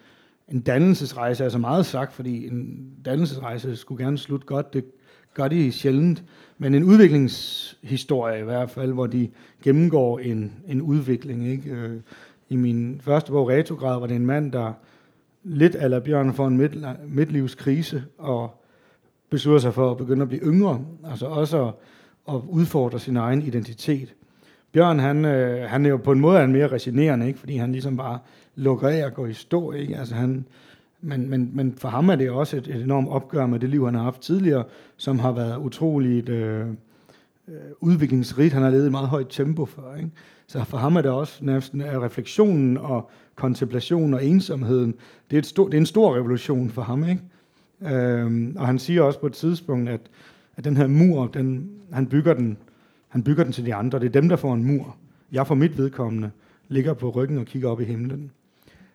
en 0.49 0.61
dannelsesrejse, 0.61 1.45
altså 1.45 1.59
meget 1.59 1.87
sagt, 1.87 2.13
fordi 2.13 2.47
en 2.47 2.91
dannelsesrejse 3.05 3.77
skulle 3.77 4.05
gerne 4.05 4.19
slutte 4.19 4.47
godt, 4.47 4.73
det 4.73 4.85
gør 5.35 5.49
de 5.49 5.73
sjældent, 5.73 6.25
men 6.59 6.75
en 6.75 6.85
udviklingshistorie 6.85 8.41
i 8.41 8.45
hvert 8.45 8.71
fald, 8.71 8.93
hvor 8.93 9.07
de 9.07 9.29
gennemgår 9.63 10.19
en, 10.19 10.53
en 10.67 10.83
udvikling. 10.83 11.49
Ikke? 11.49 11.71
Øh, 11.71 12.01
I 12.49 12.57
min 12.57 13.01
første 13.05 13.33
bog, 13.33 13.49
Retrograd, 13.49 14.01
var 14.01 14.07
det 14.07 14.17
en 14.17 14.27
mand, 14.27 14.53
der 14.53 14.73
lidt 15.45 15.77
eller 15.81 16.01
Bjørn 16.01 16.35
får 16.35 16.47
en 16.47 16.57
midt, 16.57 16.77
midtlivskrise, 17.09 18.05
og 18.19 18.65
beslutter 19.31 19.61
sig 19.61 19.75
for 19.75 19.91
at 19.91 19.97
begynde 19.97 20.23
at 20.23 20.29
blive 20.29 20.43
yngre, 20.43 20.85
altså 21.05 21.27
også 21.27 21.67
at, 21.67 21.75
at 22.29 22.41
udfordre 22.49 23.01
sin 23.01 23.17
egen 23.17 23.43
identitet. 23.43 24.15
Bjørn, 24.73 24.99
han, 24.99 25.25
øh, 25.25 25.69
han 25.69 25.87
er 25.87 25.91
jo 25.91 25.97
på 25.97 26.13
en 26.13 26.21
måde 26.21 26.45
en 26.45 26.53
mere 26.53 26.73
resinerende, 26.73 27.27
ikke? 27.27 27.39
fordi 27.39 27.57
han 27.57 27.73
ligesom 27.73 27.97
bare 27.97 28.19
lukker 28.57 28.89
af 28.89 29.05
og 29.05 29.15
går 29.15 29.27
i 29.27 29.33
stå. 29.33 29.73
Ikke? 29.73 29.97
Altså 29.97 30.15
han, 30.15 30.45
men, 31.01 31.31
men, 31.31 31.51
men 31.53 31.75
for 31.77 31.89
ham 31.89 32.09
er 32.09 32.17
det 32.17 32.31
også 32.31 32.57
et, 32.57 32.69
et 32.69 32.83
enormt 32.83 33.09
opgør 33.09 33.47
med 33.47 33.59
det 33.59 33.69
liv, 33.69 33.85
han 33.85 33.95
har 33.95 34.03
haft 34.03 34.21
tidligere, 34.21 34.65
som 34.97 35.19
har 35.19 35.33
været 35.33 35.57
utroligt 35.57 36.29
øh, 36.29 36.67
øh 37.49 37.55
udviklingsrigt. 37.81 38.55
Han 38.55 38.63
har 38.63 38.71
levet 38.71 38.83
i 38.83 38.87
et 38.87 38.93
meget 38.93 39.09
højt 39.09 39.27
tempo 39.31 39.67
før. 39.67 39.97
Ikke? 39.97 40.11
Så 40.47 40.65
for 40.65 40.79
ham 40.79 40.97
er 40.97 41.03
det 41.03 41.11
også 41.11 41.45
næsten 41.45 41.81
er 41.81 41.97
øh, 41.97 42.03
refleksionen 42.03 42.77
og 42.77 43.11
kontemplationen 43.35 44.15
og 44.15 44.25
ensomheden. 44.25 44.95
Det 45.31 45.37
er, 45.37 45.39
et 45.39 45.47
stor, 45.47 45.65
det 45.65 45.75
er 45.75 45.79
en 45.79 45.87
stor 45.87 46.17
revolution 46.17 46.71
for 46.71 46.83
ham. 46.83 47.09
Ikke? 47.09 47.23
Øhm, 47.97 48.57
og 48.59 48.67
han 48.67 48.79
siger 48.79 49.03
også 49.03 49.21
på 49.21 49.27
et 49.27 49.33
tidspunkt, 49.33 49.89
at, 49.89 50.01
at 50.57 50.65
den 50.65 50.77
her 50.77 50.87
mur, 50.87 51.27
den, 51.27 51.71
han 51.93 52.07
bygger 52.07 52.35
den 52.35 52.59
han 53.09 53.23
bygger 53.23 53.45
den 53.45 53.53
til 53.53 53.67
de 53.67 53.75
andre. 53.75 53.99
Det 53.99 54.07
er 54.07 54.21
dem, 54.21 54.29
der 54.29 54.37
får 54.37 54.55
en 54.55 54.65
mur. 54.65 54.97
Jeg 55.33 55.47
for 55.47 55.55
mit 55.55 55.79
vedkommende 55.79 56.31
ligger 56.69 56.95
på 56.95 57.11
ryggen 57.11 57.39
og 57.39 57.47
kigger 57.47 57.69
op 57.69 57.81
i 57.81 57.85
himlen. 57.85 58.31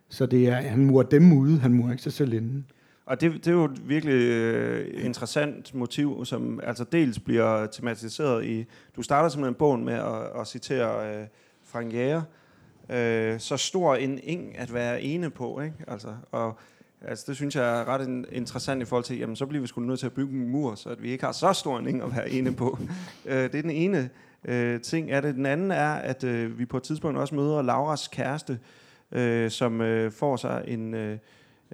Så 0.09 0.25
det 0.25 0.47
er, 0.47 0.55
han 0.55 0.85
murer 0.85 1.03
dem 1.03 1.31
ude, 1.31 1.59
han 1.59 1.73
murer 1.73 1.91
ikke 1.91 2.03
sig 2.03 2.13
selv 2.13 2.33
inden. 2.33 2.65
Og 3.05 3.21
det, 3.21 3.33
det 3.33 3.47
er 3.47 3.51
jo 3.51 3.65
et 3.65 3.89
virkelig 3.89 4.13
øh, 4.13 5.05
interessant 5.05 5.75
motiv, 5.75 6.25
som 6.25 6.59
altså 6.63 6.83
dels 6.83 7.19
bliver 7.19 7.65
tematiseret 7.65 8.45
i... 8.45 8.65
Du 8.95 9.01
starter 9.01 9.29
simpelthen 9.29 9.55
bogen 9.55 9.85
med 9.85 9.93
at, 9.93 10.41
at 10.41 10.47
citere 10.47 11.19
øh, 11.21 11.27
Frank 11.63 11.93
Jæger. 11.93 12.21
Øh, 12.89 13.39
så 13.39 13.57
stor 13.57 13.95
en 13.95 14.19
ing 14.23 14.57
at 14.57 14.73
være 14.73 15.01
ene 15.01 15.29
på, 15.29 15.61
ikke? 15.61 15.75
Altså, 15.87 16.07
og 16.31 16.57
Altså, 17.07 17.25
det 17.27 17.35
synes 17.35 17.55
jeg 17.55 17.79
er 17.79 17.87
ret 17.87 18.25
interessant 18.31 18.81
i 18.81 18.85
forhold 18.85 19.03
til, 19.03 19.17
jamen 19.17 19.35
så 19.35 19.45
bliver 19.45 19.61
vi 19.61 19.67
sgu 19.67 19.81
nødt 19.81 19.99
til 19.99 20.05
at 20.05 20.13
bygge 20.13 20.33
en 20.33 20.49
mur, 20.49 20.75
så 20.75 20.89
at 20.89 21.03
vi 21.03 21.11
ikke 21.11 21.25
har 21.25 21.31
så 21.31 21.53
stor 21.53 21.79
en 21.79 22.01
at 22.01 22.15
være 22.15 22.29
ene 22.29 22.55
på. 22.55 22.77
øh, 23.25 23.43
det 23.43 23.55
er 23.55 23.61
den 23.61 23.71
ene 23.71 24.09
øh, 24.45 24.81
ting 24.81 25.11
er 25.11 25.21
det. 25.21 25.35
Den 25.35 25.45
anden 25.45 25.71
er, 25.71 25.93
at 25.93 26.23
øh, 26.23 26.59
vi 26.59 26.65
på 26.65 26.77
et 26.77 26.83
tidspunkt 26.83 27.17
også 27.17 27.35
møder 27.35 27.61
Lauras 27.61 28.07
kæreste, 28.07 28.59
øh, 29.11 29.51
som 29.51 29.81
øh, 29.81 30.11
får 30.11 30.35
sig 30.35 30.63
en, 30.67 30.93
øh, 30.93 31.17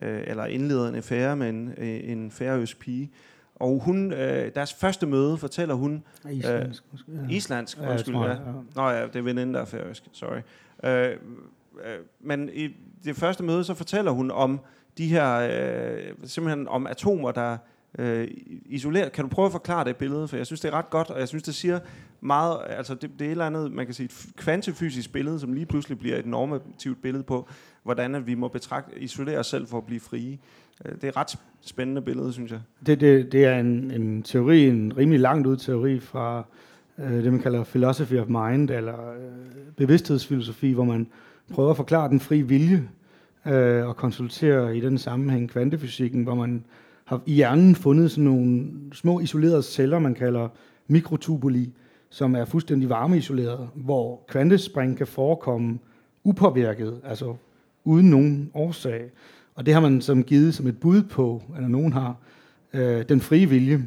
øh 0.01 0.23
eller 0.27 0.45
indleder 0.45 0.89
en 0.89 0.95
affære 0.95 1.35
med 1.35 1.49
en, 1.49 1.73
øh, 1.77 1.99
en 2.03 2.31
færøsk 2.31 2.79
pige. 2.79 3.11
Og 3.55 3.79
hun, 3.79 4.13
øh, 4.13 4.51
deres 4.55 4.73
første 4.73 5.05
møde 5.05 5.37
fortæller 5.37 5.75
hun... 5.75 6.03
Islandsk, 6.31 6.83
øh, 6.83 6.91
måske. 6.91 7.11
Ja. 7.11 7.35
Islandsk, 7.35 7.77
ja, 7.77 7.91
undskyld. 7.91 8.15
Jeg, 8.15 8.39
ja. 8.45 8.51
Nå 8.75 8.89
ja, 8.89 9.07
det 9.07 9.15
er 9.15 9.21
veninden, 9.21 9.53
der 9.53 9.61
er 9.61 9.65
færøsk. 9.65 10.03
Sorry. 10.11 10.39
Øh, 10.83 11.09
øh, 11.09 11.17
men 12.19 12.49
i 12.53 12.69
det 13.03 13.15
første 13.15 13.43
møde, 13.43 13.63
så 13.63 13.73
fortæller 13.73 14.11
hun 14.11 14.31
om 14.31 14.59
de 14.99 15.07
her, 15.07 15.35
øh, 15.35 16.13
simpelthen 16.23 16.67
om 16.67 16.87
atomer, 16.87 17.31
der 17.31 17.57
øh, 17.99 18.27
isolerer. 18.65 19.09
Kan 19.09 19.23
du 19.23 19.29
prøve 19.29 19.45
at 19.45 19.51
forklare 19.51 19.85
det 19.85 19.95
billede? 19.95 20.27
For 20.27 20.37
jeg 20.37 20.45
synes, 20.45 20.61
det 20.61 20.67
er 20.67 20.73
ret 20.73 20.89
godt, 20.89 21.09
og 21.09 21.19
jeg 21.19 21.27
synes, 21.27 21.43
det 21.43 21.55
siger 21.55 21.79
meget, 22.21 22.57
altså 22.67 22.93
det, 22.93 23.09
det 23.19 23.21
er 23.21 23.25
et 23.25 23.31
eller 23.31 23.45
andet, 23.45 23.71
man 23.71 23.85
kan 23.85 23.93
sige, 23.93 24.05
et 24.05 24.25
kvantefysisk 24.37 25.11
billede, 25.11 25.39
som 25.39 25.53
lige 25.53 25.65
pludselig 25.65 25.99
bliver 25.99 26.17
et 26.17 26.25
normativt 26.25 27.01
billede 27.01 27.23
på, 27.23 27.49
hvordan 27.83 28.15
at 28.15 28.27
vi 28.27 28.35
må 28.35 28.47
betragte, 28.47 28.99
isolere 28.99 29.39
os 29.39 29.47
selv 29.47 29.67
for 29.67 29.77
at 29.77 29.85
blive 29.85 29.99
frie. 29.99 30.37
Øh, 30.85 30.95
det 30.95 31.03
er 31.03 31.07
et 31.07 31.17
ret 31.17 31.37
spændende 31.61 32.01
billede, 32.01 32.33
synes 32.33 32.51
jeg. 32.51 32.59
Det, 32.85 32.99
det, 32.99 33.31
det 33.31 33.45
er 33.45 33.59
en, 33.59 33.91
en 33.91 34.23
teori, 34.23 34.67
en 34.67 34.97
rimelig 34.97 35.19
langt 35.19 35.47
ud 35.47 35.57
teori 35.57 35.99
fra 35.99 36.45
øh, 36.97 37.23
det, 37.23 37.31
man 37.31 37.41
kalder 37.41 37.63
philosophy 37.63 38.19
of 38.19 38.27
mind, 38.27 38.69
eller 38.69 39.11
øh, 39.11 39.73
bevidsthedsfilosofi, 39.77 40.71
hvor 40.71 40.83
man 40.83 41.07
prøver 41.51 41.69
at 41.69 41.77
forklare 41.77 42.09
den 42.09 42.19
frie 42.19 42.47
vilje 42.47 42.89
øh, 43.49 43.87
og 43.87 43.95
konsultere 43.95 44.77
i 44.77 44.79
den 44.79 44.97
sammenhæng 44.97 45.49
kvantefysikken, 45.49 46.23
hvor 46.23 46.35
man 46.35 46.63
har 47.05 47.21
i 47.25 47.33
hjernen 47.33 47.75
fundet 47.75 48.11
sådan 48.11 48.23
nogle 48.23 48.67
små 48.93 49.19
isolerede 49.19 49.63
celler, 49.63 49.99
man 49.99 50.15
kalder 50.15 50.47
mikrotubuli, 50.87 51.73
som 52.09 52.35
er 52.35 52.45
fuldstændig 52.45 52.89
varmeisolerede, 52.89 53.67
hvor 53.75 54.25
kvantespring 54.27 54.97
kan 54.97 55.07
forekomme 55.07 55.79
upåvirket, 56.23 57.01
altså 57.03 57.35
uden 57.83 58.09
nogen 58.09 58.51
årsag. 58.53 59.11
Og 59.55 59.65
det 59.65 59.73
har 59.73 59.81
man 59.81 60.01
som 60.01 60.23
givet 60.23 60.53
som 60.53 60.67
et 60.67 60.79
bud 60.79 61.03
på, 61.03 61.43
eller 61.55 61.67
nogen 61.67 61.93
har, 61.93 62.15
øh, 62.73 63.03
den 63.09 63.21
frie 63.21 63.49
vilje. 63.49 63.83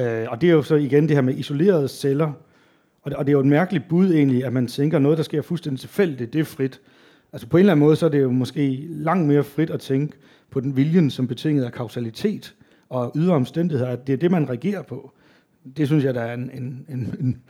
Øh, 0.00 0.26
og 0.28 0.40
det 0.40 0.48
er 0.48 0.52
jo 0.52 0.62
så 0.62 0.74
igen 0.74 1.08
det 1.08 1.16
her 1.16 1.22
med 1.22 1.36
isolerede 1.36 1.88
celler. 1.88 2.32
Og 3.02 3.10
det, 3.10 3.18
og 3.18 3.26
det 3.26 3.30
er 3.30 3.32
jo 3.32 3.40
et 3.40 3.46
mærkeligt 3.46 3.88
bud 3.88 4.12
egentlig, 4.12 4.44
at 4.44 4.52
man 4.52 4.66
tænker, 4.66 4.98
noget, 4.98 5.18
der 5.18 5.24
sker 5.24 5.42
fuldstændig 5.42 5.80
tilfældigt, 5.80 6.32
det 6.32 6.40
er 6.40 6.44
frit. 6.44 6.80
Altså 7.32 7.48
på 7.48 7.56
en 7.56 7.60
eller 7.60 7.72
anden 7.72 7.84
måde, 7.84 7.96
så 7.96 8.06
er 8.06 8.10
det 8.10 8.22
jo 8.22 8.30
måske 8.30 8.86
langt 8.88 9.28
mere 9.28 9.44
frit 9.44 9.70
at 9.70 9.80
tænke 9.80 10.16
på 10.50 10.60
den 10.60 10.76
viljen 10.76 11.10
som 11.10 11.26
betinget 11.26 11.64
af 11.64 11.72
kausalitet 11.72 12.54
og 12.88 13.12
ydre 13.16 13.34
omstændigheder, 13.34 13.90
at 13.90 14.06
det 14.06 14.12
er 14.12 14.16
det, 14.16 14.30
man 14.30 14.48
reagerer 14.48 14.82
på. 14.82 15.12
Det 15.76 15.86
synes 15.86 16.04
jeg, 16.04 16.14
der 16.14 16.20
er 16.20 16.34
en, 16.34 16.50
en, 16.54 16.86
en, 16.88 17.14
en, 17.20 17.42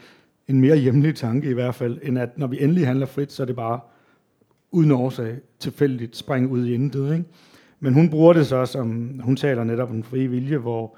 en 0.49 0.61
mere 0.61 0.76
hjemlig 0.76 1.14
tanke 1.14 1.51
i 1.51 1.53
hvert 1.53 1.74
fald, 1.74 1.99
end 2.03 2.18
at 2.18 2.39
når 2.39 2.47
vi 2.47 2.62
endelig 2.62 2.87
handler 2.87 3.07
frit, 3.07 3.33
så 3.33 3.43
er 3.43 3.47
det 3.47 3.57
bare 3.57 3.81
uden 4.70 4.91
årsag 4.91 5.37
tilfældigt 5.59 6.16
springe 6.16 6.49
ud 6.49 6.66
i 6.66 6.74
intet. 6.74 7.12
Ikke? 7.12 7.24
Men 7.81 7.95
hun 7.95 8.11
bruger 8.11 8.33
det 8.33 8.47
så 8.47 8.66
som, 8.66 9.20
hun 9.24 9.37
taler 9.37 9.64
netop 9.64 9.89
om 9.89 9.95
den 9.95 10.05
frie 10.05 10.28
vilje, 10.28 10.57
hvor, 10.57 10.97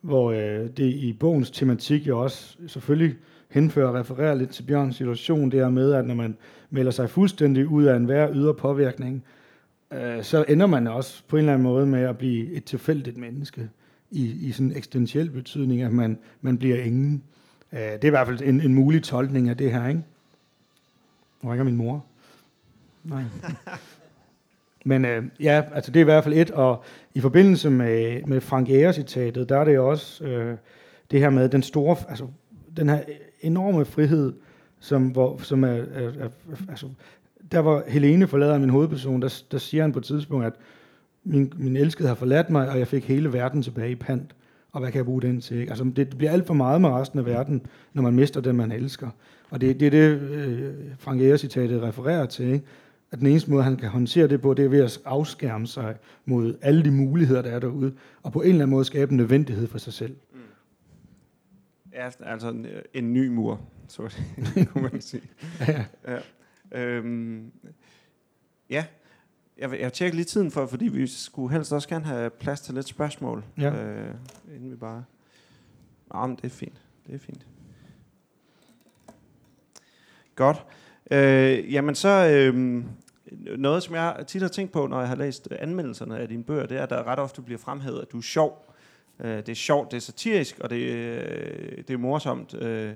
hvor 0.00 0.32
øh, 0.32 0.68
det 0.76 0.84
i 0.84 1.16
bogens 1.20 1.50
tematik 1.50 2.06
jo 2.06 2.20
også 2.20 2.56
selvfølgelig 2.66 3.16
henfører 3.48 3.88
og 3.88 3.94
refererer 3.94 4.34
lidt 4.34 4.50
til 4.50 4.62
Bjørns 4.62 4.96
situation, 4.96 5.50
det 5.50 5.60
her 5.60 5.70
med, 5.70 5.92
at 5.92 6.06
når 6.06 6.14
man 6.14 6.36
melder 6.72 6.90
sig 6.90 7.10
fuldstændig 7.10 7.68
ud 7.68 7.84
af 7.84 7.96
enhver 7.96 8.34
ydre 8.34 8.54
påvirkning, 8.54 9.24
øh, 9.92 10.22
så 10.22 10.44
ender 10.48 10.66
man 10.66 10.86
også 10.86 11.22
på 11.28 11.36
en 11.36 11.40
eller 11.40 11.52
anden 11.52 11.62
måde 11.62 11.86
med 11.86 12.00
at 12.00 12.18
blive 12.18 12.52
et 12.52 12.64
tilfældigt 12.64 13.16
menneske 13.16 13.68
i, 14.10 14.48
i 14.48 14.52
sådan 14.52 14.66
en 14.66 14.76
eksistentiel 14.76 15.30
betydning, 15.30 15.82
at 15.82 15.92
man, 15.92 16.18
man 16.40 16.58
bliver 16.58 16.76
ingen. 16.76 17.22
Øh, 17.72 17.78
det 17.78 18.04
er 18.04 18.08
i 18.08 18.10
hvert 18.10 18.26
fald 18.26 18.42
en, 18.42 18.60
en 18.60 18.74
mulig 18.74 19.02
tolkning 19.02 19.48
af 19.48 19.56
det 19.56 19.72
her, 19.72 19.88
ikke? 19.88 20.02
Nu 21.42 21.50
ringer 21.50 21.64
min 21.64 21.76
mor. 21.76 22.04
Nej. 23.04 23.22
Men 24.84 25.04
øh, 25.04 25.24
ja, 25.40 25.62
altså 25.74 25.90
det 25.90 26.00
er 26.00 26.04
i 26.04 26.04
hvert 26.04 26.24
fald 26.24 26.34
et, 26.34 26.50
og 26.50 26.84
i 27.14 27.20
forbindelse 27.20 27.70
med, 27.70 28.22
med 28.26 28.40
Frank 28.40 28.68
Ære-citatet, 28.70 29.48
der 29.48 29.58
er 29.58 29.64
det 29.64 29.78
også 29.78 30.24
øh, 30.24 30.56
det 31.10 31.20
her 31.20 31.30
med 31.30 31.48
den 31.48 31.62
store, 31.62 31.96
altså 32.08 32.26
den 32.76 32.88
her 32.88 33.02
enorme 33.40 33.84
frihed, 33.84 34.32
som, 34.82 35.06
hvor, 35.06 35.38
som 35.42 35.64
er, 35.64 35.68
er, 35.68 36.10
er, 36.18 36.28
altså, 36.68 36.86
der 37.52 37.62
hvor 37.62 37.84
Helene 37.88 38.26
forlader 38.26 38.58
min 38.58 38.70
hovedperson, 38.70 39.22
der, 39.22 39.42
der 39.52 39.58
siger 39.58 39.82
han 39.82 39.92
på 39.92 39.98
et 39.98 40.04
tidspunkt, 40.04 40.46
at 40.46 40.52
min, 41.24 41.52
min 41.56 41.76
elskede 41.76 42.08
har 42.08 42.14
forladt 42.14 42.50
mig, 42.50 42.68
og 42.68 42.78
jeg 42.78 42.88
fik 42.88 43.04
hele 43.04 43.32
verden 43.32 43.62
tilbage 43.62 43.90
i 43.90 43.94
pant. 43.94 44.34
Og 44.72 44.80
hvad 44.80 44.90
kan 44.90 44.98
jeg 44.98 45.04
bruge 45.04 45.22
den 45.22 45.40
til? 45.40 45.56
Ikke? 45.56 45.70
Altså, 45.70 45.92
det 45.96 46.18
bliver 46.18 46.32
alt 46.32 46.46
for 46.46 46.54
meget 46.54 46.80
med 46.80 46.88
resten 46.88 47.18
af 47.18 47.26
verden, 47.26 47.66
når 47.92 48.02
man 48.02 48.14
mister 48.14 48.40
den, 48.40 48.56
man 48.56 48.72
elsker. 48.72 49.08
Og 49.50 49.60
det, 49.60 49.80
det 49.80 49.86
er 49.86 49.90
det, 49.90 50.20
øh, 50.20 50.74
Frank 50.98 51.20
Ære-citatet 51.20 51.82
refererer 51.82 52.26
til. 52.26 52.46
Ikke? 52.46 52.64
At 53.12 53.18
den 53.18 53.26
eneste 53.26 53.50
måde, 53.50 53.62
han 53.62 53.76
kan 53.76 53.88
håndtere 53.88 54.28
det 54.28 54.40
på, 54.40 54.54
det 54.54 54.64
er 54.64 54.68
ved 54.68 54.80
at 54.84 54.98
afskærme 55.04 55.66
sig 55.66 55.94
mod 56.24 56.54
alle 56.62 56.84
de 56.84 56.90
muligheder, 56.90 57.42
der 57.42 57.50
er 57.50 57.58
derude, 57.58 57.92
og 58.22 58.32
på 58.32 58.40
en 58.40 58.48
eller 58.48 58.62
anden 58.62 58.70
måde 58.70 58.84
skabe 58.84 59.10
en 59.10 59.16
nødvendighed 59.16 59.66
for 59.66 59.78
sig 59.78 59.92
selv. 59.92 60.14
Ja, 61.92 62.10
altså 62.20 62.48
en, 62.48 62.66
en 62.94 63.12
ny 63.12 63.28
mur, 63.28 63.60
så 63.88 64.14
kunne 64.72 64.82
man 64.82 65.00
sige. 65.00 65.22
ja. 65.68 65.84
ja. 66.08 66.18
Øhm, 66.72 67.52
ja, 68.70 68.84
jeg 69.58 69.80
jeg 69.80 69.92
tjekke 69.92 70.16
lige 70.16 70.24
tiden 70.24 70.50
for, 70.50 70.66
fordi 70.66 70.88
vi 70.88 71.06
skulle 71.06 71.52
helst 71.52 71.72
også 71.72 71.88
gerne 71.88 72.04
have 72.04 72.30
plads 72.30 72.60
til 72.60 72.74
lidt 72.74 72.88
spørgsmål. 72.88 73.44
Ja. 73.58 73.84
Øh, 73.84 74.14
inden 74.54 74.70
vi 74.70 74.76
bare... 74.76 75.04
Nå, 76.14 76.26
men 76.26 76.36
det 76.36 76.44
er 76.44 76.48
fint. 76.48 76.82
Det 77.06 77.14
er 77.14 77.18
fint. 77.18 77.46
Godt. 80.34 80.66
Øh, 81.10 81.72
jamen 81.72 81.94
så... 81.94 82.28
Øh, 82.28 82.84
noget, 83.58 83.82
som 83.82 83.94
jeg 83.94 84.24
tit 84.26 84.42
har 84.42 84.48
tænkt 84.48 84.72
på, 84.72 84.86
når 84.86 84.98
jeg 84.98 85.08
har 85.08 85.16
læst 85.16 85.48
anmeldelserne 85.52 86.18
af 86.18 86.28
dine 86.28 86.44
bøger, 86.44 86.66
det 86.66 86.78
er, 86.78 86.82
at 86.82 86.90
der 86.90 87.04
ret 87.04 87.18
ofte 87.18 87.42
bliver 87.42 87.58
fremhævet, 87.58 88.00
at 88.00 88.12
du 88.12 88.18
er 88.18 88.22
sjov. 88.22 88.71
Øh, 89.22 89.36
det 89.36 89.48
er 89.48 89.54
sjovt, 89.54 89.90
det 89.90 89.96
er 89.96 90.00
satirisk, 90.00 90.58
og 90.58 90.70
det, 90.70 90.76
øh, 90.76 91.78
det 91.88 91.90
er 91.90 91.98
morsomt. 91.98 92.54
Øh, 92.54 92.94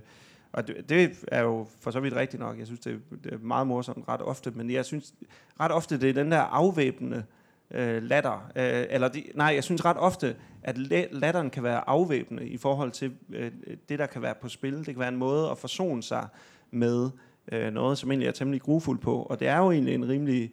og 0.53 0.69
det, 0.69 0.89
det 0.89 1.25
er 1.29 1.43
jo 1.43 1.67
for 1.81 1.91
så 1.91 2.01
vidt 2.01 2.15
rigtigt 2.15 2.41
nok. 2.41 2.59
Jeg 2.59 2.67
synes, 2.67 2.81
det 2.81 2.93
er, 2.93 3.17
det 3.25 3.33
er 3.33 3.39
meget 3.39 3.67
morsomt 3.67 4.09
ret 4.09 4.23
ofte, 4.23 4.51
men 4.51 4.71
jeg 4.71 4.85
synes 4.85 5.15
ret 5.61 5.73
ofte, 5.73 6.01
det 6.01 6.11
er 6.11 6.15
den 6.15 6.33
der 6.33 6.41
afvæbnende 6.41 7.25
øh, 7.71 8.03
latter. 8.03 8.51
Øh, 8.57 8.85
eller 8.91 9.09
de, 9.09 9.25
nej, 9.35 9.47
jeg 9.55 9.65
synes 9.65 9.85
ret 9.85 9.97
ofte, 9.97 10.37
at 10.63 10.79
latteren 11.13 11.51
kan 11.51 11.63
være 11.63 11.89
afvæbnende 11.89 12.49
i 12.49 12.57
forhold 12.57 12.91
til 12.91 13.13
øh, 13.33 13.51
det, 13.89 13.99
der 13.99 14.07
kan 14.07 14.23
være 14.23 14.35
på 14.35 14.49
spil. 14.49 14.77
Det 14.77 14.87
kan 14.87 14.99
være 14.99 15.09
en 15.09 15.17
måde 15.17 15.51
at 15.51 15.59
forsone 15.59 16.03
sig 16.03 16.27
med 16.71 17.11
øh, 17.53 17.73
noget, 17.73 17.99
som 17.99 18.11
egentlig 18.11 18.29
er 18.29 18.33
temmelig 18.33 18.63
grufuld 18.63 18.99
på. 18.99 19.23
Og 19.23 19.41
det 19.41 19.49
er 19.49 19.59
jo 19.59 19.71
egentlig 19.71 19.95
en 19.95 20.09
rimelig 20.09 20.53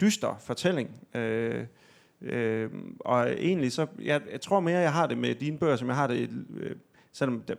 dyster 0.00 0.36
fortælling. 0.40 0.90
Øh, 1.14 1.64
øh, 2.22 2.70
og 3.00 3.30
egentlig 3.30 3.72
så, 3.72 3.86
jeg, 4.02 4.20
jeg 4.32 4.40
tror 4.40 4.60
mere, 4.60 4.78
jeg 4.78 4.92
har 4.92 5.06
det 5.06 5.18
med 5.18 5.34
dine 5.34 5.58
bøger, 5.58 5.76
som 5.76 5.88
jeg 5.88 5.96
har 5.96 6.06
det 6.06 6.30
øh, 6.56 6.76
selvom 7.12 7.42
der, 7.48 7.54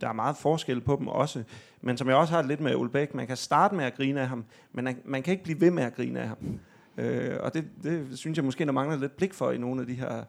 der 0.00 0.08
er 0.08 0.12
meget 0.12 0.36
forskel 0.36 0.80
på 0.80 0.96
dem 0.96 1.08
også. 1.08 1.42
Men 1.80 1.96
som 1.96 2.08
jeg 2.08 2.16
også 2.16 2.32
har 2.32 2.42
det 2.42 2.48
lidt 2.48 2.60
med 2.60 2.74
Ulbæk, 2.74 3.14
man 3.14 3.26
kan 3.26 3.36
starte 3.36 3.74
med 3.74 3.84
at 3.84 3.94
grine 3.94 4.20
af 4.20 4.28
ham, 4.28 4.44
men 4.72 4.84
man, 4.84 4.96
man 5.04 5.22
kan 5.22 5.32
ikke 5.32 5.44
blive 5.44 5.60
ved 5.60 5.70
med 5.70 5.82
at 5.82 5.94
grine 5.94 6.20
af 6.20 6.28
ham. 6.28 6.38
Øh, 6.98 7.36
og 7.40 7.54
det, 7.54 7.64
det 7.82 8.18
synes 8.18 8.36
jeg 8.38 8.44
måske, 8.44 8.64
der 8.64 8.72
mangler 8.72 8.98
lidt 8.98 9.16
blik 9.16 9.34
for 9.34 9.50
i 9.50 9.58
nogle 9.58 9.80
af 9.80 9.86
de 9.86 9.94
her 9.94 10.24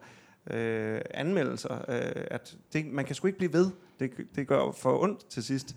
øh, 0.50 1.00
anmeldelser, 1.14 1.74
øh, 1.88 2.24
at 2.30 2.56
det, 2.72 2.86
man 2.86 3.04
kan 3.04 3.14
sgu 3.14 3.26
ikke 3.26 3.38
blive 3.38 3.52
ved. 3.52 3.70
Det, 4.00 4.10
det 4.36 4.46
gør 4.46 4.72
for 4.72 5.02
ondt 5.02 5.28
til 5.28 5.42
sidst. 5.42 5.76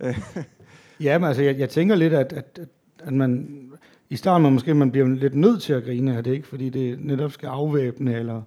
ja, 1.00 1.18
men 1.18 1.28
altså, 1.28 1.42
jeg, 1.42 1.58
jeg 1.58 1.70
tænker 1.70 1.94
lidt, 1.94 2.12
at, 2.12 2.32
at, 2.32 2.58
at 2.62 2.68
man 3.10 3.62
i 4.10 4.16
starten 4.16 4.42
man 4.42 4.52
måske 4.52 4.74
man 4.74 4.90
bliver 4.90 5.08
lidt 5.08 5.34
nødt 5.34 5.62
til 5.62 5.72
at 5.72 5.84
grine 5.84 6.16
af 6.16 6.24
det, 6.24 6.32
ikke? 6.32 6.46
fordi 6.46 6.68
det 6.68 7.04
netop 7.04 7.32
skal 7.32 7.46
afvæbne, 7.46 8.14
eller, 8.14 8.42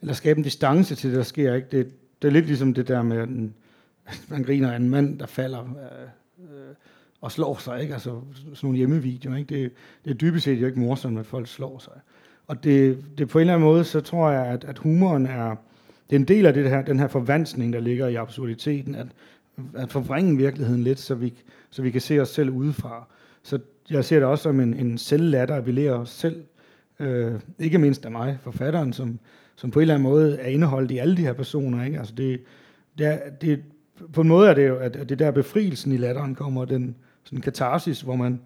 eller 0.00 0.14
skabe 0.14 0.38
en 0.38 0.44
distance 0.44 0.94
til 0.94 1.10
det, 1.10 1.16
der 1.16 1.22
sker. 1.22 1.54
Ikke? 1.54 1.68
Det, 1.70 1.92
det 2.22 2.28
er 2.28 2.32
lidt 2.32 2.46
ligesom 2.46 2.74
det 2.74 2.88
der 2.88 3.02
med, 3.02 3.16
at 3.16 3.28
man 4.30 4.42
griner 4.42 4.72
af 4.72 4.76
en 4.76 4.90
mand, 4.90 5.18
der 5.18 5.26
falder 5.26 5.60
øh, 5.60 6.44
øh, 6.44 6.74
og 7.20 7.32
slår 7.32 7.56
sig. 7.56 7.82
Ikke? 7.82 7.94
Altså 7.94 8.20
sådan 8.34 8.58
nogle 8.62 8.78
hjemmevideoer. 8.78 9.36
Ikke? 9.36 9.62
Det, 9.62 9.72
det 10.04 10.10
er 10.10 10.14
dybest 10.14 10.44
set 10.44 10.60
jo 10.60 10.66
ikke 10.66 10.80
morsomt, 10.80 11.18
at 11.18 11.26
folk 11.26 11.48
slår 11.48 11.78
sig. 11.78 12.00
Og 12.46 12.64
det, 12.64 13.04
det 13.18 13.28
på 13.28 13.38
en 13.38 13.40
eller 13.40 13.54
anden 13.54 13.68
måde, 13.68 13.84
så 13.84 14.00
tror 14.00 14.30
jeg, 14.30 14.46
at, 14.46 14.64
at 14.64 14.78
humoren 14.78 15.26
er, 15.26 15.56
det 16.10 16.16
er 16.16 16.20
en 16.20 16.28
del 16.28 16.46
af 16.46 16.54
det 16.54 16.70
her, 16.70 16.82
den 16.82 16.98
her 16.98 17.08
forvansning, 17.08 17.72
der 17.72 17.80
ligger 17.80 18.08
i 18.08 18.14
absurditeten, 18.14 18.94
at, 18.94 19.06
at 19.74 19.92
forvrænge 19.92 20.36
virkeligheden 20.36 20.82
lidt, 20.82 20.98
så 20.98 21.14
vi, 21.14 21.32
så 21.70 21.82
vi 21.82 21.90
kan 21.90 22.00
se 22.00 22.20
os 22.20 22.28
selv 22.28 22.50
udefra. 22.50 23.08
Så 23.42 23.58
jeg 23.90 24.04
ser 24.04 24.16
det 24.16 24.28
også 24.28 24.42
som 24.42 24.60
en, 24.60 24.74
en 24.74 24.98
selvlatter, 24.98 25.54
at 25.54 25.66
vi 25.66 25.72
lærer 25.72 25.94
os 25.94 26.10
selv, 26.10 26.44
øh, 27.00 27.40
ikke 27.58 27.78
mindst 27.78 28.04
af 28.04 28.10
mig, 28.10 28.38
forfatteren, 28.42 28.92
som, 28.92 29.18
som 29.56 29.70
på 29.70 29.78
en 29.78 29.82
eller 29.82 29.94
anden 29.94 30.08
måde 30.08 30.38
er 30.38 30.48
indeholdt 30.48 30.90
i 30.90 30.98
alle 30.98 31.16
de 31.16 31.22
her 31.22 31.32
personer. 31.32 31.84
Ikke? 31.84 31.98
Altså 31.98 32.14
det, 32.14 32.40
det, 32.98 33.06
er, 33.06 33.18
det, 33.40 33.62
på 34.12 34.20
en 34.20 34.28
måde 34.28 34.50
er 34.50 34.54
det 34.54 34.68
jo, 34.68 34.76
at, 34.76 35.08
det 35.08 35.18
der 35.18 35.30
befrielsen 35.30 35.92
i 35.92 35.96
latteren 35.96 36.34
kommer, 36.34 36.64
den 36.64 36.96
sådan 37.24 37.40
katarsis, 37.40 38.00
hvor 38.00 38.16
man 38.16 38.40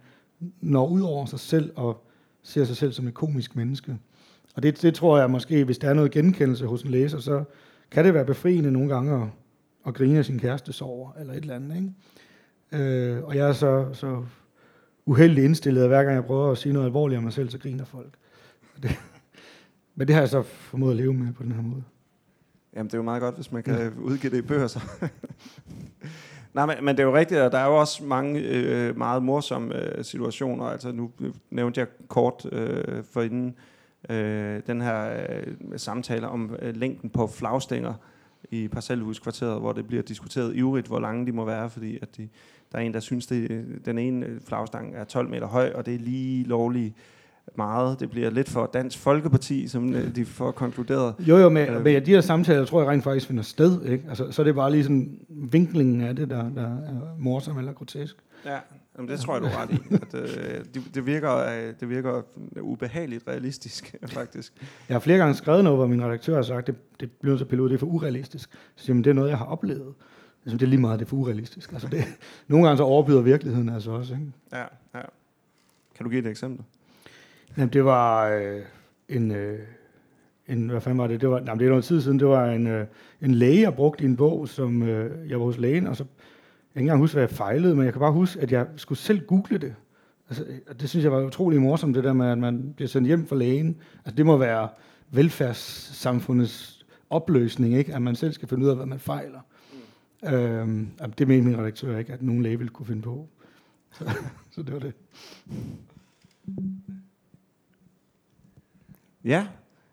når 0.61 0.89
ud 0.89 1.01
over 1.01 1.27
sig 1.27 1.41
selv 1.41 1.73
og 1.77 2.05
ser 2.43 2.65
sig 2.65 2.77
selv 2.77 2.93
som 2.93 3.09
et 3.09 3.15
komisk 3.15 3.57
menneske. 3.57 3.99
Og 4.55 4.63
det, 4.63 4.83
det 4.83 4.95
tror 4.95 5.19
jeg 5.19 5.31
måske, 5.31 5.65
hvis 5.65 5.79
der 5.79 5.89
er 5.89 5.95
noget 5.95 6.11
genkendelse 6.11 6.67
hos 6.67 6.83
en 6.83 6.91
læser, 6.91 7.19
så 7.19 7.45
kan 7.91 8.05
det 8.05 8.15
være 8.15 8.25
befriende 8.25 8.73
nogle 8.73 8.95
gange 8.95 9.23
at, 9.23 9.29
at 9.87 9.95
grine 9.95 10.19
af 10.19 10.25
sin 10.25 10.39
kæreste 10.39 10.73
sover, 10.73 11.13
eller 11.21 11.33
et 11.33 11.41
eller 11.41 11.55
andet. 11.55 11.77
Ikke? 11.77 12.85
Øh, 12.85 13.25
og 13.25 13.37
jeg 13.37 13.49
er 13.49 13.53
så, 13.53 13.87
så 13.93 14.25
uheldig 15.09 15.45
indstillet, 15.45 15.83
at 15.83 15.89
hver 15.89 16.03
gang 16.03 16.15
jeg 16.15 16.25
prøver 16.25 16.53
at 16.53 16.59
sige 16.59 16.73
noget 16.73 16.87
alvorligt 16.87 17.19
om 17.19 17.25
mig 17.25 17.33
selv, 17.33 17.51
så 17.51 17.59
griner 17.59 17.85
folk. 17.85 18.15
Det, 18.83 18.99
men 19.95 20.09
det 20.09 20.15
har 20.15 20.23
jeg 20.23 20.29
så 20.29 20.43
formået 20.43 20.91
at 20.91 20.97
leve 20.97 21.15
med 21.15 21.33
på 21.33 21.43
den 21.43 21.53
her 21.53 21.63
måde. 21.63 21.83
Jamen, 22.75 22.87
det 22.87 22.95
er 22.95 22.99
jo 22.99 23.03
meget 23.03 23.21
godt, 23.21 23.35
hvis 23.35 23.53
man 23.53 23.63
kan 23.63 23.79
ja. 23.79 23.91
udgive 24.01 24.31
det 24.31 24.39
i 24.39 24.43
bøger, 24.43 24.67
så. 24.67 24.81
Nej, 26.55 26.67
men, 26.67 26.85
men 26.85 26.97
det 26.97 27.03
er 27.03 27.07
jo 27.07 27.17
rigtigt, 27.17 27.41
at 27.41 27.53
der 27.53 27.59
er 27.59 27.67
jo 27.67 27.77
også 27.77 28.05
mange 28.05 28.41
øh, 28.41 28.97
meget 28.97 29.23
morsomme 29.23 29.97
øh, 29.97 30.05
situationer. 30.05 30.65
Altså, 30.65 30.93
nu 30.93 31.11
nævnte 31.51 31.81
jeg 31.81 31.89
kort 32.09 32.47
øh, 32.53 33.05
for 33.05 33.23
inden 33.23 33.55
øh, 34.11 34.63
den 34.67 34.81
her 34.81 35.27
øh, 35.29 35.79
samtale 35.79 36.29
om 36.29 36.57
øh, 36.63 36.77
længden 36.77 37.11
på 37.11 37.27
flagstænger 37.27 37.95
i 38.51 38.69
parcelhuskvarteret, 38.69 39.61
hvor 39.61 39.73
det 39.73 39.87
bliver 39.87 40.03
diskuteret 40.03 40.57
ivrigt, 40.57 40.87
hvor 40.87 41.01
lange 41.01 41.27
de 41.27 41.33
må 41.33 41.45
være, 41.45 41.71
fordi 41.71 41.99
at 42.03 42.17
de, 42.17 42.29
der 42.73 42.79
er 42.79 42.83
en, 42.83 42.95
der 42.95 43.01
synes, 43.01 43.33
at 43.33 43.51
den 43.85 43.99
ene 43.99 44.27
flagstang 44.47 44.95
er 44.95 45.05
12 45.05 45.29
meter 45.29 45.47
høj, 45.47 45.73
og 45.75 45.87
det 45.87 45.95
er 45.95 45.99
lige 45.99 46.45
lovligt 46.45 46.95
meget. 47.57 48.01
Det 48.01 48.11
bliver 48.11 48.31
lidt 48.31 48.49
for 48.49 48.71
Dansk 48.73 48.99
Folkeparti, 48.99 49.69
som 49.69 49.95
øh, 49.95 50.17
de 50.17 50.25
får 50.25 50.51
konkluderet. 50.51 51.15
Jo, 51.19 51.37
jo, 51.37 51.49
men, 51.49 51.69
øh. 51.69 51.85
men 51.85 52.07
de 52.07 52.11
her 52.11 52.21
samtaler, 52.21 52.65
tror 52.65 52.81
jeg 52.81 52.91
rent 52.91 53.05
faktisk 53.05 53.27
finder 53.27 53.43
sted. 53.43 53.83
Ikke? 53.85 54.05
Altså, 54.09 54.31
så 54.31 54.43
er 54.43 54.45
det 54.45 54.55
bare 54.55 54.71
lige 54.71 54.83
sådan 54.83 55.19
vinklingen 55.29 56.01
af 56.01 56.17
det, 56.17 56.31
der, 56.31 56.51
der 56.51 56.63
er 56.63 57.15
morsom 57.19 57.59
eller 57.59 57.73
grotesk. 57.73 58.17
Ja, 58.45 58.59
jamen 58.97 59.11
det 59.11 59.21
tror 59.21 59.35
jeg, 59.35 59.43
du 59.43 59.47
er 59.47 59.63
ret 59.63 59.71
i. 59.71 59.95
At, 59.95 60.15
øh, 60.15 60.65
det, 60.75 60.83
det, 60.95 61.07
virker, 61.07 61.37
øh, 61.37 61.75
det 61.81 61.89
virker 61.89 62.23
ubehageligt 62.61 63.29
realistisk, 63.29 63.95
faktisk. 64.07 64.53
Jeg 64.89 64.95
har 64.95 65.01
flere 65.01 65.19
gange 65.19 65.35
skrevet 65.35 65.65
noget, 65.65 65.79
hvor 65.79 65.87
min 65.87 66.05
redaktør 66.05 66.35
har 66.35 66.43
sagt, 66.43 66.67
det, 66.67 66.75
det 67.01 67.11
bliver 67.11 67.37
så 67.37 67.45
pilot, 67.45 67.71
det 67.71 67.75
er 67.75 67.79
for 67.79 67.87
urealistisk. 67.87 68.51
Så 68.77 68.85
siger, 68.85 68.97
det 68.97 69.07
er 69.07 69.15
noget, 69.15 69.31
jeg 69.31 69.39
har 69.39 69.47
oplevet. 69.47 69.95
Altså, 70.45 70.57
det 70.57 70.63
er 70.63 70.69
lige 70.69 70.81
meget, 70.81 70.99
det 70.99 71.05
er 71.05 71.09
for 71.09 71.17
urealistisk. 71.17 71.73
Altså, 71.73 71.89
det, 71.89 72.05
nogle 72.49 72.67
gange 72.67 72.77
så 72.77 72.83
overbyder 72.83 73.21
virkeligheden 73.21 73.69
altså 73.69 73.91
også. 73.91 74.15
Ikke? 74.15 74.27
Ja, 74.53 74.65
ja. 74.95 75.03
Kan 75.95 76.05
du 76.05 76.11
give 76.11 76.21
et 76.21 76.27
eksempel? 76.27 76.65
Jamen, 77.57 77.73
det 77.73 77.85
var 77.85 78.29
øh, 78.29 78.61
en, 79.09 79.31
øh, 79.31 79.59
en, 80.49 80.69
hvad 80.69 80.81
fanden 80.81 80.99
var 80.99 81.07
det? 81.07 81.21
Det 81.21 81.31
var, 81.31 81.37
jamen, 81.39 81.59
det 81.59 81.65
er 81.65 81.69
noget 81.69 81.85
tid 81.85 82.01
siden. 82.01 82.19
Det 82.19 82.27
var 82.27 82.51
en, 82.51 82.67
øh, 82.67 82.87
en 83.21 83.35
læge, 83.35 83.61
jeg 83.61 83.75
brugte 83.75 84.05
i 84.05 84.07
en 84.07 84.17
bog, 84.17 84.49
som 84.49 84.83
øh, 84.83 85.31
jeg 85.31 85.39
var 85.39 85.45
hos 85.45 85.59
lægen, 85.59 85.87
og 85.87 85.97
så, 85.97 86.05
jeg 86.05 86.09
kan 86.75 86.81
ikke 86.81 86.85
engang 86.85 87.01
huske, 87.01 87.15
hvad 87.15 87.23
jeg 87.23 87.31
fejlede, 87.31 87.75
men 87.75 87.85
jeg 87.85 87.93
kan 87.93 88.01
bare 88.01 88.13
huske, 88.13 88.41
at 88.41 88.53
jeg 88.53 88.67
skulle 88.77 88.99
selv 88.99 89.27
google 89.27 89.59
det. 89.59 89.75
Altså, 90.29 90.45
det 90.81 90.89
synes 90.89 91.05
jeg 91.05 91.13
var 91.13 91.25
utrolig 91.25 91.61
morsomt, 91.61 91.97
det 91.97 92.05
der 92.05 92.13
med, 92.13 92.27
at 92.27 92.39
man 92.39 92.73
bliver 92.77 92.89
sendt 92.89 93.07
hjem 93.07 93.27
fra 93.27 93.37
lægen. 93.37 93.77
Altså, 94.05 94.17
det 94.17 94.27
må 94.27 94.37
være 94.37 94.69
velfærdssamfundets 95.11 96.87
opløsning, 97.11 97.75
ikke? 97.75 97.95
at 97.95 98.03
man 98.03 98.17
selv 98.17 98.33
skal 98.33 98.49
finde 98.49 98.65
ud 98.65 98.71
af, 98.71 98.77
hvad 98.77 98.87
man 98.87 98.99
fejler. 98.99 99.41
Øhm, 100.25 100.91
det 101.19 101.29
mente 101.29 101.49
min 101.49 101.59
redaktør 101.59 101.99
ikke, 101.99 102.13
at 102.13 102.23
nogen 102.23 102.43
læge 102.43 102.59
ville 102.59 102.71
kunne 102.71 102.87
finde 102.87 103.03
på. 103.03 103.29
Så, 103.93 104.11
så 104.51 104.63
det 104.63 104.73
var 104.73 104.79
det. 104.79 104.95
Ja, 109.25 109.49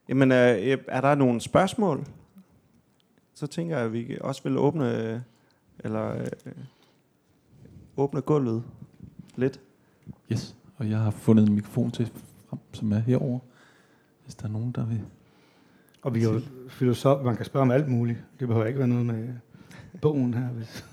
jamen 0.09 0.31
øh, 0.31 0.77
er 0.87 1.01
der 1.01 1.15
nogle 1.15 1.41
spørgsmål? 1.41 2.05
Så 3.33 3.47
tænker 3.47 3.77
jeg, 3.77 3.85
at 3.85 3.93
vi 3.93 4.17
også 4.21 4.43
vil 4.43 4.57
åbne, 4.57 5.23
eller 5.79 6.21
øh, 6.21 6.53
åbne 7.97 8.21
gulvet 8.21 8.63
lidt. 9.35 9.59
Yes, 10.31 10.55
og 10.77 10.89
jeg 10.89 10.99
har 10.99 11.11
fundet 11.11 11.47
en 11.47 11.55
mikrofon 11.55 11.91
til 11.91 12.11
frem, 12.49 12.59
som 12.73 12.91
er 12.91 12.99
herover. 12.99 13.39
Hvis 14.23 14.35
der 14.35 14.45
er 14.47 14.51
nogen, 14.51 14.71
der 14.71 14.85
vil... 14.85 15.01
Og 16.01 16.15
vi 16.15 16.23
er 16.23 16.33
jo 16.33 16.41
filosof, 16.69 17.23
man 17.23 17.35
kan 17.35 17.45
spørge 17.45 17.61
om 17.61 17.71
alt 17.71 17.87
muligt. 17.87 18.19
Det 18.39 18.47
behøver 18.47 18.65
ikke 18.65 18.79
være 18.79 18.87
noget 18.87 19.05
med 19.05 19.33
bogen 20.01 20.33
her. 20.33 20.47
Hvis. 20.47 20.85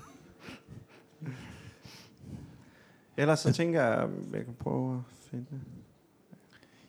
Ellers 3.17 3.39
så 3.39 3.53
tænker 3.53 3.83
jeg, 3.83 3.93
at 3.93 4.09
jeg 4.33 4.45
kan 4.45 4.53
prøve 4.59 4.95
at 4.95 5.01
finde. 5.29 5.45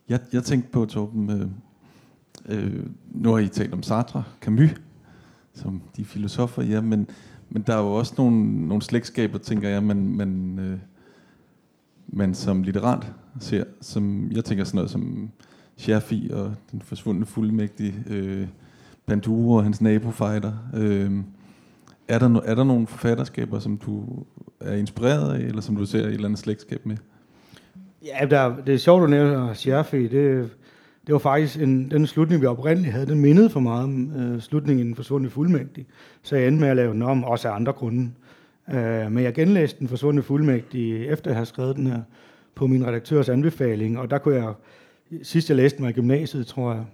Jeg, 0.08 0.20
jeg 0.32 0.42
tænkte 0.42 0.70
på, 0.70 0.86
Torben, 0.86 1.30
øh, 1.30 1.48
øh, 2.46 2.86
nu 3.10 3.32
har 3.32 3.38
I 3.38 3.48
talt 3.48 3.72
om 3.72 3.82
Sartre, 3.82 4.24
Camus, 4.40 4.70
som 5.52 5.82
de 5.96 6.04
filosofer, 6.04 6.62
ja, 6.62 6.80
men, 6.80 7.08
men 7.50 7.62
der 7.62 7.74
er 7.74 7.80
jo 7.80 7.92
også 7.92 8.14
nogle, 8.18 8.66
nogle 8.68 8.82
slægtskaber, 8.82 9.38
tænker 9.38 9.68
jeg, 9.68 9.82
man, 9.82 10.16
man, 10.16 10.58
øh, 10.58 10.78
man 12.06 12.34
som 12.34 12.62
litterat 12.62 13.12
ser, 13.40 13.64
som 13.80 14.30
jeg 14.30 14.44
tænker 14.44 14.64
sådan 14.64 14.76
noget 14.76 14.90
som 14.90 15.30
Scherfi 15.76 16.30
og 16.32 16.54
den 16.72 16.82
forsvundne 16.82 17.26
fuldmægtige 17.26 18.04
øh, 18.06 18.48
Panduro 19.06 19.52
og 19.52 19.62
hans 19.62 19.80
nabofighter. 19.80 20.52
Øh, 20.74 21.20
er, 22.08 22.18
der 22.18 22.28
no, 22.28 22.40
er 22.44 22.54
der 22.54 22.64
nogle 22.64 22.86
forfatterskaber, 22.86 23.58
som 23.58 23.76
du 23.76 24.24
er 24.60 24.74
inspireret 24.74 25.34
af, 25.34 25.38
eller 25.38 25.60
som 25.60 25.76
du 25.76 25.86
ser 25.86 25.98
et 25.98 26.06
eller 26.06 26.24
andet 26.24 26.38
slægtskab 26.38 26.86
med? 26.86 26.96
Ja, 28.04 28.26
der, 28.26 28.56
det 28.66 28.74
er 28.74 28.78
sjovt, 28.78 29.02
du 29.02 29.06
nævner 29.06 29.54
Scherfi. 29.54 30.02
Det, 30.02 30.50
det 31.06 31.12
var 31.12 31.18
faktisk 31.18 31.60
en, 31.60 31.90
den 31.90 32.06
slutning, 32.06 32.40
vi 32.40 32.46
oprindeligt 32.46 32.92
havde, 32.92 33.06
den 33.06 33.20
mindede 33.20 33.50
for 33.50 33.60
meget 33.60 33.84
om 33.84 34.12
øh, 34.16 34.40
slutningen 34.40 34.84
i 34.84 34.88
den 34.88 34.94
forsvundne 34.94 35.30
fuldmægtig. 35.30 35.86
Så 36.22 36.36
jeg 36.36 36.48
endte 36.48 36.60
med 36.60 36.68
at 36.68 36.76
lave 36.76 36.92
den 36.92 37.02
om, 37.02 37.24
også 37.24 37.48
af 37.48 37.54
andre 37.54 37.72
grunde. 37.72 38.10
Øh, 38.70 39.12
men 39.12 39.24
jeg 39.24 39.34
genlæste 39.34 39.78
den 39.78 39.88
forsvundne 39.88 40.22
fuldmægtig, 40.22 41.06
efter 41.06 41.30
jeg 41.30 41.36
havde 41.36 41.46
skrevet 41.46 41.76
den 41.76 41.86
her, 41.86 42.02
på 42.54 42.66
min 42.66 42.86
redaktørs 42.86 43.28
anbefaling, 43.28 43.98
og 43.98 44.10
der 44.10 44.18
kunne 44.18 44.34
jeg, 44.34 44.52
sidst 45.22 45.48
jeg 45.48 45.56
læste 45.56 45.82
mig 45.82 45.90
i 45.90 45.92
gymnasiet, 45.92 46.46
tror 46.46 46.72
jeg, 46.72 46.84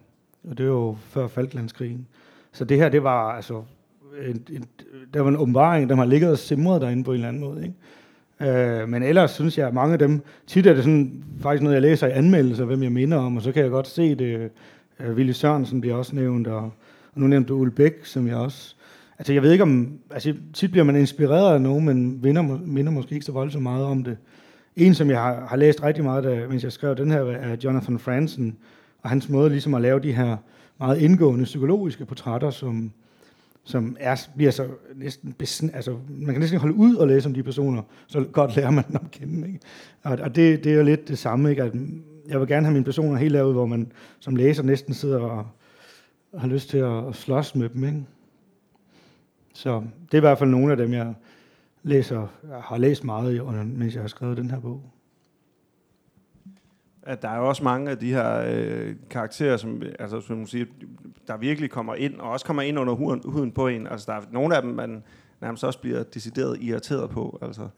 og 0.50 0.58
det 0.58 0.66
var 0.66 0.72
jo 0.72 0.96
før 1.00 1.28
Falklandskrigen. 1.28 2.06
Så 2.52 2.64
det 2.64 2.76
her, 2.76 2.88
det 2.88 3.02
var 3.02 3.32
altså, 3.32 3.62
en, 4.28 4.42
en, 4.52 4.64
der 5.14 5.20
var 5.20 5.28
en 5.28 5.36
åbenbaring, 5.36 5.88
der 5.88 5.96
har 5.96 6.04
ligget 6.04 6.30
og 6.30 6.38
simret 6.38 6.80
derinde 6.80 7.04
på 7.04 7.10
en 7.10 7.14
eller 7.14 7.28
anden 7.28 7.42
måde. 7.42 7.62
Ikke? 7.62 8.80
Øh, 8.82 8.88
men 8.88 9.02
ellers 9.02 9.30
synes 9.30 9.58
jeg, 9.58 9.68
at 9.68 9.74
mange 9.74 9.92
af 9.92 9.98
dem, 9.98 10.20
tit 10.46 10.66
er 10.66 10.74
det 10.74 10.84
sådan, 10.84 11.24
faktisk 11.40 11.62
noget, 11.62 11.74
jeg 11.74 11.82
læser 11.82 12.06
i 12.06 12.10
anmeldelser, 12.10 12.64
hvem 12.64 12.82
jeg 12.82 12.92
minder 12.92 13.18
om, 13.18 13.36
og 13.36 13.42
så 13.42 13.52
kan 13.52 13.62
jeg 13.62 13.70
godt 13.70 13.88
se 13.88 14.14
det. 14.14 14.50
Øh, 15.00 15.14
Willy 15.14 15.32
Sørensen 15.32 15.80
bliver 15.80 15.96
også 15.96 16.16
nævnt, 16.16 16.46
og, 16.46 16.62
og 17.14 17.20
nu 17.20 17.26
nævnte 17.26 17.48
du 17.48 17.58
Ulbæk, 17.58 17.92
Bæk, 17.92 18.04
som 18.04 18.26
jeg 18.26 18.36
også 18.36 18.74
Altså, 19.20 19.32
jeg 19.32 19.42
ved 19.42 19.52
ikke 19.52 19.62
om... 19.62 19.98
Altså, 20.10 20.34
tit 20.52 20.70
bliver 20.70 20.84
man 20.84 20.96
inspireret 20.96 21.54
af 21.54 21.60
nogen, 21.60 21.84
men 21.84 22.24
vinder, 22.24 22.58
minder 22.64 22.92
måske 22.92 23.14
ikke 23.14 23.26
så 23.26 23.32
voldsomt 23.32 23.62
meget 23.62 23.84
om 23.84 24.04
det. 24.04 24.16
En, 24.76 24.94
som 24.94 25.10
jeg 25.10 25.18
har, 25.18 25.46
har 25.46 25.56
læst 25.56 25.82
rigtig 25.82 26.04
meget, 26.04 26.24
da, 26.24 26.46
mens 26.48 26.64
jeg 26.64 26.72
skrev 26.72 26.96
den 26.96 27.10
her, 27.10 27.20
er 27.20 27.56
Jonathan 27.64 27.98
Franzen, 27.98 28.56
og 29.02 29.10
hans 29.10 29.28
måde 29.28 29.50
ligesom 29.50 29.74
at 29.74 29.82
lave 29.82 30.00
de 30.00 30.12
her 30.12 30.36
meget 30.78 31.00
indgående 31.00 31.44
psykologiske 31.44 32.04
portrætter, 32.04 32.50
som, 32.50 32.92
som 33.64 33.96
er, 34.00 34.28
bliver 34.36 34.50
så 34.50 34.68
næsten, 34.94 35.70
altså, 35.74 35.96
man 36.08 36.34
kan 36.34 36.40
næsten 36.40 36.60
holde 36.60 36.74
ud 36.74 36.94
og 36.94 37.08
læse 37.08 37.28
om 37.28 37.34
de 37.34 37.42
personer, 37.42 37.82
så 38.06 38.24
godt 38.32 38.56
lærer 38.56 38.70
man 38.70 38.84
dem 38.88 38.96
at 39.04 39.10
kende. 39.10 39.46
Ikke? 39.46 39.60
Og, 40.02 40.18
og 40.22 40.36
det, 40.36 40.64
det 40.64 40.72
er 40.72 40.76
jo 40.76 40.82
lidt 40.82 41.08
det 41.08 41.18
samme, 41.18 41.50
ikke? 41.50 41.62
At 41.62 41.72
jeg 42.28 42.40
vil 42.40 42.48
gerne 42.48 42.66
have 42.66 42.72
mine 42.72 42.84
personer 42.84 43.16
helt 43.16 43.32
lavet, 43.32 43.54
hvor 43.54 43.66
man 43.66 43.92
som 44.20 44.36
læser 44.36 44.62
næsten 44.62 44.94
sidder 44.94 45.20
og 45.20 45.46
har 46.38 46.48
lyst 46.48 46.70
til 46.70 46.78
at 46.78 47.02
slås 47.12 47.54
med 47.54 47.68
dem. 47.68 47.84
Ikke? 47.84 48.04
Så 49.54 49.82
det 50.02 50.14
er 50.14 50.18
i 50.18 50.20
hvert 50.20 50.38
fald 50.38 50.50
nogle 50.50 50.70
af 50.70 50.76
dem, 50.76 50.92
jeg 50.92 51.14
læser, 51.82 52.26
jeg 52.48 52.60
har 52.62 52.78
læst 52.78 53.04
meget, 53.04 53.66
mens 53.66 53.94
jeg 53.94 54.02
har 54.02 54.08
skrevet 54.08 54.36
den 54.36 54.50
her 54.50 54.60
bog. 54.60 54.82
At 57.02 57.22
der 57.22 57.28
er 57.28 57.38
også 57.38 57.64
mange 57.64 57.90
af 57.90 57.98
de 57.98 58.12
her 58.12 58.42
øh, 58.46 58.94
karakterer, 59.10 59.56
som, 59.56 59.82
altså, 59.98 60.20
som 60.20 60.36
man 60.36 60.46
siger, 60.46 60.66
der 61.26 61.36
virkelig 61.36 61.70
kommer 61.70 61.94
ind, 61.94 62.20
og 62.20 62.30
også 62.30 62.46
kommer 62.46 62.62
ind 62.62 62.78
under 62.78 62.94
huden, 62.94 63.22
huden 63.24 63.52
på 63.52 63.68
en. 63.68 63.86
Altså, 63.86 64.12
der 64.12 64.18
er 64.18 64.22
nogle 64.32 64.56
af 64.56 64.62
dem, 64.62 64.70
man 64.70 65.02
nærmest 65.40 65.64
også 65.64 65.78
bliver 65.78 66.02
decideret 66.02 66.58
irriteret 66.60 67.10
på, 67.10 67.38
altså, 67.42 67.68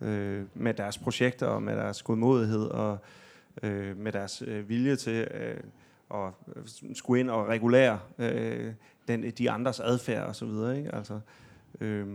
øh, 0.00 0.44
med 0.54 0.74
deres 0.74 0.98
projekter, 0.98 1.46
og 1.46 1.62
med 1.62 1.76
deres 1.76 2.02
godmodighed, 2.02 2.64
og 2.64 2.98
øh, 3.62 3.96
med 3.96 4.12
deres 4.12 4.42
øh, 4.46 4.68
vilje 4.68 4.96
til 4.96 5.28
øh, 5.34 5.56
at 6.14 6.32
skulle 6.94 7.20
ind 7.20 7.30
og 7.30 7.48
regulere 7.48 7.98
øh, 8.18 8.72
den, 9.08 9.30
de 9.30 9.50
andres 9.50 9.80
adfærd 9.80 10.26
og 10.26 10.36
så 10.36 10.46
videre. 10.46 10.78
Ikke? 10.78 10.94
Altså, 10.94 11.20
øh, 11.80 12.06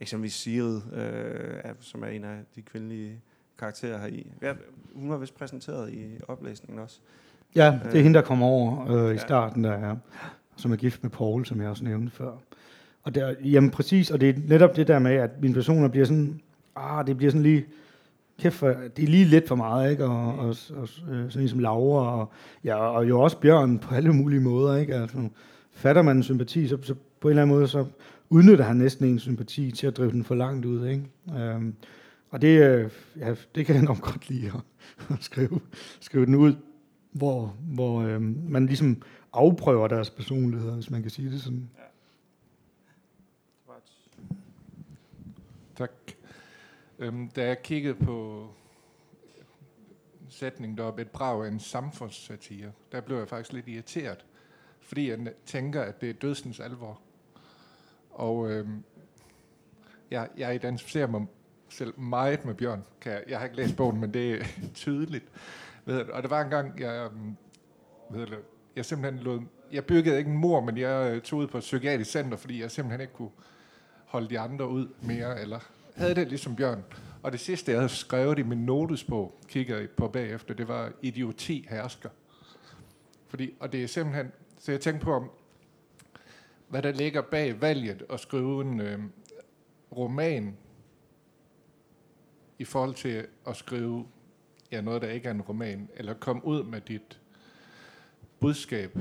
eksempelvis 0.00 0.34
Sigrid, 0.34 0.80
øh, 0.92 1.74
som 1.80 2.02
er 2.02 2.06
en 2.08 2.24
af 2.24 2.38
de 2.54 2.62
kvindelige 2.62 3.20
karakterer 3.58 3.98
her 3.98 4.06
i. 4.06 4.26
Ja, 4.42 4.52
hun 4.94 5.10
var 5.10 5.16
vist 5.16 5.38
præsenteret 5.38 5.92
i 5.92 6.04
oplæsningen 6.28 6.82
også. 6.82 6.98
Ja, 7.54 7.78
det 7.84 7.90
er 7.90 7.96
øh, 7.96 8.02
hende, 8.02 8.14
der 8.14 8.24
kommer 8.24 8.46
over 8.46 8.92
øh, 8.92 9.14
i 9.14 9.18
starten, 9.18 9.64
der 9.64 9.72
er, 9.72 9.96
som 10.56 10.72
er 10.72 10.76
gift 10.76 11.02
med 11.02 11.10
Paul, 11.10 11.46
som 11.46 11.60
jeg 11.60 11.70
også 11.70 11.84
nævnte 11.84 12.12
før. 12.12 12.32
Og 13.02 13.14
der, 13.14 13.34
jamen 13.44 13.70
præcis, 13.70 14.10
og 14.10 14.20
det 14.20 14.28
er 14.28 14.34
netop 14.46 14.76
det 14.76 14.88
der 14.88 14.98
med, 14.98 15.14
at 15.14 15.30
mine 15.42 15.54
personer 15.54 15.88
bliver 15.88 16.06
sådan, 16.06 16.40
ah, 16.76 17.06
det 17.06 17.16
bliver 17.16 17.30
sådan 17.30 17.42
lige, 17.42 17.66
kæft, 18.38 18.54
for, 18.54 18.74
det 18.96 19.04
er 19.04 19.08
lige 19.08 19.24
lidt 19.24 19.48
for 19.48 19.54
meget, 19.54 19.90
ikke? 19.90 20.04
Og, 20.04 20.38
og, 20.38 20.56
og 20.76 20.88
øh, 21.10 21.30
sådan 21.30 21.42
en 21.42 21.48
som 21.48 21.58
Laura, 21.58 22.20
og, 22.20 22.32
ja, 22.64 22.76
og 22.76 23.08
jo 23.08 23.20
også 23.20 23.38
Bjørn 23.38 23.78
på 23.78 23.94
alle 23.94 24.12
mulige 24.12 24.40
måder, 24.40 24.76
ikke? 24.76 24.94
Altså, 24.94 25.28
fatter 25.72 26.02
man 26.02 26.16
en 26.16 26.22
sympati, 26.22 26.68
så, 26.68 26.78
så 26.82 26.94
på 27.20 27.28
en 27.28 27.30
eller 27.30 27.42
anden 27.42 27.56
måde, 27.56 27.68
så 27.68 27.84
udnytter 28.30 28.64
han 28.64 28.76
næsten 28.76 29.06
en 29.06 29.18
sympati 29.18 29.70
til 29.70 29.86
at 29.86 29.96
drive 29.96 30.10
den 30.10 30.24
for 30.24 30.34
langt 30.34 30.64
ud. 30.66 30.86
Ikke? 30.86 31.02
Øhm, 31.38 31.74
og 32.36 32.42
det, 32.42 32.62
øh, 32.62 32.90
ja, 33.16 33.34
det 33.54 33.66
kan 33.66 33.74
jeg 33.74 33.84
nok 33.84 34.00
godt 34.00 34.28
lide 34.28 34.46
at, 34.46 34.60
at 35.16 35.22
skrive, 35.24 35.60
skrive 36.00 36.26
den 36.26 36.34
ud, 36.34 36.56
hvor, 37.12 37.56
hvor 37.60 38.00
øh, 38.00 38.22
man 38.22 38.66
ligesom 38.66 39.02
afprøver 39.32 39.88
deres 39.88 40.10
personligheder, 40.10 40.74
hvis 40.74 40.90
man 40.90 41.02
kan 41.02 41.10
sige 41.10 41.30
det 41.30 41.42
sådan. 41.42 41.70
Ja. 41.78 41.82
Tak. 45.76 45.90
Øhm, 46.98 47.28
da 47.28 47.46
jeg 47.46 47.62
kiggede 47.62 47.94
på 47.94 48.48
sætningen 50.28 50.78
deroppe, 50.78 51.02
et 51.02 51.10
brag 51.10 51.44
af 51.44 51.48
en 51.48 51.60
samfundssatire, 51.60 52.72
der 52.92 53.00
blev 53.00 53.18
jeg 53.18 53.28
faktisk 53.28 53.52
lidt 53.52 53.68
irriteret 53.68 54.24
fordi 54.86 55.10
jeg 55.10 55.18
tænker, 55.46 55.82
at 55.82 56.00
det 56.00 56.10
er 56.10 56.14
dødsens 56.14 56.60
alvor. 56.60 57.00
Og 58.10 58.50
øh, 58.50 58.68
jeg, 60.10 60.28
jeg 60.36 60.54
identificerer 60.54 61.06
mig 61.06 61.26
selv 61.68 61.98
meget 61.98 62.44
med 62.44 62.54
Bjørn. 62.54 62.84
Kan 63.00 63.12
jeg, 63.12 63.22
jeg 63.28 63.38
har 63.38 63.44
ikke 63.44 63.56
læst 63.56 63.76
bogen, 63.76 64.00
men 64.00 64.14
det 64.14 64.32
er 64.32 64.44
tydeligt. 64.74 65.24
Ved, 65.84 66.00
og 66.00 66.22
der 66.22 66.28
var 66.28 66.40
en 66.40 66.50
gang, 66.50 66.80
jeg, 66.80 67.08
øh, 67.10 68.18
ved 68.18 68.26
du, 68.26 68.34
jeg 68.76 68.84
simpelthen 68.84 69.22
lod, 69.22 69.40
jeg 69.72 69.84
byggede 69.84 70.18
ikke 70.18 70.30
en 70.30 70.36
mor, 70.36 70.60
men 70.60 70.78
jeg 70.78 71.14
øh, 71.14 71.22
tog 71.22 71.38
ud 71.38 71.46
på 71.46 71.58
et 71.58 71.60
psykiatrisk 71.60 72.10
center, 72.10 72.36
fordi 72.36 72.60
jeg 72.60 72.70
simpelthen 72.70 73.00
ikke 73.00 73.12
kunne 73.12 73.30
holde 74.06 74.28
de 74.30 74.38
andre 74.38 74.68
ud 74.68 74.88
mere, 75.02 75.40
eller 75.40 75.60
havde 75.96 76.14
det 76.14 76.28
ligesom 76.28 76.56
Bjørn. 76.56 76.84
Og 77.22 77.32
det 77.32 77.40
sidste, 77.40 77.72
jeg 77.72 77.80
havde 77.80 77.88
skrevet 77.88 78.38
i 78.38 78.42
min 78.42 78.58
notesbog, 78.58 79.38
kigger 79.48 79.78
jeg 79.78 79.90
på 79.90 80.08
bagefter, 80.08 80.54
det 80.54 80.68
var 80.68 80.92
idioti 81.02 81.66
hersker. 81.70 82.08
Fordi, 83.28 83.54
og 83.60 83.72
det 83.72 83.82
er 83.82 83.86
simpelthen, 83.86 84.32
så 84.58 84.72
jeg 84.72 84.80
tænkte 84.80 85.04
på, 85.04 85.12
om, 85.12 85.30
hvad 86.68 86.82
der 86.82 86.92
ligger 86.92 87.22
bag 87.22 87.60
valget 87.60 88.02
at 88.10 88.20
skrive 88.20 88.60
en 88.62 88.80
øh, 88.80 88.98
roman 89.96 90.56
i 92.58 92.64
forhold 92.64 92.94
til 92.94 93.26
at 93.46 93.56
skrive 93.56 94.06
ja, 94.72 94.80
noget, 94.80 95.02
der 95.02 95.08
ikke 95.08 95.28
er 95.28 95.34
en 95.34 95.42
roman, 95.42 95.88
eller 95.94 96.14
komme 96.14 96.44
ud 96.44 96.62
med 96.62 96.80
dit 96.80 97.20
budskab 98.40 98.98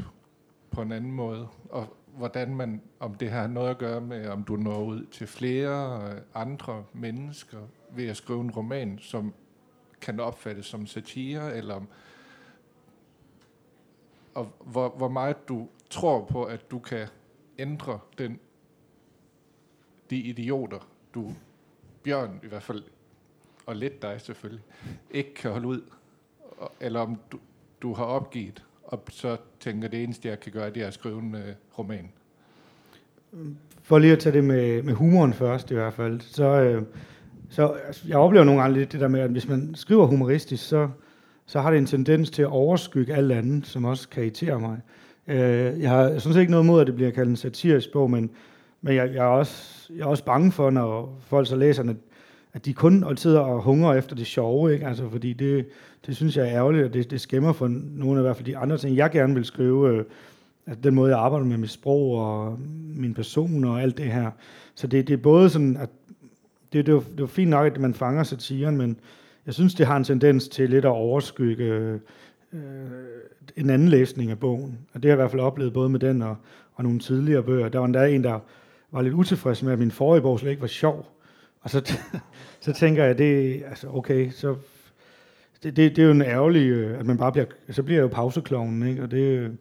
på 0.71 0.81
en 0.81 0.91
anden 0.91 1.11
måde, 1.11 1.47
og 1.69 1.97
hvordan 2.05 2.55
man, 2.55 2.81
om 2.99 3.15
det 3.15 3.31
har 3.31 3.47
noget 3.47 3.69
at 3.69 3.77
gøre 3.77 4.01
med, 4.01 4.27
om 4.27 4.43
du 4.43 4.55
når 4.55 4.83
ud 4.83 5.05
til 5.05 5.27
flere 5.27 6.09
øh, 6.11 6.21
andre 6.33 6.85
mennesker 6.93 7.59
ved 7.91 8.07
at 8.07 8.17
skrive 8.17 8.41
en 8.41 8.51
roman, 8.51 8.99
som 8.99 9.33
kan 10.01 10.19
opfattes 10.19 10.65
som 10.65 10.87
satire, 10.87 11.57
eller 11.57 11.75
om 11.75 11.87
og 14.35 14.51
hvor, 14.59 14.89
hvor 14.89 15.07
meget 15.09 15.47
du 15.47 15.67
tror 15.89 16.25
på, 16.25 16.43
at 16.43 16.71
du 16.71 16.79
kan 16.79 17.07
ændre 17.59 17.99
den, 18.17 18.39
de 20.09 20.17
idioter, 20.17 20.87
du, 21.13 21.33
Bjørn 22.03 22.39
i 22.43 22.47
hvert 22.47 22.63
fald, 22.63 22.83
og 23.65 23.75
lidt 23.75 24.01
dig 24.01 24.15
selvfølgelig, 24.21 24.63
ikke 25.11 25.33
kan 25.33 25.51
holde 25.51 25.67
ud, 25.67 25.81
eller 26.79 26.99
om 26.99 27.19
du, 27.31 27.39
du 27.81 27.93
har 27.93 28.03
opgivet, 28.03 28.63
og 28.83 29.03
så 29.09 29.37
tænker, 29.59 29.87
det 29.87 30.03
eneste, 30.03 30.29
jeg 30.29 30.39
kan 30.39 30.51
gøre, 30.51 30.69
det 30.69 30.83
er 30.83 30.87
at 30.87 30.93
skrive 30.93 31.19
en 31.19 31.35
øh, 31.35 31.53
roman. 31.79 32.09
For 33.81 33.99
lige 33.99 34.13
at 34.13 34.19
tage 34.19 34.33
det 34.33 34.43
med, 34.43 34.83
med 34.83 34.93
humoren 34.93 35.33
først 35.33 35.71
i 35.71 35.73
hvert 35.73 35.93
fald, 35.93 36.21
så, 36.21 36.45
øh, 36.45 36.83
så 37.49 37.67
altså, 37.67 38.07
jeg 38.07 38.17
oplever 38.17 38.45
nogle 38.45 38.61
gange 38.61 38.77
lidt 38.77 38.91
det 38.91 38.99
der 38.99 39.07
med, 39.07 39.19
at 39.19 39.29
hvis 39.29 39.47
man 39.47 39.75
skriver 39.75 40.05
humoristisk, 40.05 40.67
så, 40.67 40.89
så 41.45 41.61
har 41.61 41.71
det 41.71 41.77
en 41.77 41.85
tendens 41.85 42.29
til 42.29 42.41
at 42.41 42.47
overskygge 42.47 43.15
alt 43.15 43.31
andet, 43.31 43.67
som 43.67 43.85
også 43.85 44.09
kan 44.09 44.23
irritere 44.23 44.59
mig. 44.59 44.81
Øh, 45.27 45.81
jeg 45.81 45.89
har 45.89 46.07
sådan 46.07 46.33
set 46.33 46.39
ikke 46.39 46.51
noget 46.51 46.65
mod, 46.65 46.81
at 46.81 46.87
det 46.87 46.95
bliver 46.95 47.11
kaldt 47.11 47.29
en 47.29 47.35
satirisk 47.35 47.91
bog, 47.91 48.11
men, 48.11 48.29
men 48.81 48.95
jeg, 48.95 49.13
jeg, 49.13 49.25
er 49.25 49.29
også, 49.29 49.87
jeg 49.93 50.01
er 50.01 50.07
også 50.07 50.25
bange 50.25 50.51
for, 50.51 50.69
når 50.69 51.19
folk 51.27 51.47
så 51.47 51.55
læser, 51.55 51.83
den, 51.83 51.99
at 52.55 52.65
de 52.65 52.73
kun 52.73 53.17
sidder 53.17 53.39
og 53.39 53.61
hungrer 53.61 53.93
efter 53.93 54.15
det 54.15 54.27
sjove, 54.27 54.73
ikke? 54.73 54.87
Altså, 54.87 55.09
fordi 55.09 55.33
det, 55.33 55.67
det 56.05 56.15
synes 56.15 56.37
jeg 56.37 56.47
er 56.47 56.55
ærgerligt, 56.55 56.85
og 56.85 56.93
det, 56.93 57.11
det 57.11 57.21
skæmmer 57.21 57.53
for 57.53 57.67
nogle 57.67 58.19
af 58.19 58.21
i 58.21 58.25
hvert 58.25 58.35
fald 58.35 58.45
de 58.45 58.57
andre 58.57 58.77
ting, 58.77 58.95
jeg 58.95 59.11
gerne 59.11 59.33
vil 59.33 59.45
skrive, 59.45 59.89
øh, 59.89 60.03
altså 60.67 60.81
den 60.81 60.95
måde, 60.95 61.11
jeg 61.11 61.19
arbejder 61.19 61.45
med 61.45 61.57
mit 61.57 61.69
sprog 61.69 62.11
og 62.11 62.59
min 62.95 63.13
person 63.13 63.63
og 63.63 63.81
alt 63.81 63.97
det 63.97 64.05
her. 64.05 64.31
Så 64.75 64.87
det, 64.87 65.07
det 65.07 65.13
er 65.13 65.17
både 65.17 65.49
sådan, 65.49 65.77
at 65.77 65.89
det, 66.73 66.85
det, 66.85 66.91
er 66.91 66.95
jo, 66.95 66.99
det 66.99 67.19
er 67.19 67.23
jo 67.23 67.27
fint 67.27 67.49
nok, 67.49 67.65
at 67.73 67.81
man 67.81 67.93
fanger 67.93 68.23
satiren, 68.23 68.77
men 68.77 68.99
jeg 69.45 69.53
synes, 69.53 69.73
det 69.73 69.85
har 69.85 69.97
en 69.97 70.03
tendens 70.03 70.47
til 70.47 70.69
lidt 70.69 70.85
at 70.85 70.91
overskygge 70.91 71.63
øh, 71.63 71.99
en 73.55 73.69
anden 73.69 73.89
læsning 73.89 74.31
af 74.31 74.39
bogen. 74.39 74.79
Og 74.93 75.03
det 75.03 75.11
har 75.11 75.17
jeg 75.17 75.17
i 75.17 75.21
hvert 75.21 75.31
fald 75.31 75.41
oplevet 75.41 75.73
både 75.73 75.89
med 75.89 75.99
den 75.99 76.21
og, 76.21 76.35
og 76.73 76.83
nogle 76.83 76.99
tidligere 76.99 77.43
bøger. 77.43 77.69
Der 77.69 77.79
var 77.79 77.85
endda 77.85 78.05
en, 78.05 78.23
der 78.23 78.39
var 78.91 79.01
lidt 79.01 79.13
utilfreds 79.13 79.63
med, 79.63 79.73
at 79.73 79.79
min 79.79 79.91
forrige 79.91 80.21
bog 80.21 80.39
slet 80.39 80.49
ikke 80.49 80.61
var 80.61 80.67
sjov. 80.67 81.14
Og 81.65 81.71
så, 81.71 81.97
så 82.65 82.73
tænker 82.73 83.03
jeg, 83.03 83.17
det 83.17 83.63
altså 83.69 83.87
okay, 83.93 84.31
så 84.31 84.55
det, 85.63 85.75
det, 85.77 85.95
det 85.95 86.01
er 86.01 86.05
jo 86.05 86.11
en 86.11 86.21
ærgerlig, 86.21 86.69
øh, 86.69 86.99
at 86.99 87.05
man 87.05 87.17
bare 87.17 87.31
bliver, 87.31 87.45
så 87.69 87.83
bliver 87.83 87.97
jeg 87.97 88.03
jo 88.03 88.07
pausekloven, 88.07 88.87
ikke? 88.87 89.03
Og 89.03 89.11
det, 89.11 89.51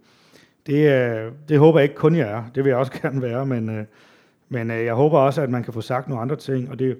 det, 0.67 0.89
er- 0.89 1.31
det 1.49 1.59
håber 1.59 1.79
jeg 1.79 1.85
ikke 1.85 1.95
kun 1.95 2.15
jeg 2.17 2.31
er. 2.31 2.45
Det 2.55 2.65
vil 2.65 2.71
jeg 2.71 2.79
også 2.79 2.93
gerne 3.03 3.23
være, 3.23 3.47
men, 3.47 3.69
øh, 3.69 3.85
men 4.49 4.71
øh, 4.71 4.85
jeg 4.85 4.95
håber 4.95 5.19
også, 5.19 5.43
at 5.43 5.51
man 5.51 5.63
kan 5.65 5.73
få 5.73 5.81
sagt 5.81 6.09
nogle 6.09 6.23
andre 6.23 6.37
ting. 6.37 6.71
Og 6.71 6.79
det, 6.79 6.99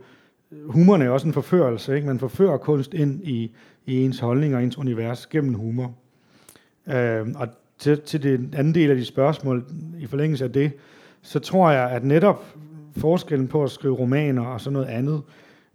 humoren 0.67 1.03
er 1.03 1.07
jo 1.07 1.15
også 1.15 1.27
en 1.27 1.33
forførelse. 1.33 1.95
Ikke? 1.95 2.07
Man 2.07 2.19
forfører 2.19 2.57
kunst 2.57 2.95
ind 2.95 3.21
i, 3.25 3.51
i 3.87 4.01
ens 4.05 4.19
holdning 4.19 4.55
og 4.57 4.63
ens 4.63 4.79
univers 4.79 5.27
gennem 5.27 5.55
humor. 5.55 5.95
Øh, 6.87 7.27
og 7.35 7.49
til, 7.79 8.01
til 8.01 8.23
den 8.23 8.55
anden 8.57 8.75
del 8.75 8.91
af 8.91 8.97
de 8.97 9.05
spørgsmål, 9.05 9.65
i 9.99 10.07
forlængelse 10.07 10.45
af 10.45 10.53
det, 10.53 10.73
så 11.23 11.39
tror 11.39 11.71
jeg, 11.71 11.91
at 11.91 12.05
netop 12.05 12.45
forskellen 12.97 13.49
på 13.49 13.63
at 13.63 13.71
skrive 13.71 13.95
romaner 13.95 14.47
og 14.47 14.61
sådan 14.61 14.73
noget 14.73 14.87
andet, 14.87 15.23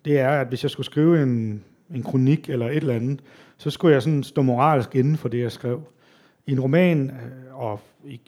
det 0.05 0.19
er, 0.19 0.29
at 0.29 0.47
hvis 0.47 0.63
jeg 0.63 0.71
skulle 0.71 0.85
skrive 0.85 1.23
en, 1.23 1.63
en 1.95 2.03
kronik 2.03 2.49
eller 2.49 2.69
et 2.69 2.75
eller 2.75 2.93
andet, 2.93 3.21
så 3.57 3.69
skulle 3.69 3.93
jeg 3.93 4.03
sådan 4.03 4.23
stå 4.23 4.41
moralsk 4.41 4.95
inden 4.95 5.17
for 5.17 5.29
det, 5.29 5.39
jeg 5.39 5.51
skrev. 5.51 5.81
I 6.47 6.51
en 6.51 6.59
roman, 6.59 7.09
øh, 7.09 7.61
og 7.61 7.79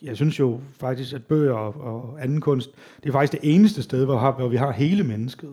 jeg 0.02 0.16
synes 0.16 0.40
jo 0.40 0.60
faktisk, 0.72 1.14
at 1.14 1.26
bøger 1.26 1.54
og, 1.54 1.82
og 1.82 2.24
anden 2.24 2.42
kunst, 2.42 2.72
det 3.04 3.10
er 3.10 3.14
faktisk 3.14 3.42
det 3.42 3.56
eneste 3.56 3.84
sted, 3.84 4.06
hvor, 4.06 4.18
har, 4.18 4.32
hvor 4.32 4.48
vi 4.48 4.56
har 4.56 4.72
hele 4.72 5.04
mennesket. 5.04 5.50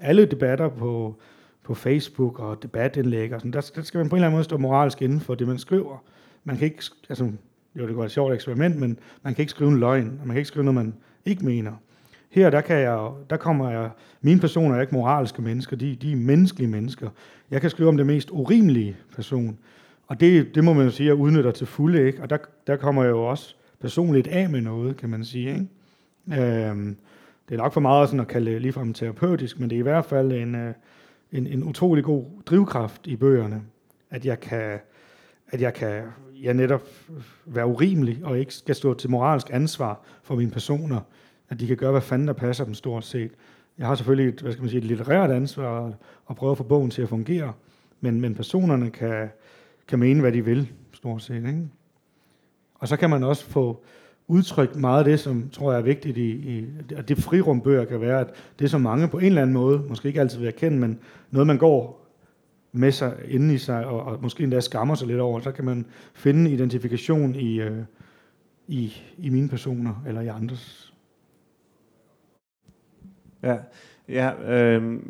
Alle 0.00 0.24
debatter 0.24 0.68
på, 0.68 1.16
på 1.62 1.74
Facebook 1.74 2.38
og 2.38 2.62
debatindlæg 2.62 3.34
og 3.34 3.40
sådan, 3.40 3.52
der, 3.52 3.70
der 3.74 3.82
skal 3.82 3.98
man 3.98 4.08
på 4.08 4.16
en 4.16 4.18
eller 4.18 4.26
anden 4.26 4.36
måde 4.36 4.44
stå 4.44 4.56
moralsk 4.56 5.02
inden 5.02 5.20
for 5.20 5.34
det, 5.34 5.48
man 5.48 5.58
skriver. 5.58 6.04
Man 6.44 6.56
kan 6.56 6.64
ikke, 6.64 6.82
altså, 7.08 7.30
jo, 7.76 7.86
det 7.86 7.96
var 7.96 8.04
et 8.04 8.10
sjovt 8.10 8.34
eksperiment, 8.34 8.76
men 8.76 8.98
man 9.22 9.34
kan 9.34 9.42
ikke 9.42 9.50
skrive 9.50 9.70
en 9.70 9.78
løgn, 9.78 10.18
og 10.20 10.26
man 10.26 10.34
kan 10.34 10.36
ikke 10.36 10.48
skrive 10.48 10.64
noget, 10.64 10.74
man 10.74 10.94
ikke 11.24 11.44
mener. 11.44 11.72
Her, 12.30 12.50
der, 12.50 12.60
kan 12.60 12.76
jeg, 12.76 13.10
der 13.30 13.36
kommer 13.36 13.70
jeg, 13.70 13.90
mine 14.20 14.40
personer 14.40 14.76
er 14.76 14.80
ikke 14.80 14.94
moralske 14.94 15.42
mennesker, 15.42 15.76
de, 15.76 15.94
de 15.94 16.12
er 16.12 16.16
menneskelige 16.16 16.68
mennesker. 16.68 17.10
Jeg 17.50 17.60
kan 17.60 17.70
skrive 17.70 17.88
om 17.88 17.96
det 17.96 18.06
mest 18.06 18.30
urimelige 18.30 18.96
person, 19.14 19.58
og 20.06 20.20
det, 20.20 20.54
det 20.54 20.64
må 20.64 20.72
man 20.72 20.84
jo 20.84 20.90
sige, 20.90 21.06
jeg 21.06 21.14
udnytter 21.14 21.50
til 21.50 21.66
fulde, 21.66 22.06
ikke? 22.06 22.22
Og 22.22 22.30
der, 22.30 22.38
der 22.66 22.76
kommer 22.76 23.04
jeg 23.04 23.10
jo 23.10 23.24
også 23.24 23.54
personligt 23.80 24.26
af 24.26 24.50
med 24.50 24.60
noget, 24.60 24.96
kan 24.96 25.08
man 25.08 25.24
sige, 25.24 25.48
ikke? 25.48 26.42
Øhm, 26.42 26.96
det 27.48 27.54
er 27.54 27.58
nok 27.58 27.72
for 27.72 27.80
meget 27.80 28.08
sådan 28.08 28.20
at 28.20 28.28
kalde 28.28 28.52
det 28.52 28.62
ligefrem 28.62 28.92
terapeutisk, 28.92 29.60
men 29.60 29.70
det 29.70 29.76
er 29.76 29.80
i 29.80 29.82
hvert 29.82 30.04
fald 30.04 30.32
en, 30.32 30.54
øh, 30.54 30.74
en, 31.32 31.46
en 31.46 31.64
utrolig 31.64 32.04
god 32.04 32.24
drivkraft 32.46 33.06
i 33.06 33.16
bøgerne, 33.16 33.62
at 34.10 34.26
jeg 34.26 34.40
kan, 34.40 34.78
at 35.48 35.60
jeg 35.60 35.74
kan 35.74 36.02
jeg 36.42 36.54
netop 36.54 36.88
være 37.46 37.66
urimelig 37.66 38.20
og 38.24 38.38
ikke 38.38 38.54
skal 38.54 38.74
stå 38.74 38.94
til 38.94 39.10
moralsk 39.10 39.46
ansvar 39.52 40.00
for 40.22 40.36
mine 40.36 40.50
personer, 40.50 41.00
at 41.48 41.60
de 41.60 41.66
kan 41.66 41.76
gøre, 41.76 41.90
hvad 41.90 42.00
fanden 42.00 42.28
der 42.28 42.34
passer 42.34 42.64
dem 42.64 42.74
stort 42.74 43.04
set. 43.04 43.30
Jeg 43.78 43.86
har 43.86 43.94
selvfølgelig 43.94 44.34
et, 44.34 44.40
hvad 44.40 44.52
skal 44.52 44.62
man 44.62 44.70
sige, 44.70 44.78
et 44.78 44.84
litterært 44.84 45.30
ansvar 45.30 45.92
at 46.30 46.36
prøve 46.36 46.50
at 46.50 46.58
få 46.58 46.64
bogen 46.64 46.90
til 46.90 47.02
at 47.02 47.08
fungere, 47.08 47.52
men, 48.00 48.20
men 48.20 48.34
personerne 48.34 48.90
kan, 48.90 49.28
kan 49.88 49.98
mene, 49.98 50.20
hvad 50.20 50.32
de 50.32 50.44
vil, 50.44 50.72
stort 50.92 51.22
set. 51.22 51.36
Ikke? 51.36 51.68
Og 52.74 52.88
så 52.88 52.96
kan 52.96 53.10
man 53.10 53.24
også 53.24 53.44
få 53.44 53.84
udtrykt 54.28 54.76
meget 54.76 54.98
af 54.98 55.04
det, 55.04 55.20
som 55.20 55.48
tror 55.52 55.72
jeg 55.72 55.78
er 55.78 55.84
vigtigt 55.84 56.16
i, 56.16 56.30
i 56.30 56.66
og 56.96 57.08
det 57.08 57.18
frirum 57.18 57.60
bøger 57.60 57.84
kan 57.84 58.00
være, 58.00 58.20
at 58.20 58.30
det 58.58 58.70
som 58.70 58.80
mange 58.80 59.08
på 59.08 59.18
en 59.18 59.24
eller 59.24 59.42
anden 59.42 59.54
måde, 59.54 59.82
måske 59.88 60.08
ikke 60.08 60.20
altid 60.20 60.38
vil 60.38 60.48
erkende, 60.48 60.78
men 60.78 60.98
noget 61.30 61.46
man 61.46 61.58
går 61.58 62.08
med 62.72 62.92
sig 62.92 63.16
inde 63.28 63.54
i 63.54 63.58
sig, 63.58 63.86
og, 63.86 64.02
og 64.02 64.22
måske 64.22 64.42
endda 64.42 64.60
skammer 64.60 64.94
sig 64.94 65.08
lidt 65.08 65.20
over, 65.20 65.40
så 65.40 65.52
kan 65.52 65.64
man 65.64 65.86
finde 66.14 66.50
identifikation 66.50 67.34
i, 67.34 67.60
øh, 67.60 67.82
i, 68.68 68.92
i 69.18 69.30
mine 69.30 69.48
personer, 69.48 70.02
eller 70.06 70.20
i 70.20 70.26
andres. 70.26 70.87
Ja, 73.42 73.56
ja 74.08 74.52
øh, 74.52 75.00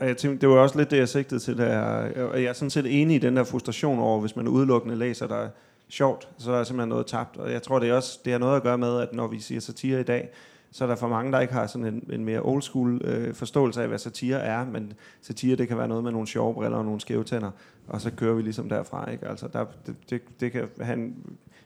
og 0.00 0.06
jeg 0.06 0.16
tænkte, 0.16 0.40
det 0.40 0.48
var 0.48 0.60
også 0.62 0.78
lidt 0.78 0.90
det, 0.90 0.96
jeg 0.96 1.08
sigtede 1.08 1.40
til, 1.40 1.58
der, 1.58 1.78
og 2.24 2.42
jeg 2.42 2.48
er 2.48 2.52
sådan 2.52 2.70
set 2.70 3.00
enig 3.02 3.16
i 3.16 3.18
den 3.18 3.36
der 3.36 3.44
frustration 3.44 3.98
over, 3.98 4.20
hvis 4.20 4.36
man 4.36 4.48
udelukkende 4.48 4.96
læser, 4.96 5.26
der 5.26 5.48
sjovt, 5.88 6.28
så 6.38 6.52
er 6.52 6.56
der 6.56 6.64
simpelthen 6.64 6.88
noget 6.88 7.06
tabt. 7.06 7.36
Og 7.36 7.52
jeg 7.52 7.62
tror, 7.62 7.78
det 7.78 7.88
er 7.88 7.94
også 7.94 8.20
det 8.24 8.32
har 8.32 8.38
noget 8.38 8.56
at 8.56 8.62
gøre 8.62 8.78
med, 8.78 9.00
at 9.00 9.12
når 9.12 9.26
vi 9.26 9.40
siger 9.40 9.60
satire 9.60 10.00
i 10.00 10.02
dag, 10.02 10.28
så 10.72 10.84
er 10.84 10.88
der 10.88 10.96
for 10.96 11.08
mange, 11.08 11.32
der 11.32 11.40
ikke 11.40 11.52
har 11.52 11.66
sådan 11.66 11.86
en, 11.86 12.10
en 12.12 12.24
mere 12.24 12.40
old 12.40 12.62
school 12.62 13.00
øh, 13.04 13.34
forståelse 13.34 13.82
af, 13.82 13.88
hvad 13.88 13.98
satire 13.98 14.40
er, 14.40 14.64
men 14.64 14.92
satire, 15.20 15.56
det 15.56 15.68
kan 15.68 15.78
være 15.78 15.88
noget 15.88 16.04
med 16.04 16.12
nogle 16.12 16.26
sjove 16.26 16.54
briller 16.54 16.78
og 16.78 16.84
nogle 16.84 17.00
skæve 17.00 17.24
tænder, 17.24 17.50
og 17.88 18.00
så 18.00 18.10
kører 18.10 18.34
vi 18.34 18.42
ligesom 18.42 18.68
derfra. 18.68 19.10
Ikke? 19.10 19.28
Altså, 19.28 19.48
der, 19.52 19.64
det, 19.86 19.94
det, 20.10 20.22
det 20.40 20.52
kan 20.52 20.68
have 20.80 20.98
en 20.98 21.16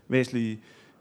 væsentlig 0.08 0.60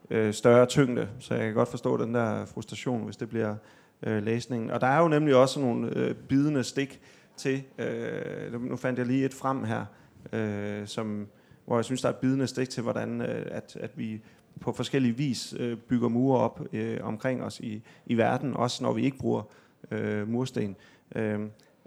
øh, 0.10 0.34
større 0.34 0.66
tyngde, 0.66 1.08
så 1.20 1.34
jeg 1.34 1.46
kan 1.46 1.54
godt 1.54 1.70
forstå 1.70 1.98
den 1.98 2.14
der 2.14 2.46
frustration, 2.46 3.04
hvis 3.04 3.18
det 3.18 3.30
bliver 3.30 3.56
øh, 4.04 4.24
læsningen. 4.24 4.72
Og 4.72 4.82
der 4.82 4.88
er 4.88 5.02
jo 5.02 5.08
nemlig 5.08 5.36
også 5.36 5.60
nogle 5.60 5.98
øh, 5.98 6.16
bidende 6.16 6.64
stik 6.64 7.02
til, 7.38 7.64
øh, 7.78 8.70
nu 8.70 8.76
fandt 8.76 9.00
jeg 9.00 9.08
lige 9.08 9.26
et 9.26 9.34
frem 9.34 9.64
her, 9.64 9.86
øh, 10.34 10.88
som, 10.88 11.28
hvor 11.66 11.78
jeg 11.78 11.86
synes, 11.86 12.02
der 12.02 12.10
er 12.10 12.14
et 12.14 12.20
bidende 12.20 12.48
stik 12.48 12.70
til, 12.70 12.84
hvordan 12.84 13.22
øh, 13.22 13.46
at, 13.52 13.78
at 13.80 13.92
vi 13.96 14.22
på 14.62 14.72
forskellige 14.72 15.18
vis 15.18 15.56
øh, 15.60 15.78
bygger 15.78 16.08
mure 16.08 16.40
op 16.40 16.62
øh, 16.74 17.00
omkring 17.04 17.44
os 17.44 17.60
i, 17.60 17.84
i 18.06 18.18
verden, 18.18 18.54
også 18.54 18.84
når 18.84 18.94
vi 18.94 19.04
ikke 19.04 19.18
bruger 19.18 19.44
øh, 19.92 20.28
mursten. 20.28 20.76
Øh, 21.16 21.40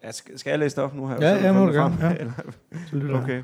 jeg 0.02 0.14
skal, 0.14 0.50
jeg 0.50 0.58
læse 0.58 0.76
det 0.76 0.84
op 0.84 0.94
nu 0.94 1.06
her? 1.06 1.16
Ja, 1.20 1.46
ja, 1.46 1.52
må 1.52 1.66
du 1.66 1.72
gerne, 1.72 1.96
ja. 2.00 2.12
Eller- 2.92 3.14
jeg. 3.14 3.22
Okay. 3.22 3.42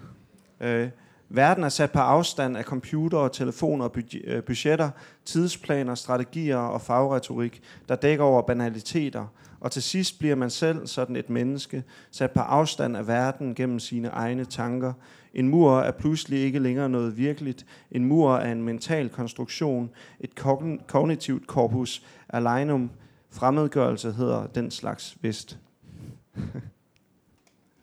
Øh, 0.60 0.88
verden 1.34 1.64
er 1.64 1.68
sat 1.68 1.90
på 1.90 1.98
afstand 1.98 2.56
af 2.56 2.64
computer, 2.64 3.28
telefoner, 3.28 3.88
øh, 4.24 4.42
budgetter, 4.42 4.90
tidsplaner, 5.24 5.94
strategier 5.94 6.56
og 6.56 6.80
fagretorik, 6.80 7.62
der 7.88 7.96
dækker 7.96 8.24
over 8.24 8.42
banaliteter. 8.42 9.26
Og 9.60 9.70
til 9.70 9.82
sidst 9.82 10.18
bliver 10.18 10.34
man 10.34 10.50
selv 10.50 10.86
sådan 10.86 11.16
et 11.16 11.30
menneske, 11.30 11.84
sat 12.10 12.30
på 12.30 12.40
afstand 12.40 12.96
af 12.96 13.06
verden 13.06 13.54
gennem 13.54 13.78
sine 13.78 14.08
egne 14.08 14.44
tanker. 14.44 14.92
En 15.34 15.48
mur 15.48 15.80
er 15.80 15.90
pludselig 15.90 16.38
ikke 16.38 16.58
længere 16.58 16.88
noget 16.88 17.16
virkeligt. 17.16 17.66
En 17.90 18.04
mur 18.04 18.34
er 18.34 18.52
en 18.52 18.62
mental 18.62 19.08
konstruktion, 19.08 19.90
et 20.20 20.30
kogn- 20.40 20.86
kognitivt 20.86 21.46
korpus 21.46 22.02
alignum. 22.28 22.90
Fremmedgørelse 23.30 24.12
hedder 24.12 24.46
den 24.46 24.70
slags 24.70 25.16
vist. 25.20 25.58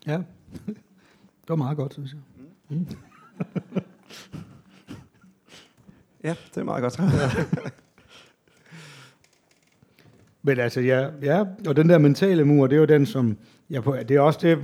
Ja, 0.06 0.16
det 0.66 1.48
var 1.48 1.56
meget 1.56 1.76
godt, 1.76 1.92
synes 1.92 2.12
jeg. 2.12 2.78
Ja, 6.24 6.34
det 6.54 6.60
er 6.60 6.64
meget 6.64 6.82
godt. 6.82 7.00
Men 10.42 10.58
altså, 10.58 10.80
ja, 10.80 11.08
ja, 11.22 11.44
og 11.66 11.76
den 11.76 11.88
der 11.88 11.98
mentale 11.98 12.44
mur, 12.44 12.66
det 12.66 12.76
er 12.76 12.80
jo 12.80 12.86
den, 12.86 13.06
som... 13.06 13.36
Jeg 13.70 13.82
på, 13.82 13.96
det 14.08 14.16
er 14.16 14.20
også 14.20 14.38
det, 14.42 14.58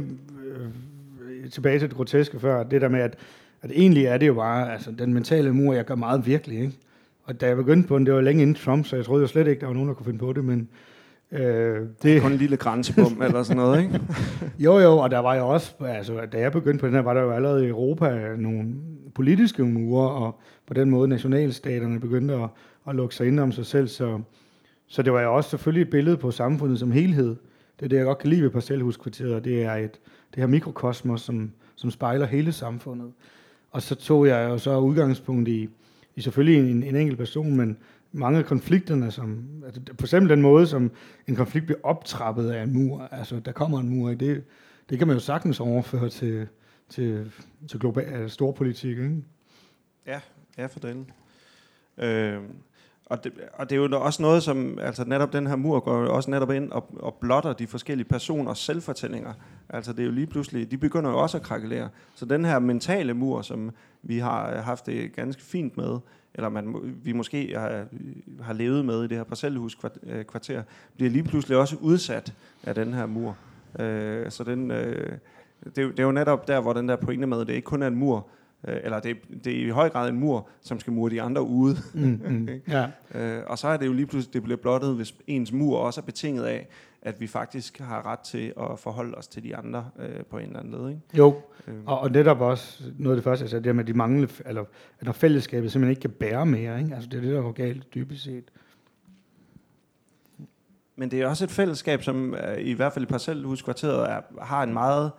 øh, 0.45 1.51
tilbage 1.51 1.79
til 1.79 1.89
det 1.89 1.97
groteske 1.97 2.41
før, 2.41 2.63
det 2.63 2.81
der 2.81 2.89
med, 2.89 3.01
at, 3.01 3.17
at 3.63 3.71
egentlig 3.71 4.05
er 4.05 4.19
det 4.19 4.27
jo 4.27 4.35
bare, 4.35 4.73
altså 4.73 4.91
den 4.91 5.15
mentale 5.15 5.53
mur, 5.55 5.75
jeg 5.75 5.85
gør 5.85 5.95
meget 5.95 6.27
virkelig, 6.27 6.61
ikke? 6.61 6.79
Og 7.25 7.41
da 7.41 7.47
jeg 7.47 7.57
begyndte 7.57 7.89
på 7.89 7.99
den, 7.99 8.07
det 8.07 8.15
var 8.15 8.21
længe 8.21 8.43
inden 8.43 8.57
Trump, 8.57 8.87
så 8.87 8.97
jeg 8.97 9.05
troede 9.05 9.23
jo 9.23 9.27
slet 9.27 9.47
ikke, 9.47 9.61
der 9.61 9.67
var 9.67 9.75
nogen, 9.75 9.89
der 9.89 9.95
kunne 9.95 10.07
finde 10.07 10.19
på 10.19 10.33
det, 10.33 10.45
men 10.45 10.69
øh, 11.33 11.81
det, 12.03 12.23
Kun 12.23 12.33
en 12.33 12.39
lille 12.39 12.57
grænsebom 12.57 13.23
eller 13.27 13.43
sådan 13.43 13.63
noget, 13.63 13.83
ikke? 13.83 14.01
jo, 14.59 14.79
jo, 14.79 14.99
og 14.99 15.11
der 15.11 15.19
var 15.19 15.35
jo 15.35 15.49
også, 15.49 15.75
altså, 15.81 16.27
da 16.33 16.39
jeg 16.39 16.53
begyndte 16.53 16.81
på 16.81 16.87
den 16.87 16.95
her, 16.95 17.03
var 17.03 17.15
der 17.15 17.21
jo 17.21 17.31
allerede 17.31 17.65
i 17.65 17.69
Europa 17.69 18.37
nogle 18.37 18.75
politiske 19.15 19.65
mure, 19.65 20.11
og 20.11 20.41
på 20.67 20.75
den 20.75 20.91
måde 20.91 21.09
nationalstaterne 21.09 22.01
begyndte 22.01 22.35
at, 22.35 22.49
at 22.89 22.95
lukke 22.95 23.15
sig 23.15 23.27
ind 23.27 23.41
om 23.41 23.53
sig 23.53 23.67
selv. 23.67 23.89
Så, 23.89 24.21
så 24.87 25.03
det 25.03 25.13
var 25.13 25.21
jo 25.21 25.37
også 25.37 25.51
selvfølgelig 25.51 25.83
et 25.83 25.91
billede 25.91 26.17
på 26.17 26.31
samfundet 26.31 26.79
som 26.79 26.91
helhed. 26.91 27.37
Det 27.79 27.85
er 27.85 27.89
det, 27.89 27.97
jeg 27.97 28.05
godt 28.05 28.19
kan 28.19 28.31
lide 28.31 28.43
ved 28.43 28.51
parcelhuskvarteret, 28.51 29.45
det 29.45 29.63
er 29.63 29.75
et, 29.75 30.01
det 30.35 30.41
her 30.41 30.47
mikrokosmos, 30.47 31.21
som, 31.21 31.53
som 31.75 31.91
spejler 31.91 32.27
hele 32.27 32.53
samfundet. 32.53 33.13
Og 33.71 33.83
så 33.83 33.95
tog 33.95 34.27
jeg 34.27 34.49
jo 34.49 34.59
så 34.59 34.79
udgangspunkt 34.79 35.49
i, 35.49 35.69
i 36.17 36.21
selvfølgelig 36.21 36.71
en, 36.71 36.83
en 36.83 36.97
enkelt 36.97 37.19
person, 37.19 37.57
men 37.57 37.77
mange 38.13 38.39
af 38.39 38.45
konflikterne, 38.45 39.11
som, 39.11 39.45
altså 39.67 39.81
på 39.99 40.05
eksempel 40.05 40.31
den 40.31 40.43
måde, 40.43 40.67
som 40.67 40.91
en 41.27 41.37
konflikt 41.37 41.67
bliver 41.67 41.81
optrappet 41.83 42.51
af 42.51 42.63
en 42.63 42.73
mur, 42.73 43.09
altså 43.11 43.41
der 43.41 43.53
kommer 43.53 43.81
en 43.81 43.89
mur, 43.89 44.15
det, 44.15 44.45
det 44.91 44.99
kan 44.99 45.07
man 45.07 45.17
jo 45.17 45.21
sagtens 45.21 45.61
overføre 45.61 46.09
til, 46.09 46.49
til, 46.89 47.33
til 47.69 47.81
global, 47.81 48.13
øh, 48.13 48.31
storpolitik, 48.31 48.99
ikke? 48.99 49.25
Ja, 50.07 50.21
ja 50.59 50.67
for 50.67 50.81
den. 50.81 51.11
Øh, 51.99 52.39
og 53.07 53.25
det, 53.25 53.33
og 53.53 53.71
det 53.71 53.77
er 53.77 53.81
jo 53.81 54.01
også 54.01 54.23
noget, 54.23 54.43
som, 54.43 54.79
altså 54.79 55.05
netop 55.05 55.33
den 55.33 55.47
her 55.47 55.57
mur 55.57 55.81
går 55.81 55.93
også 55.93 56.31
netop 56.31 56.51
ind 56.51 56.73
og, 56.73 56.89
og 56.97 57.15
blotter 57.15 57.53
de 57.53 57.67
forskellige 57.67 58.09
personers 58.09 58.59
selvfortællinger. 58.59 59.33
Altså 59.69 59.93
det 59.93 60.01
er 60.01 60.05
jo 60.05 60.11
lige 60.11 60.27
pludselig, 60.27 60.71
de 60.71 60.79
begynder 60.79 61.11
jo 61.11 61.19
også 61.19 61.37
at 61.37 61.43
krakelere. 61.43 61.89
Så 62.15 62.25
den 62.25 62.45
her 62.45 62.59
mentale 62.59 63.15
mur, 63.15 63.43
som 63.43 63.71
vi 64.03 64.19
har 64.19 64.51
øh, 64.51 64.57
haft 64.57 64.87
det 64.87 65.13
ganske 65.13 65.43
fint 65.43 65.77
med, 65.77 65.99
eller 66.37 66.49
man, 66.49 66.75
vi 67.05 67.13
måske 67.13 67.55
har, 67.57 67.85
har 68.41 68.53
levet 68.53 68.85
med 68.85 69.05
i 69.05 69.07
det 69.07 69.17
her 69.17 69.25
parcelhuskvarter, 69.25 70.63
bliver 70.97 71.11
lige 71.11 71.23
pludselig 71.23 71.57
også 71.57 71.77
udsat 71.81 72.35
af 72.63 72.75
den 72.75 72.95
her 72.95 73.07
mur. 73.07 73.37
Øh, 73.79 74.31
så 74.31 74.45
den, 74.45 74.71
øh, 74.71 75.13
det, 75.65 75.77
det 75.77 75.99
er 75.99 76.05
jo 76.05 76.13
netop 76.13 76.49
der, 76.49 76.61
hvor 76.61 76.73
den 76.73 76.89
der 76.89 76.97
pointe 76.97 77.27
med, 77.27 77.41
at 77.41 77.47
det 77.47 77.53
ikke 77.53 77.67
kun 77.67 77.83
er 77.83 77.87
en 77.87 77.97
mur, 77.97 78.27
øh, 78.69 78.77
eller 78.85 79.01
det, 79.01 79.17
det 79.45 79.53
er 79.53 79.67
i 79.67 79.69
høj 79.69 79.89
grad 79.89 80.09
en 80.09 80.21
mur, 80.21 80.49
som 80.61 80.81
skal 80.81 80.93
mure 80.93 81.11
de 81.11 81.23
andre 81.23 81.43
ude. 81.43 81.77
Mm, 81.95 82.21
mm, 82.29 82.49
ja. 82.69 82.87
øh, 83.15 83.43
og 83.47 83.59
så 83.59 83.69
er 83.69 83.77
det 83.77 83.87
jo 83.87 83.93
lige 83.93 84.07
pludselig, 84.07 84.35
det 84.35 84.43
bliver 84.43 84.57
blottet, 84.57 84.95
hvis 84.95 85.15
ens 85.27 85.53
mur 85.53 85.79
også 85.79 86.01
er 86.01 86.05
betinget 86.05 86.45
af, 86.45 86.69
at 87.03 87.21
vi 87.21 87.27
faktisk 87.27 87.79
har 87.79 88.07
ret 88.07 88.19
til 88.19 88.53
at 88.61 88.79
forholde 88.79 89.15
os 89.15 89.29
til 89.29 89.43
de 89.43 89.57
andre 89.57 89.91
øh, 89.99 90.25
på 90.31 90.39
en 90.39 90.47
eller 90.47 90.61
anden 90.61 90.75
led. 90.81 90.89
Ikke? 90.89 91.01
Jo, 91.15 91.43
øhm. 91.69 91.83
og, 91.87 92.01
og 92.01 92.11
netop 92.11 92.41
også 92.41 92.83
noget 92.99 93.17
af 93.17 93.17
det 93.17 93.25
første, 93.25 93.43
jeg 93.43 93.51
sagde, 93.51 93.65
det 93.65 93.77
med 93.77 93.85
de 93.85 93.93
manglende, 93.93 94.29
eller 94.47 94.65
at 95.01 95.07
når 95.07 95.13
fællesskabet 95.13 95.73
simpelthen 95.73 95.91
ikke 95.91 96.01
kan 96.01 96.11
bære 96.11 96.47
mere. 96.47 96.81
Ikke? 96.81 96.95
Altså 96.95 97.09
det 97.11 97.17
er 97.17 97.21
det, 97.21 97.35
der 97.35 97.43
går 97.43 97.53
galt 97.53 97.95
dybest 97.95 98.25
set. 98.25 98.45
Men 100.97 101.11
det 101.11 101.23
er 101.23 101.27
også 101.27 101.45
et 101.45 101.51
fællesskab, 101.51 102.03
som 102.03 102.35
øh, 102.35 102.59
i 102.59 102.73
hvert 102.73 102.93
fald 102.93 103.05
i 103.05 103.09
parcelhuskvarteret 103.09 104.11
er, 104.11 104.21
har 104.43 104.63
en 104.63 104.73
meget, 104.73 105.11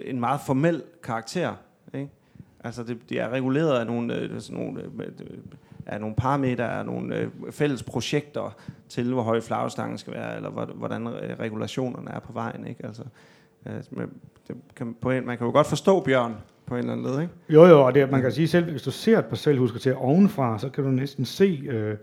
en 0.00 0.20
meget 0.20 0.40
formel 0.46 0.82
karakter. 1.02 1.54
Ikke? 1.94 2.10
Altså 2.64 2.82
det, 2.82 2.98
det 3.08 3.20
er 3.20 3.28
reguleret 3.28 3.78
af 3.78 3.86
nogle, 3.86 4.14
øh, 4.14 4.40
sådan 4.40 4.62
nogle, 4.62 4.82
er 5.90 5.94
af 5.94 6.00
nogle 6.00 6.16
parametre, 6.16 6.78
af 6.78 6.86
nogle 6.86 7.16
øh, 7.16 7.28
fælles 7.50 7.82
projekter 7.82 8.56
til, 8.88 9.12
hvor 9.12 9.22
høj 9.22 9.40
flagstangen 9.40 9.98
skal 9.98 10.12
være, 10.12 10.36
eller 10.36 10.50
hvordan 10.74 11.06
øh, 11.06 11.38
regulationerne 11.40 12.10
er 12.10 12.20
på 12.20 12.32
vejen. 12.32 12.66
Ikke? 12.66 12.86
Altså, 12.86 13.02
øh, 13.66 14.06
det 14.48 14.56
kan, 14.76 14.96
på 15.00 15.10
en, 15.10 15.26
man 15.26 15.38
kan 15.38 15.46
jo 15.46 15.52
godt 15.52 15.66
forstå 15.66 16.00
Bjørn 16.00 16.34
på 16.66 16.74
en 16.74 16.78
eller 16.78 16.92
anden 16.92 17.06
led, 17.06 17.20
ikke? 17.20 17.34
Jo, 17.48 17.64
jo, 17.64 17.86
og 17.86 17.94
det, 17.94 18.10
man 18.10 18.20
kan 18.20 18.32
sige 18.32 18.48
selv, 18.48 18.70
hvis 18.70 18.82
du 18.82 18.90
ser 18.90 19.18
et 19.18 19.24
parcelhuskvarter 19.24 19.94
ovenfra, 19.94 20.58
så 20.58 20.68
kan 20.68 20.84
du 20.84 20.90
næsten 20.90 21.24
se, 21.24 21.62
øh, 21.68 21.96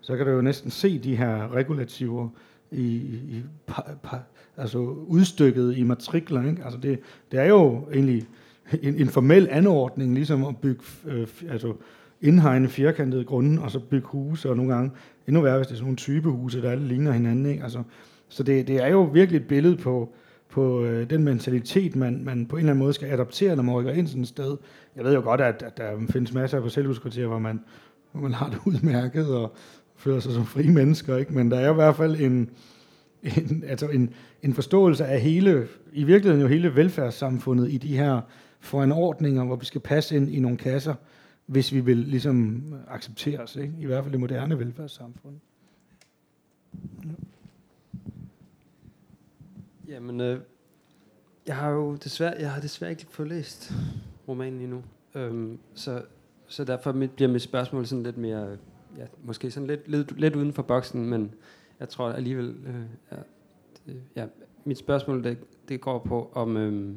så 0.00 0.16
kan 0.16 0.26
du 0.26 0.32
jo 0.32 0.40
næsten 0.40 0.70
se 0.70 0.98
de 0.98 1.16
her 1.16 1.54
regulativer 1.54 2.28
i, 2.70 2.84
i 3.06 3.42
pa, 3.66 3.82
pa, 4.02 4.16
altså 4.56 4.78
udstykket 5.06 5.76
i 5.76 5.82
matrikler. 5.82 6.48
Ikke? 6.48 6.64
Altså 6.64 6.78
det, 6.78 6.98
det 7.32 7.40
er 7.40 7.44
jo 7.44 7.88
egentlig 7.92 8.26
en, 8.82 8.94
en 8.94 9.08
formel 9.08 9.48
anordning, 9.50 10.14
ligesom 10.14 10.44
at 10.44 10.56
bygge, 10.56 10.82
øh, 11.06 11.28
altså 11.48 11.74
indhegne 12.22 12.68
firkantede 12.68 13.24
grunde, 13.24 13.62
og 13.62 13.70
så 13.70 13.80
bygge 13.80 14.06
huse, 14.06 14.50
og 14.50 14.56
nogle 14.56 14.74
gange 14.74 14.90
endnu 15.28 15.42
værre, 15.42 15.56
hvis 15.56 15.66
det 15.66 15.74
er 15.74 15.76
sådan 15.76 15.84
nogle 15.84 15.96
typehuse, 15.96 16.62
der 16.62 16.70
alle 16.70 16.88
ligner 16.88 17.12
hinanden. 17.12 17.46
Ikke? 17.46 17.62
Altså, 17.62 17.82
så 18.28 18.42
det, 18.42 18.68
det 18.68 18.82
er 18.82 18.88
jo 18.88 19.02
virkelig 19.02 19.40
et 19.40 19.48
billede 19.48 19.76
på, 19.76 20.12
på 20.48 20.84
øh, 20.84 21.10
den 21.10 21.24
mentalitet, 21.24 21.96
man, 21.96 22.24
man 22.24 22.46
på 22.46 22.56
en 22.56 22.60
eller 22.60 22.72
anden 22.72 22.84
måde 22.84 22.92
skal 22.92 23.08
adoptere, 23.08 23.56
når 23.56 23.62
man 23.62 23.74
rykker 23.74 23.92
ind 23.92 24.06
sådan 24.06 24.22
et 24.22 24.28
sted. 24.28 24.56
Jeg 24.96 25.04
ved 25.04 25.14
jo 25.14 25.20
godt, 25.20 25.40
at, 25.40 25.62
at 25.62 25.76
der 25.76 25.90
findes 26.10 26.34
masser 26.34 26.56
af 26.56 26.62
parcelhuskvarterer, 26.62 27.26
hvor 27.26 27.38
man, 27.38 27.60
hvor 28.12 28.22
man 28.22 28.32
har 28.32 28.50
det 28.50 28.58
udmærket 28.66 29.26
og 29.26 29.54
føler 29.96 30.20
sig 30.20 30.32
som 30.32 30.46
frie 30.46 30.70
mennesker, 30.70 31.16
ikke? 31.16 31.32
men 31.32 31.50
der 31.50 31.58
er 31.58 31.70
i 31.70 31.74
hvert 31.74 31.96
fald 31.96 32.20
en, 32.20 32.50
en, 33.22 33.64
altså 33.66 33.86
en, 33.86 34.10
en 34.42 34.54
forståelse 34.54 35.04
af 35.04 35.20
hele, 35.20 35.66
i 35.92 36.04
virkeligheden 36.04 36.42
jo 36.42 36.48
hele 36.48 36.76
velfærdssamfundet 36.76 37.72
i 37.72 37.76
de 37.76 37.96
her 37.96 38.20
foranordninger, 38.60 39.44
hvor 39.44 39.56
vi 39.56 39.64
skal 39.64 39.80
passe 39.80 40.16
ind 40.16 40.30
i 40.30 40.40
nogle 40.40 40.56
kasser, 40.56 40.94
hvis 41.52 41.72
vi 41.72 41.80
vil 41.80 41.96
ligesom 41.96 42.64
acceptere 42.88 43.38
os, 43.38 43.56
ikke? 43.56 43.74
i 43.78 43.86
hvert 43.86 44.04
fald 44.04 44.12
det 44.12 44.20
moderne 44.20 44.58
velfærdssamfund. 44.58 45.36
Ja. 47.04 47.10
Jamen, 49.88 50.20
øh, 50.20 50.40
jeg 51.46 51.56
har 51.56 51.70
jo 51.70 51.94
desværre, 51.94 52.34
jeg 52.38 52.52
har 52.52 52.60
desværre 52.60 52.90
ikke 52.90 53.06
fået 53.10 53.28
læst 53.28 53.72
romanen 54.28 54.60
endnu, 54.60 54.82
øhm, 55.14 55.58
så, 55.74 56.02
så 56.46 56.64
derfor 56.64 56.92
bliver 56.92 57.28
mit 57.28 57.42
spørgsmål 57.42 57.86
sådan 57.86 58.02
lidt 58.02 58.16
mere, 58.16 58.56
ja, 58.98 59.06
måske 59.24 59.50
sådan 59.50 59.66
lidt, 59.66 59.88
lidt, 59.88 60.20
lidt 60.20 60.36
uden 60.36 60.52
for 60.52 60.62
boksen, 60.62 61.06
men 61.06 61.34
jeg 61.80 61.88
tror 61.88 62.12
alligevel, 62.12 62.56
øh, 62.66 62.84
ja, 63.12 63.16
det, 63.86 64.02
ja, 64.16 64.26
mit 64.64 64.78
spørgsmål 64.78 65.24
det, 65.24 65.38
det 65.68 65.80
går 65.80 65.98
på 65.98 66.30
om, 66.34 66.56
øh, 66.56 66.94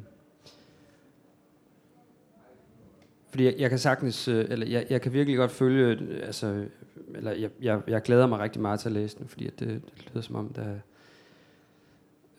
fordi 3.36 3.44
jeg, 3.44 3.54
jeg 3.58 3.70
kan 3.70 3.78
sagtens, 3.78 4.28
øh, 4.28 4.44
eller 4.48 4.66
jeg, 4.66 4.86
jeg 4.90 5.00
kan 5.00 5.12
virkelig 5.12 5.38
godt 5.38 5.50
følge, 5.50 5.86
øh, 5.86 6.26
altså, 6.26 6.64
eller 7.14 7.32
jeg, 7.32 7.50
jeg, 7.62 7.80
jeg 7.88 8.02
glæder 8.02 8.26
mig 8.26 8.38
rigtig 8.38 8.62
meget 8.62 8.80
til 8.80 8.88
at 8.88 8.92
læse 8.92 9.18
den, 9.18 9.28
fordi 9.28 9.46
at 9.46 9.60
det, 9.60 9.68
det 9.68 10.06
lyder 10.10 10.20
som 10.20 10.36
om, 10.36 10.48
der 10.48 10.64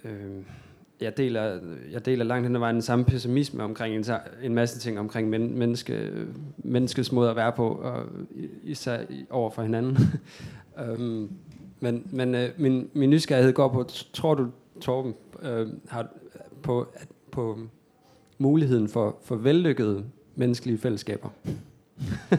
øh, 0.04 0.44
jeg 1.02 1.18
deler, 1.18 1.60
jeg 1.92 2.06
deler 2.06 2.26
langt 2.26 2.48
hen 2.48 2.56
ad 2.56 2.60
vejen 2.60 2.76
den 2.76 2.82
samme 2.82 3.06
pessimisme 3.06 3.64
omkring 3.64 3.96
en, 3.96 4.06
en 4.44 4.54
masse 4.54 4.80
ting 4.80 5.00
omkring 5.00 5.30
men, 5.30 5.58
menneske, 5.58 6.12
menneskets 6.58 7.12
måde 7.12 7.30
at 7.30 7.36
være 7.36 7.52
på, 7.52 7.68
og 7.68 8.06
især 8.64 9.00
over 9.30 9.50
for 9.50 9.62
hinanden. 9.62 9.98
um, 10.98 11.32
men 11.80 12.08
men 12.12 12.36
øh, 12.36 12.50
min, 12.58 12.90
min 12.94 13.10
nysgerrighed 13.10 13.54
går 13.54 13.68
på, 13.68 13.84
tror 14.14 14.36
du, 14.36 14.48
Torben, 14.82 15.14
øh, 15.42 15.68
har 15.88 16.08
på, 16.62 16.88
på 17.32 17.60
muligheden 18.38 18.88
for, 18.88 19.18
for 19.24 19.36
vellykkede 19.36 20.06
menneskelige 20.38 20.78
fællesskaber? 20.78 21.30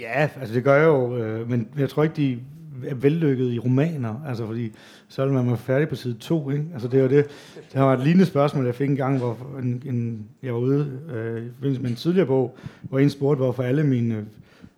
ja, 0.00 0.28
altså 0.40 0.54
det 0.54 0.64
gør 0.64 0.74
jeg 0.74 0.86
jo, 0.86 1.16
øh, 1.16 1.50
men 1.50 1.68
jeg 1.78 1.88
tror 1.88 2.02
ikke, 2.02 2.16
de 2.16 2.38
er 2.86 2.94
vellykket 2.94 3.52
i 3.52 3.58
romaner, 3.58 4.22
altså 4.28 4.46
fordi 4.46 4.72
så 5.08 5.22
er 5.22 5.26
man 5.26 5.46
være 5.46 5.56
færdig 5.56 5.88
på 5.88 5.94
side 5.94 6.14
2, 6.14 6.50
ikke? 6.50 6.64
Altså 6.72 6.88
det 6.88 7.02
var 7.02 7.08
det, 7.08 7.26
det 7.72 7.80
var 7.80 7.94
et 7.94 8.00
lignende 8.00 8.26
spørgsmål, 8.26 8.64
jeg 8.64 8.74
fik 8.74 8.90
en 8.90 8.96
gang, 8.96 9.18
hvor 9.18 9.36
en, 9.62 9.82
en, 9.86 10.26
jeg 10.42 10.54
var 10.54 10.60
ude 10.60 11.00
øh, 11.12 11.46
i 11.46 11.48
forbindelse 11.54 11.82
med 11.82 11.90
en 11.90 11.96
tidligere 11.96 12.26
bog, 12.26 12.56
hvor 12.82 12.98
en 12.98 13.10
spurgte, 13.10 13.38
hvorfor 13.38 13.62
alle 13.62 13.84
mine, 13.84 14.26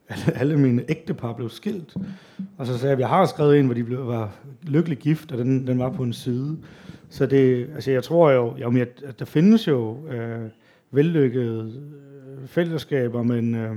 alle, 0.09 0.37
alle 0.41 0.59
mine 0.59 0.85
ægtepar 0.89 1.33
blev 1.33 1.51
skilt. 1.51 1.97
Og 2.59 2.66
så 2.66 2.79
sagde 2.79 2.87
jeg, 2.87 2.93
at 2.93 3.01
jeg 3.01 3.09
har 3.09 3.27
skrevet 3.27 3.59
en, 3.59 3.64
hvor 3.66 3.75
de 3.75 3.85
blev, 3.85 4.07
var 4.07 4.33
lykkelig 4.62 4.99
gift, 4.99 5.33
og 5.33 5.39
den, 5.39 5.66
den 5.66 5.79
var 5.79 5.91
på 5.91 6.03
en 6.03 6.12
side. 6.12 6.59
Så 7.09 7.27
det, 7.27 7.71
altså 7.75 7.91
jeg 7.91 8.03
tror 8.03 8.31
jo, 8.31 8.57
jo 8.57 8.81
at 8.81 9.18
der 9.18 9.25
findes 9.25 9.68
jo 9.68 10.09
øh, 10.09 10.49
vellykkede 10.91 11.82
øh, 12.41 12.49
fællesskaber, 12.49 13.22
men 13.22 13.55
øh, 13.55 13.76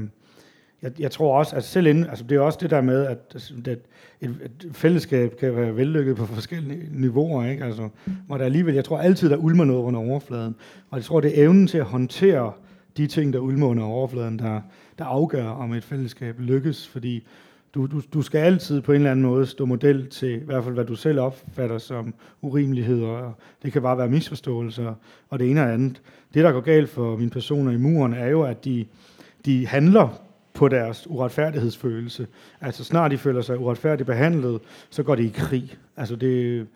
jeg, 0.82 0.91
jeg 0.99 1.11
tror 1.11 1.38
også, 1.38 1.55
at 1.55 1.64
selv 1.64 1.88
inden, 1.88 2.05
altså 2.05 2.24
det 2.24 2.36
er 2.36 2.39
også 2.41 2.59
det 2.61 2.70
der 2.70 2.82
med, 2.82 3.05
at, 3.05 3.18
at 3.36 3.68
et, 3.68 3.80
et 4.22 4.70
fællesskab 4.72 5.38
kan 5.39 5.55
være 5.55 5.76
vellykket 5.76 6.16
på 6.16 6.26
forskellige 6.26 6.89
niveauer, 6.91 7.45
ikke? 7.45 7.64
Altså, 7.64 7.89
hvor 8.28 8.38
der 8.38 8.45
alligevel, 8.45 8.76
jeg 8.76 8.86
tror 8.86 8.97
altid, 8.97 9.30
der 9.30 9.38
ulmer 9.38 9.66
noget 9.66 9.82
under 9.82 9.99
overfladen, 9.99 10.55
og 10.89 10.97
jeg 10.97 11.05
tror, 11.05 11.22
det 11.22 11.39
er 11.39 11.43
evnen 11.43 11.68
til 11.68 11.78
at 11.78 11.86
håndtere 11.86 12.53
de 12.97 13.07
ting, 13.07 13.34
der 13.34 13.39
ulmer 13.39 13.68
under 13.68 13.84
overfladen, 13.84 14.39
der, 14.39 14.61
der 14.97 15.05
afgør, 15.05 15.45
om 15.45 15.74
et 15.74 15.84
fællesskab 15.84 16.39
lykkes, 16.39 16.88
fordi 16.88 17.28
du, 17.74 17.86
du, 17.86 18.01
du 18.13 18.21
skal 18.21 18.39
altid 18.39 18.82
på 18.82 18.91
en 18.91 18.95
eller 18.95 19.11
anden 19.11 19.26
måde 19.26 19.45
stå 19.45 19.65
model 19.65 20.09
til, 20.09 20.41
i 20.41 20.45
hvert 20.45 20.63
fald 20.63 20.74
hvad 20.74 20.86
du 20.86 20.95
selv 20.95 21.19
opfatter 21.19 21.78
som 21.78 22.13
urimeligheder, 22.41 23.07
og 23.07 23.34
det 23.63 23.74
kan 23.74 23.82
bare 23.82 23.97
være 23.97 24.09
misforståelser, 24.09 24.93
og 25.30 25.39
det 25.39 25.49
ene 25.51 25.61
og 25.61 25.74
andet. 25.74 26.01
Det, 26.34 26.43
der 26.43 26.51
går 26.51 26.61
galt 26.61 26.89
for 26.89 27.17
mine 27.17 27.30
personer 27.30 27.71
i 27.71 27.78
muren, 27.78 28.13
er 28.13 28.28
jo, 28.28 28.43
at 28.43 28.65
de, 28.65 28.86
de 29.45 29.67
handler 29.67 30.21
på 30.53 30.67
deres 30.67 31.07
uretfærdighedsfølelse. 31.09 32.28
Altså 32.61 32.84
snart 32.84 33.11
de 33.11 33.17
føler 33.17 33.41
sig 33.41 33.59
uretfærdigt 33.59 34.07
behandlet, 34.07 34.61
så 34.89 35.03
går 35.03 35.15
de 35.15 35.24
i 35.24 35.32
krig. 35.36 35.78
Altså 35.97 36.15
det, 36.15 36.67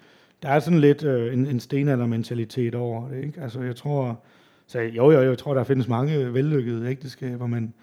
der 0.43 0.49
er 0.49 0.59
sådan 0.59 0.79
lidt 0.79 1.03
øh, 1.03 1.33
en, 1.33 1.47
en 1.47 1.59
stenaldermentalitet 1.59 2.75
over 2.75 3.09
det. 3.09 3.23
Ikke? 3.23 3.41
Altså 3.41 3.61
jeg 3.61 3.75
tror, 3.75 4.19
så 4.67 4.79
jo, 4.79 5.11
jo, 5.11 5.21
jeg 5.21 5.37
tror, 5.37 5.53
der 5.53 5.63
findes 5.63 5.87
mange 5.87 6.33
vellykkede 6.33 6.89
ægteskaber, 6.89 7.47
men, 7.47 7.73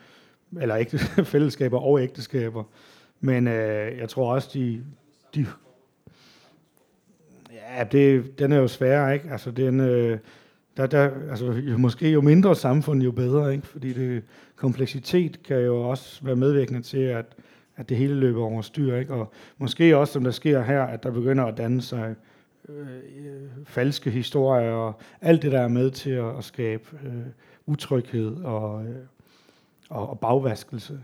eller 0.60 0.76
ægte, 0.76 0.98
fællesskaber 1.34 1.78
og 1.78 2.02
ægteskaber, 2.02 2.64
men 3.24 3.48
øh, 3.48 3.98
jeg 3.98 4.08
tror 4.08 4.34
også, 4.34 4.50
de, 4.54 4.84
de 5.34 5.46
ja, 7.52 7.84
det, 7.84 8.38
den 8.38 8.52
er 8.52 8.56
jo 8.56 8.68
sværere, 8.68 9.14
ikke? 9.14 9.30
Altså, 9.30 9.50
den, 9.50 9.80
øh, 9.80 10.18
der, 10.76 10.86
der, 10.86 11.10
altså, 11.30 11.52
jo, 11.52 11.78
måske 11.78 12.10
jo 12.10 12.20
mindre 12.20 12.56
samfund, 12.56 13.02
jo 13.02 13.12
bedre, 13.12 13.54
ikke? 13.54 13.66
fordi 13.66 13.92
det, 13.92 14.22
kompleksitet 14.56 15.42
kan 15.42 15.56
jo 15.56 15.90
også 15.90 16.24
være 16.24 16.36
medvirkende 16.36 16.82
til, 16.82 16.98
at, 16.98 17.26
at 17.76 17.88
det 17.88 17.96
hele 17.96 18.14
løber 18.14 18.42
over 18.42 18.62
styr. 18.62 18.96
Ikke? 18.96 19.14
Og 19.14 19.32
måske 19.58 19.96
også, 19.96 20.12
som 20.12 20.24
der 20.24 20.30
sker 20.30 20.62
her, 20.62 20.82
at 20.82 21.02
der 21.02 21.10
begynder 21.10 21.44
at 21.44 21.56
danne 21.56 21.82
sig 21.82 22.14
øh, 22.68 22.84
falske 23.64 24.10
historier, 24.10 24.70
og 24.72 25.00
alt 25.20 25.42
det, 25.42 25.52
der 25.52 25.60
er 25.60 25.68
med 25.68 25.90
til 25.90 26.10
at, 26.10 26.38
at 26.38 26.44
skabe 26.44 26.84
øh, 27.04 27.26
utryghed 27.66 28.36
og, 28.44 28.84
øh, 28.84 28.96
og, 29.90 30.10
og 30.10 30.20
bagvaskelse. 30.20 31.00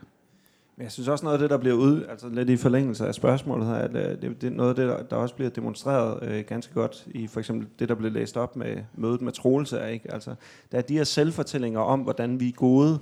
Men 0.81 0.85
jeg 0.85 0.93
synes 0.93 1.09
også 1.09 1.25
noget 1.25 1.35
af 1.35 1.41
det, 1.41 1.51
der 1.51 1.57
bliver 1.57 1.77
ud, 1.77 2.05
altså 2.09 2.29
lidt 2.29 2.51
i 2.51 2.57
forlængelse 2.57 3.07
af 3.07 3.15
spørgsmålet 3.15 3.67
her, 3.67 3.75
at 3.75 3.97
øh, 3.97 4.23
det, 4.23 4.43
det 4.43 4.45
er 4.45 4.51
noget 4.51 4.71
af 4.71 4.77
det, 4.77 4.89
der, 4.89 5.03
der 5.03 5.17
også 5.17 5.35
bliver 5.35 5.51
demonstreret 5.51 6.23
øh, 6.23 6.45
ganske 6.45 6.75
godt 6.75 7.07
i 7.15 7.27
for 7.27 7.41
eksempel 7.41 7.69
det, 7.79 7.89
der 7.89 7.95
blev 7.95 8.13
læst 8.13 8.37
op 8.37 8.57
med 8.57 8.77
mødet 8.95 9.21
med 9.21 9.33
Troelse. 9.33 9.79
Er, 9.79 9.89
ikke? 9.89 10.13
Altså, 10.13 10.35
der 10.73 10.79
er 10.79 10.83
de 10.83 10.97
her 10.97 11.05
selvfortællinger 11.05 11.81
om, 11.81 12.01
hvordan 12.01 12.41
vi 12.41 12.49
er 12.49 12.53
gode 12.53 12.99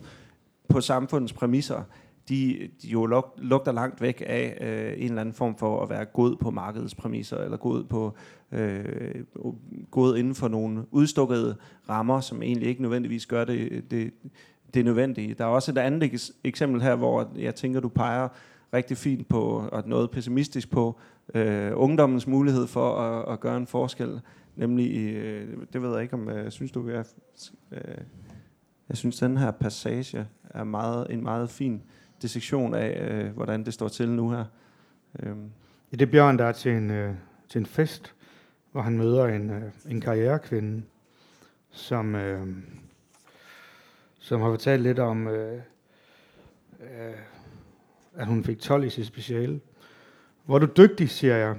på 0.68 0.80
samfundets 0.80 1.32
præmisser, 1.32 1.82
de, 2.28 2.68
de 2.82 2.88
jo 2.88 3.06
luk, 3.06 3.34
lugter 3.38 3.72
langt 3.72 4.00
væk 4.00 4.22
af 4.26 4.58
øh, 4.60 5.02
en 5.02 5.08
eller 5.08 5.20
anden 5.20 5.34
form 5.34 5.56
for 5.56 5.82
at 5.82 5.90
være 5.90 6.04
god 6.04 6.36
på 6.36 6.50
markedets 6.50 6.94
præmisser, 6.94 7.36
eller 7.36 7.56
god, 7.56 7.84
på, 7.84 8.14
øh, 8.52 8.84
god 9.90 10.16
inden 10.16 10.34
for 10.34 10.48
nogle 10.48 10.84
udstukkede 10.90 11.56
rammer, 11.88 12.20
som 12.20 12.42
egentlig 12.42 12.68
ikke 12.68 12.82
nødvendigvis 12.82 13.26
gør 13.26 13.44
det, 13.44 13.90
det, 13.90 14.10
det 14.74 14.84
nødvendige. 14.84 15.34
Der 15.34 15.44
er 15.44 15.48
også 15.48 15.70
et 15.70 15.78
andet 15.78 16.32
eksempel 16.44 16.82
her, 16.82 16.94
hvor 16.94 17.32
jeg 17.36 17.54
tænker, 17.54 17.80
du 17.80 17.88
peger 17.88 18.28
rigtig 18.72 18.96
fint 18.96 19.28
på, 19.28 19.68
og 19.72 19.82
noget 19.86 20.10
pessimistisk 20.10 20.70
på, 20.70 21.00
øh, 21.34 21.72
ungdommens 21.74 22.26
mulighed 22.26 22.66
for 22.66 22.96
at, 22.96 23.32
at 23.32 23.40
gøre 23.40 23.56
en 23.56 23.66
forskel. 23.66 24.20
Nemlig, 24.56 25.14
øh, 25.14 25.56
det 25.72 25.82
ved 25.82 25.92
jeg 25.92 26.02
ikke, 26.02 26.14
om 26.14 26.28
øh, 26.28 26.50
synes, 26.50 26.72
du 26.72 26.88
jeg, 26.88 27.04
Øh, 27.72 27.98
jeg 28.88 28.96
synes, 28.96 29.18
den 29.18 29.36
her 29.36 29.50
passage 29.50 30.26
er 30.44 30.64
meget, 30.64 31.06
en 31.10 31.22
meget 31.22 31.50
fin 31.50 31.82
dissektion 32.22 32.74
af, 32.74 33.10
øh, 33.10 33.32
hvordan 33.32 33.64
det 33.64 33.74
står 33.74 33.88
til 33.88 34.08
nu 34.08 34.30
her. 34.30 34.44
Øh. 35.20 35.36
Ja, 35.92 35.96
det 35.96 36.02
er 36.02 36.10
Bjørn, 36.10 36.38
der 36.38 36.44
er 36.44 36.52
til 36.52 36.72
en, 36.72 36.90
øh, 36.90 37.14
til 37.48 37.58
en 37.58 37.66
fest, 37.66 38.14
hvor 38.72 38.82
han 38.82 38.98
møder 38.98 39.24
en, 39.24 39.50
øh, 39.50 39.62
en 39.88 40.00
karrierekvinde, 40.00 40.82
som, 41.70 42.14
øh, 42.14 42.46
som 44.28 44.40
har 44.40 44.50
fortalt 44.50 44.82
lidt 44.82 44.98
om, 44.98 45.28
øh, 45.28 45.60
øh, 46.80 47.14
at 48.16 48.26
hun 48.26 48.44
fik 48.44 48.58
12 48.58 48.84
i 48.84 48.90
sit 48.90 49.06
speciale. 49.06 49.60
Hvor 50.46 50.58
du 50.58 50.68
dygtig, 50.76 51.10
siger 51.10 51.36
jeg. 51.36 51.56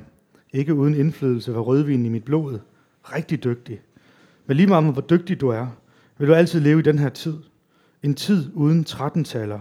Ikke 0.54 0.74
uden 0.74 0.96
indflydelse 0.96 1.54
var 1.54 1.60
rødvinen 1.60 2.06
i 2.06 2.10
mit 2.10 2.26
blod. 2.26 2.60
Rigtig 3.04 3.44
dygtig. 3.44 3.82
Men 4.46 4.58
lige 4.58 4.68
meget 4.68 4.88
om, 4.88 4.94
hvor 4.94 5.02
dygtig 5.02 5.42
du 5.42 5.50
er, 5.50 5.68
vil 6.18 6.28
du 6.28 6.34
altid 6.34 6.60
leve 6.60 6.80
i 6.80 6.82
den 6.82 7.00
her 7.00 7.10
tid. 7.10 7.38
En 8.04 8.16
tid 8.16 8.52
uden 8.54 8.86
13-taller. 8.90 9.60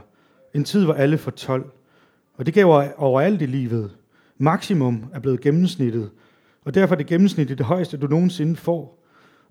En 0.55 0.65
tid, 0.65 0.85
hvor 0.85 0.95
alle 0.95 1.19
får 1.19 1.31
12. 1.31 1.71
Og 2.35 2.47
det 2.47 2.55
gav 2.55 2.93
overalt 2.97 3.43
i 3.43 3.47
livet. 3.47 3.97
Maksimum 4.39 5.05
er 5.13 5.21
blevet 5.21 5.41
gennemsnittet. 5.41 6.11
Og 6.65 6.75
derfor 6.75 6.95
er 6.95 6.99
det 6.99 7.07
gennemsnit 7.07 7.49
det 7.49 7.61
højeste, 7.67 7.97
du 7.97 8.07
nogensinde 8.07 8.57
får. 8.57 9.05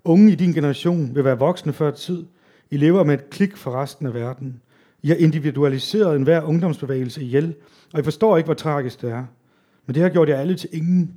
Unge 0.04 0.32
i 0.32 0.34
din 0.34 0.52
generation 0.52 1.14
vil 1.14 1.24
være 1.24 1.38
voksne 1.38 1.72
før 1.72 1.90
tid. 1.90 2.24
I 2.70 2.76
lever 2.76 3.04
med 3.04 3.14
et 3.14 3.30
klik 3.30 3.56
for 3.56 3.82
resten 3.82 4.06
af 4.06 4.14
verden. 4.14 4.60
I 5.02 5.08
har 5.08 5.16
individualiseret 5.16 6.16
enhver 6.16 6.42
ungdomsbevægelse 6.42 7.22
ihjel, 7.22 7.54
og 7.92 8.00
I 8.00 8.02
forstår 8.02 8.36
ikke, 8.36 8.46
hvor 8.46 8.54
tragisk 8.54 9.02
det 9.02 9.10
er. 9.10 9.24
Men 9.86 9.94
det 9.94 10.02
har 10.02 10.10
gjort 10.10 10.28
jer 10.28 10.36
alle 10.36 10.54
til 10.56 10.68
ingen. 10.72 11.14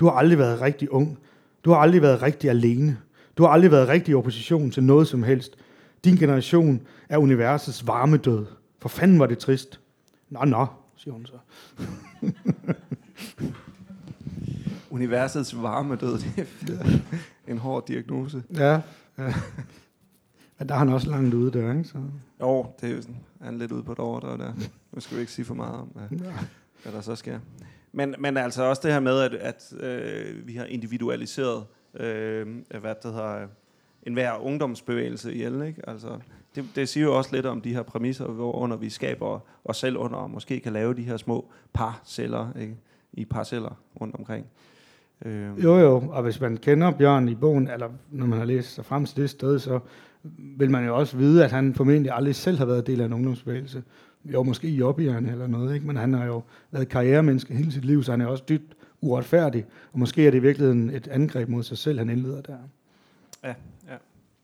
Du 0.00 0.04
har 0.04 0.12
aldrig 0.12 0.38
været 0.38 0.60
rigtig 0.60 0.92
ung. 0.92 1.18
Du 1.64 1.70
har 1.70 1.78
aldrig 1.78 2.02
været 2.02 2.22
rigtig 2.22 2.50
alene. 2.50 2.98
Du 3.38 3.42
har 3.42 3.50
aldrig 3.50 3.70
været 3.70 3.88
rigtig 3.88 4.12
i 4.12 4.14
opposition 4.14 4.70
til 4.70 4.82
noget 4.82 5.08
som 5.08 5.22
helst. 5.22 5.56
Din 6.04 6.16
generation 6.16 6.80
er 7.08 7.18
universets 7.18 7.86
varme 7.86 8.16
død. 8.16 8.46
For 8.78 8.88
fanden 8.88 9.18
var 9.18 9.26
det 9.26 9.38
trist. 9.38 9.80
Nå, 10.30 10.44
nå, 10.44 10.66
siger 10.96 11.14
hun 11.14 11.26
så. 11.26 11.34
universets 14.90 15.62
varme 15.62 15.96
død, 15.96 16.18
det 16.66 16.80
er 17.46 17.52
en 17.52 17.58
hård 17.58 17.86
diagnose. 17.86 18.42
Ja, 18.54 18.80
ja. 19.18 19.34
Men 20.62 20.68
der 20.68 20.74
er 20.74 20.78
han 20.78 20.88
også 20.88 21.10
langt 21.10 21.34
ude 21.34 21.52
der, 21.52 21.72
ikke? 21.72 21.84
Så. 21.84 21.98
Jo, 22.40 22.66
det 22.80 22.90
er 22.90 22.94
jo 22.94 23.02
sådan, 23.02 23.20
han 23.40 23.54
er 23.54 23.58
lidt 23.58 23.72
ude 23.72 23.82
på 23.82 23.92
et 23.92 23.98
overdrev 23.98 24.38
der. 24.38 24.52
Nu 24.92 25.00
skal 25.00 25.16
vi 25.16 25.20
ikke 25.20 25.32
sige 25.32 25.44
for 25.44 25.54
meget 25.54 25.74
om, 25.74 25.88
hvad, 25.94 26.18
ja. 26.18 26.32
hvad 26.82 26.92
der 26.92 27.00
så 27.00 27.14
sker. 27.14 27.38
Men, 27.92 28.14
men 28.18 28.36
altså 28.36 28.62
også 28.62 28.82
det 28.84 28.92
her 28.92 29.00
med, 29.00 29.20
at, 29.20 29.34
at 29.34 29.74
øh, 29.80 30.46
vi 30.46 30.54
har 30.54 30.64
individualiseret, 30.64 31.64
øh, 31.94 32.46
hvad 32.80 32.94
det 33.02 33.12
hedder, 33.12 33.46
en 34.02 34.12
hver 34.12 34.44
ungdomsbevægelse 34.44 35.34
ihjel, 35.34 35.62
ikke? 35.62 35.88
Altså, 35.88 36.08
det, 36.54 36.64
det 36.74 36.88
siger 36.88 37.04
jo 37.04 37.16
også 37.16 37.34
lidt 37.34 37.46
om 37.46 37.60
de 37.60 37.74
her 37.74 37.82
præmisser, 37.82 38.26
hvor 38.26 38.52
under 38.52 38.76
vi 38.76 38.90
skaber 38.90 39.40
os 39.64 39.76
selv 39.76 39.96
under, 39.96 40.16
og 40.16 40.30
måske 40.30 40.60
kan 40.60 40.72
lave 40.72 40.94
de 40.94 41.02
her 41.02 41.16
små 41.16 41.50
parceller, 41.72 42.48
ikke? 42.60 42.76
i 43.12 43.24
parceller 43.24 43.80
rundt 44.00 44.14
omkring. 44.14 44.46
Øh. 45.24 45.64
Jo, 45.64 45.78
jo, 45.78 46.04
og 46.10 46.22
hvis 46.22 46.40
man 46.40 46.56
kender 46.56 46.90
Bjørn 46.90 47.28
i 47.28 47.34
bogen, 47.34 47.70
eller 47.70 47.88
når 48.10 48.26
man 48.26 48.38
har 48.38 48.46
læst 48.46 48.74
sig 48.74 48.84
frem 48.84 49.06
til 49.06 49.16
det 49.16 49.30
sted, 49.30 49.58
så 49.58 49.80
vil 50.58 50.70
man 50.70 50.86
jo 50.86 50.98
også 50.98 51.16
vide, 51.16 51.44
at 51.44 51.50
han 51.50 51.74
formentlig 51.74 52.12
aldrig 52.12 52.34
selv 52.34 52.58
har 52.58 52.64
været 52.64 52.86
del 52.86 53.00
af 53.00 53.04
en 53.04 53.12
ungdomsbevægelse. 53.12 53.82
Jo, 54.24 54.42
måske 54.42 54.68
i 54.68 54.76
Jobbierne 54.76 55.32
eller 55.32 55.46
noget, 55.46 55.74
ikke? 55.74 55.86
men 55.86 55.96
han 55.96 56.12
har 56.12 56.24
jo 56.24 56.42
været 56.70 56.88
karrieremenneske 56.88 57.54
hele 57.54 57.72
sit 57.72 57.84
liv, 57.84 58.02
så 58.02 58.10
han 58.10 58.20
er 58.20 58.26
også 58.26 58.44
dybt 58.48 58.76
uretfærdig. 59.00 59.66
Og 59.92 59.98
måske 59.98 60.26
er 60.26 60.30
det 60.30 60.38
i 60.38 60.42
virkeligheden 60.42 60.90
et 60.90 61.08
angreb 61.08 61.48
mod 61.48 61.62
sig 61.62 61.78
selv, 61.78 61.98
han 61.98 62.10
indleder 62.10 62.40
der. 62.40 62.56
Ja, 63.44 63.54
ja. 63.88 63.96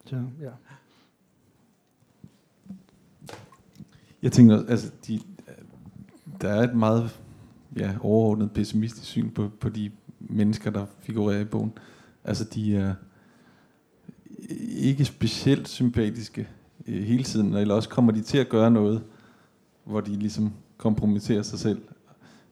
Så, 0.06 0.16
ja. 0.40 0.50
Jeg 4.22 4.32
tænker, 4.32 4.62
altså, 4.68 4.92
de, 5.06 5.20
der 6.40 6.48
er 6.48 6.62
et 6.62 6.74
meget 6.74 7.20
ja, 7.76 7.94
overordnet 8.00 8.52
pessimistisk 8.52 9.06
syn 9.06 9.30
på, 9.30 9.50
på 9.60 9.68
de 9.68 9.90
mennesker, 10.20 10.70
der 10.70 10.86
figurerer 11.00 11.40
i 11.40 11.44
bogen. 11.44 11.72
Altså, 12.24 12.44
de 12.44 12.76
er 12.76 12.94
ikke 14.76 15.04
specielt 15.04 15.68
sympatiske 15.68 16.48
øh, 16.88 17.02
hele 17.02 17.24
tiden, 17.24 17.54
eller 17.54 17.74
også 17.74 17.88
kommer 17.88 18.12
de 18.12 18.22
til 18.22 18.38
at 18.38 18.48
gøre 18.48 18.70
noget, 18.70 19.02
hvor 19.84 20.00
de 20.00 20.10
ligesom 20.10 20.52
kompromitterer 20.76 21.42
sig 21.42 21.58
selv. 21.58 21.82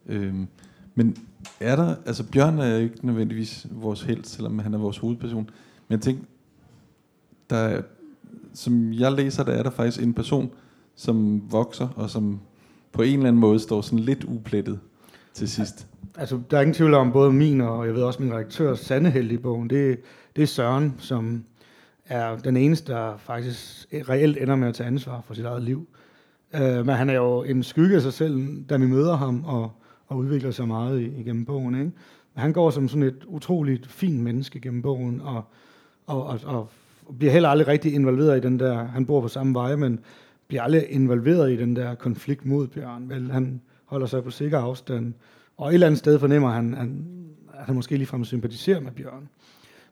Øhm, 0.07 0.47
men 0.95 1.17
er 1.61 1.77
der, 1.77 1.95
altså 2.07 2.25
Bjørn 2.33 2.59
er 2.59 2.77
jo 2.77 2.83
ikke 2.83 3.07
nødvendigvis 3.07 3.67
vores 3.71 4.03
held, 4.03 4.25
selvom 4.25 4.59
han 4.59 4.75
er 4.75 4.79
vores 4.79 4.99
hovedperson, 4.99 5.51
men 5.89 5.91
jeg 5.91 6.01
tænker, 6.01 6.25
der 7.51 7.57
er, 7.57 7.83
som 8.55 8.93
jeg 8.93 9.13
læser, 9.13 9.45
der 9.45 9.53
er 9.53 9.63
der 9.63 9.71
faktisk 9.71 10.03
en 10.03 10.15
person, 10.15 10.51
som 10.95 11.43
vokser, 11.53 11.89
og 11.89 12.11
som 12.11 12.41
på 12.93 13.03
en 13.03 13.13
eller 13.13 13.29
anden 13.29 13.41
måde 13.41 13.61
står 13.61 13.81
sådan 13.81 13.99
lidt 13.99 14.25
uplettet 14.25 14.79
til 15.35 15.49
sidst. 15.49 15.87
Altså, 16.19 16.41
der 16.51 16.57
er 16.57 16.61
ingen 16.61 16.75
tvivl 16.75 16.95
om, 16.95 17.13
både 17.13 17.33
min 17.33 17.61
og 17.61 17.87
jeg 17.87 17.95
ved 17.95 18.03
også 18.03 18.23
min 18.23 18.33
redaktør 18.33 18.75
sande 18.75 19.11
held 19.11 19.31
i 19.31 19.37
bogen, 19.37 19.71
det, 19.71 20.01
det 20.37 20.43
er 20.43 20.47
Søren, 20.47 20.95
som 20.99 21.45
er 22.09 22.37
den 22.37 22.57
eneste, 22.57 22.93
der 22.93 23.17
faktisk 23.17 23.87
reelt 23.93 24.37
ender 24.37 24.57
med 24.57 24.69
at 24.69 24.75
tage 24.75 24.87
ansvar 24.87 25.21
for 25.21 25.35
sit 25.35 25.45
eget 25.45 25.63
liv. 25.63 25.89
Øh, 26.55 26.87
men 26.87 26.95
han 26.95 27.11
er 27.11 27.15
jo 27.15 27.43
en 27.43 27.63
skygge 27.63 27.97
af 27.97 28.03
sig 28.03 28.13
selv, 28.13 28.65
da 28.65 28.77
vi 28.77 28.87
møder 28.87 29.17
ham, 29.17 29.45
og, 29.45 29.71
og 30.07 30.17
udvikler 30.17 30.51
sig 30.51 30.69
meget 30.69 31.01
igennem 31.01 31.45
bogen. 31.45 31.75
Ikke? 31.75 31.93
Men 32.35 32.43
han 32.43 32.53
går 32.53 32.71
som 32.71 32.89
sådan 32.89 33.03
et 33.03 33.25
utroligt 33.27 33.87
fint 33.87 34.23
menneske 34.23 34.61
gennem 34.61 34.83
bogen, 34.83 35.21
og, 35.21 35.43
og, 36.07 36.27
og, 36.27 36.41
og 36.45 36.69
bliver 37.19 37.33
heller 37.33 37.49
aldrig 37.49 37.69
rigtig 37.69 37.95
involveret 37.95 38.37
i 38.37 38.41
den 38.41 38.59
der, 38.59 38.85
han 38.85 39.07
bor 39.07 39.21
på 39.21 39.29
samme 39.29 39.55
vej, 39.55 39.77
men 39.77 40.01
bliver 40.49 40.63
aldrig 40.63 40.87
involveret 40.91 41.53
i 41.53 41.57
den 41.57 41.77
der 41.77 41.95
konflikt 41.95 42.47
mod 42.47 42.67
Bjørn. 42.67 43.09
Vel, 43.09 43.31
han 43.31 43.61
holder 43.85 44.07
sig 44.07 44.25
på 44.25 44.31
sikker 44.31 44.59
afstand, 44.59 45.15
og 45.57 45.69
et 45.69 45.75
eller 45.75 45.87
andet 45.87 45.99
sted 45.99 46.19
fornemmer 46.19 46.51
han, 46.51 46.75
han 46.75 47.07
at 47.59 47.67
han 47.67 47.75
måske 47.75 47.97
ligefrem 47.97 48.25
sympatiserer 48.25 48.81
med 48.81 48.93
Bjørn. 48.93 49.29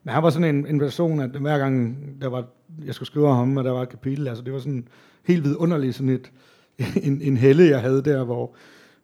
Men 0.05 0.13
han 0.13 0.23
var 0.23 0.29
sådan 0.29 0.55
en, 0.55 0.67
en 0.67 0.79
person, 0.79 1.19
at 1.19 1.29
hver 1.29 1.57
gang 1.57 1.97
der 2.21 2.27
var, 2.27 2.45
jeg 2.85 2.95
skulle 2.95 3.07
skrive 3.07 3.27
om 3.27 3.35
ham, 3.37 3.57
og 3.57 3.63
der 3.63 3.71
var 3.71 3.81
et 3.81 3.89
kapitel, 3.89 4.27
altså 4.27 4.43
det 4.43 4.53
var 4.53 4.59
sådan 4.59 4.87
helt 5.23 5.43
vidunderligt 5.43 5.95
sådan 5.95 6.09
et, 6.09 6.31
en, 7.07 7.21
en 7.21 7.37
helle, 7.37 7.63
jeg 7.63 7.81
havde 7.81 8.03
der, 8.03 8.23
hvor, 8.23 8.55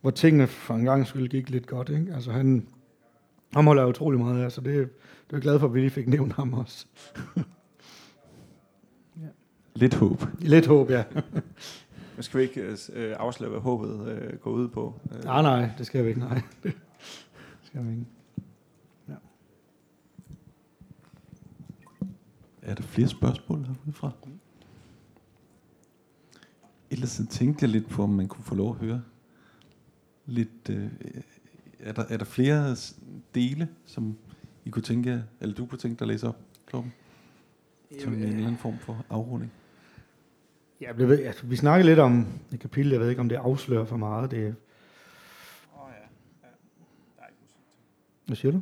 hvor 0.01 0.11
tingene 0.11 0.47
for 0.47 0.73
en 0.73 0.85
gang 0.85 1.07
skulle 1.07 1.27
gik 1.27 1.49
lidt 1.49 1.67
godt. 1.67 1.89
Ikke? 1.89 2.13
Altså 2.13 2.31
han, 2.31 2.67
han 3.53 3.65
holder 3.65 3.85
utrolig 3.85 4.19
meget 4.19 4.43
af, 4.43 4.51
så 4.51 4.61
det, 4.61 4.89
det 5.29 5.35
er 5.35 5.39
glad 5.39 5.59
for, 5.59 5.67
at 5.67 5.73
vi 5.73 5.79
lige 5.79 5.89
fik 5.89 6.07
nævnt 6.07 6.33
ham 6.33 6.53
også. 6.53 6.85
Lidt 9.75 9.93
håb. 9.93 10.23
Lidt 10.39 10.67
håb, 10.67 10.89
ja. 10.89 11.03
Men 12.15 12.23
skal 12.23 12.37
vi 12.37 12.43
ikke 12.43 12.77
øh, 12.93 13.15
afsløre, 13.19 13.49
hvad 13.51 13.61
håbet 13.61 14.07
øh, 14.07 14.37
går 14.39 14.51
ud 14.51 14.67
på? 14.67 14.99
Øh. 15.15 15.23
Nej, 15.23 15.41
nej, 15.41 15.69
det 15.77 15.85
skal 15.85 16.03
vi 16.03 16.09
ikke, 16.09 16.19
nej. 16.19 16.41
det 16.63 16.73
skal 17.63 17.85
vi 17.85 17.89
ikke. 17.91 18.05
Er 22.61 22.75
der 22.75 22.83
flere 22.83 23.07
spørgsmål 23.07 23.59
herudefra? 23.65 24.11
Ellers 26.89 27.09
så 27.09 27.25
tænkte 27.25 27.63
jeg 27.63 27.69
lidt 27.69 27.89
på, 27.89 28.03
om 28.03 28.09
man 28.09 28.27
kunne 28.27 28.43
få 28.43 28.55
lov 28.55 28.69
at 28.69 28.75
høre 28.75 29.01
lidt... 30.25 30.69
Øh, 30.69 30.89
er, 31.79 31.91
der, 31.91 32.03
er 32.09 32.17
der 32.17 32.25
flere 32.25 32.75
dele, 33.35 33.69
som 33.85 34.17
I 34.65 34.69
kunne 34.69 34.83
tænke 34.83 35.23
eller 35.39 35.55
du 35.55 35.65
kunne 35.65 35.77
tænke 35.77 35.99
dig 35.99 36.05
at 36.05 36.07
læse 36.07 36.27
op, 36.27 36.39
Torben? 36.71 36.93
Som 37.99 38.13
en 38.13 38.23
eller 38.23 38.37
anden 38.37 38.57
form 38.57 38.77
for 38.79 39.05
afrunding. 39.09 39.51
Ja, 40.81 40.91
ved, 40.91 41.19
altså, 41.19 41.45
vi 41.45 41.55
snakkede 41.55 41.89
lidt 41.89 41.99
om 41.99 42.27
et 42.53 42.59
kapitel, 42.59 42.91
jeg 42.91 42.99
ved 42.99 43.09
ikke, 43.09 43.21
om 43.21 43.29
det 43.29 43.35
afslører 43.35 43.85
for 43.85 43.97
meget. 43.97 44.31
Det, 44.31 44.55
hvad 48.25 48.35
siger 48.35 48.51
du? 48.51 48.61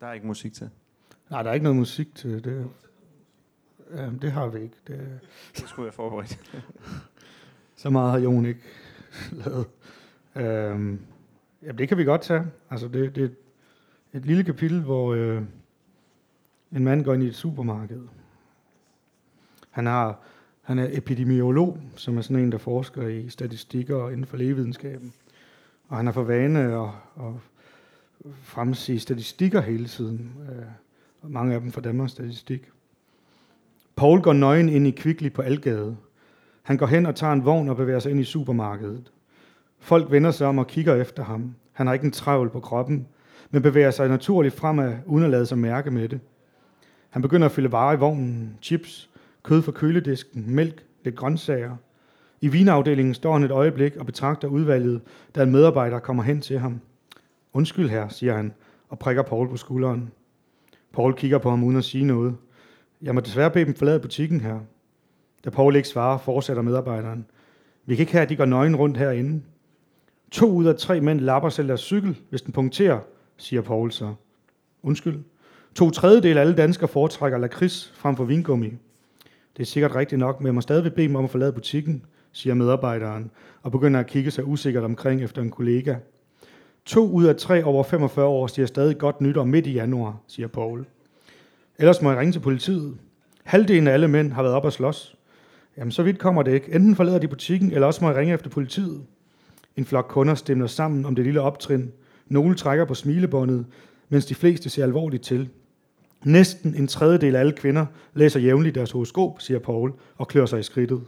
Der 0.00 0.06
er 0.06 0.12
ikke 0.12 0.26
musik 0.26 0.52
til. 0.52 0.70
Nej, 1.30 1.42
der 1.42 1.50
er 1.50 1.54
ikke 1.54 1.64
noget 1.64 1.76
musik 1.76 2.14
til 2.14 2.44
det. 2.44 2.70
Ja, 3.96 4.10
det 4.22 4.32
har 4.32 4.48
vi 4.48 4.60
ikke. 4.60 4.76
Det, 4.86 5.20
Det 5.56 5.68
skulle 5.68 5.86
jeg 5.86 5.94
forberedt. 5.94 6.38
så 7.82 7.90
meget 7.90 8.10
har 8.10 8.18
Jon 8.18 8.46
ikke 8.46 8.60
lavet. 9.44 9.66
Øhm, 10.36 11.00
ja, 11.62 11.72
det 11.72 11.88
kan 11.88 11.98
vi 11.98 12.04
godt 12.04 12.20
tage. 12.20 12.46
Altså, 12.70 12.88
det, 12.88 13.14
det 13.14 13.24
er 13.24 13.28
et 14.18 14.26
lille 14.26 14.44
kapitel, 14.44 14.80
hvor 14.80 15.14
øh, 15.14 15.42
en 16.72 16.84
mand 16.84 17.04
går 17.04 17.14
ind 17.14 17.22
i 17.22 17.26
et 17.26 17.34
supermarked. 17.34 18.02
Han, 19.70 19.86
har, 19.86 20.18
han 20.62 20.78
er 20.78 20.88
epidemiolog, 20.92 21.78
som 21.96 22.18
er 22.18 22.22
sådan 22.22 22.42
en, 22.42 22.52
der 22.52 22.58
forsker 22.58 23.06
i 23.06 23.28
statistikker 23.28 24.08
inden 24.08 24.26
for 24.26 24.36
lægevidenskaben. 24.36 25.12
Og 25.88 25.96
han 25.96 26.06
har 26.06 26.12
for 26.12 26.22
vane 26.22 26.60
at, 26.60 26.90
at 27.16 27.32
fremsige 28.42 29.00
statistikker 29.00 29.60
hele 29.60 29.88
tiden. 29.88 30.32
Øh, 30.50 31.32
mange 31.32 31.54
af 31.54 31.60
dem 31.60 31.72
fra 31.72 31.80
Danmarks 31.80 32.12
Statistik. 32.12 32.70
Paul 34.02 34.20
går 34.20 34.32
nøgen 34.32 34.68
ind 34.68 34.86
i 34.86 34.90
Kvickly 34.90 35.32
på 35.32 35.42
Algade. 35.42 35.96
Han 36.62 36.76
går 36.76 36.86
hen 36.86 37.06
og 37.06 37.14
tager 37.14 37.32
en 37.32 37.44
vogn 37.44 37.68
og 37.68 37.76
bevæger 37.76 37.98
sig 37.98 38.10
ind 38.10 38.20
i 38.20 38.24
supermarkedet. 38.24 39.12
Folk 39.80 40.10
vender 40.10 40.30
sig 40.30 40.46
om 40.46 40.58
og 40.58 40.66
kigger 40.66 40.94
efter 40.94 41.24
ham. 41.24 41.54
Han 41.72 41.86
har 41.86 41.94
ikke 41.94 42.04
en 42.04 42.12
travl 42.12 42.50
på 42.50 42.60
kroppen, 42.60 43.06
men 43.50 43.62
bevæger 43.62 43.90
sig 43.90 44.08
naturligt 44.08 44.54
fremad, 44.54 44.94
uden 45.06 45.24
at 45.24 45.30
lade 45.30 45.46
sig 45.46 45.58
mærke 45.58 45.90
med 45.90 46.08
det. 46.08 46.20
Han 47.10 47.22
begynder 47.22 47.46
at 47.46 47.52
fylde 47.52 47.72
varer 47.72 47.96
i 47.96 47.98
vognen, 47.98 48.58
chips, 48.62 49.10
kød 49.42 49.62
fra 49.62 49.72
køledisken, 49.72 50.44
mælk, 50.54 50.84
lidt 51.04 51.16
grøntsager. 51.16 51.76
I 52.40 52.48
vinafdelingen 52.48 53.14
står 53.14 53.32
han 53.32 53.42
et 53.42 53.50
øjeblik 53.50 53.96
og 53.96 54.06
betragter 54.06 54.48
udvalget, 54.48 55.00
da 55.34 55.42
en 55.42 55.52
medarbejder 55.52 55.98
kommer 55.98 56.22
hen 56.22 56.40
til 56.40 56.58
ham. 56.58 56.80
Undskyld 57.52 57.88
her, 57.88 58.08
siger 58.08 58.36
han, 58.36 58.52
og 58.88 58.98
prikker 58.98 59.22
Paul 59.22 59.48
på 59.48 59.56
skulderen. 59.56 60.10
Paul 60.92 61.14
kigger 61.14 61.38
på 61.38 61.50
ham 61.50 61.64
uden 61.64 61.76
at 61.76 61.84
sige 61.84 62.04
noget. 62.04 62.36
Jeg 63.02 63.14
må 63.14 63.20
desværre 63.20 63.50
bede 63.50 63.64
dem 63.64 63.74
forlade 63.74 64.00
butikken 64.00 64.40
her. 64.40 64.60
Da 65.44 65.50
Paul 65.50 65.76
ikke 65.76 65.88
svarer, 65.88 66.18
fortsætter 66.18 66.62
medarbejderen. 66.62 67.26
Vi 67.86 67.94
kan 67.94 68.02
ikke 68.02 68.12
have, 68.12 68.22
at 68.22 68.28
de 68.28 68.36
går 68.36 68.44
nøgen 68.44 68.76
rundt 68.76 68.96
herinde. 68.96 69.42
To 70.30 70.50
ud 70.50 70.64
af 70.64 70.76
tre 70.76 71.00
mænd 71.00 71.20
lapper 71.20 71.48
selv 71.48 71.68
deres 71.68 71.80
cykel, 71.80 72.18
hvis 72.30 72.42
den 72.42 72.52
punkterer, 72.52 73.00
siger 73.36 73.62
Paul 73.62 73.92
så. 73.92 74.14
Undskyld. 74.82 75.20
To 75.74 75.90
tredjedel 75.90 76.36
af 76.36 76.40
alle 76.40 76.54
danskere 76.54 76.88
foretrækker 76.88 77.38
lakrids 77.38 77.92
frem 77.94 78.16
for 78.16 78.24
vingummi. 78.24 78.72
Det 79.56 79.62
er 79.62 79.66
sikkert 79.66 79.94
rigtigt 79.94 80.18
nok, 80.18 80.40
men 80.40 80.46
jeg 80.46 80.54
må 80.54 80.60
stadig 80.60 80.94
bede 80.94 81.08
dem 81.08 81.16
om 81.16 81.24
at 81.24 81.30
forlade 81.30 81.52
butikken, 81.52 82.04
siger 82.32 82.54
medarbejderen, 82.54 83.30
og 83.62 83.72
begynder 83.72 84.00
at 84.00 84.06
kigge 84.06 84.30
sig 84.30 84.44
usikkert 84.44 84.84
omkring 84.84 85.22
efter 85.22 85.42
en 85.42 85.50
kollega. 85.50 85.96
To 86.84 87.10
ud 87.10 87.24
af 87.24 87.36
tre 87.36 87.64
over 87.64 87.82
45 87.82 88.26
år 88.26 88.46
siger 88.46 88.66
stadig 88.66 88.98
godt 88.98 89.20
nytår 89.20 89.44
midt 89.44 89.66
i 89.66 89.72
januar, 89.72 90.20
siger 90.26 90.48
Paul. 90.48 90.86
Ellers 91.78 92.02
må 92.02 92.10
jeg 92.10 92.18
ringe 92.18 92.32
til 92.32 92.40
politiet. 92.40 92.94
Halvdelen 93.44 93.88
af 93.88 93.92
alle 93.92 94.08
mænd 94.08 94.32
har 94.32 94.42
været 94.42 94.54
op 94.54 94.64
og 94.64 94.72
slås. 94.72 95.16
Jamen, 95.76 95.92
så 95.92 96.02
vidt 96.02 96.18
kommer 96.18 96.42
det 96.42 96.54
ikke. 96.54 96.74
Enten 96.74 96.96
forlader 96.96 97.18
de 97.18 97.28
butikken, 97.28 97.72
eller 97.72 97.86
også 97.86 98.04
må 98.04 98.10
jeg 98.10 98.16
ringe 98.16 98.34
efter 98.34 98.50
politiet. 98.50 99.02
En 99.76 99.84
flok 99.84 100.06
kunder 100.08 100.34
stemmer 100.34 100.66
sammen 100.66 101.04
om 101.04 101.14
det 101.14 101.24
lille 101.24 101.40
optrin. 101.40 101.92
Nogle 102.26 102.54
trækker 102.54 102.84
på 102.84 102.94
smilebåndet, 102.94 103.66
mens 104.08 104.26
de 104.26 104.34
fleste 104.34 104.70
ser 104.70 104.84
alvorligt 104.84 105.22
til. 105.22 105.48
Næsten 106.24 106.74
en 106.74 106.86
tredjedel 106.86 107.36
af 107.36 107.40
alle 107.40 107.52
kvinder 107.52 107.86
læser 108.14 108.40
jævnligt 108.40 108.74
deres 108.74 108.90
horoskop, 108.90 109.40
siger 109.40 109.58
Paul, 109.58 109.92
og 110.16 110.28
klør 110.28 110.46
sig 110.46 110.60
i 110.60 110.62
skridtet. 110.62 111.02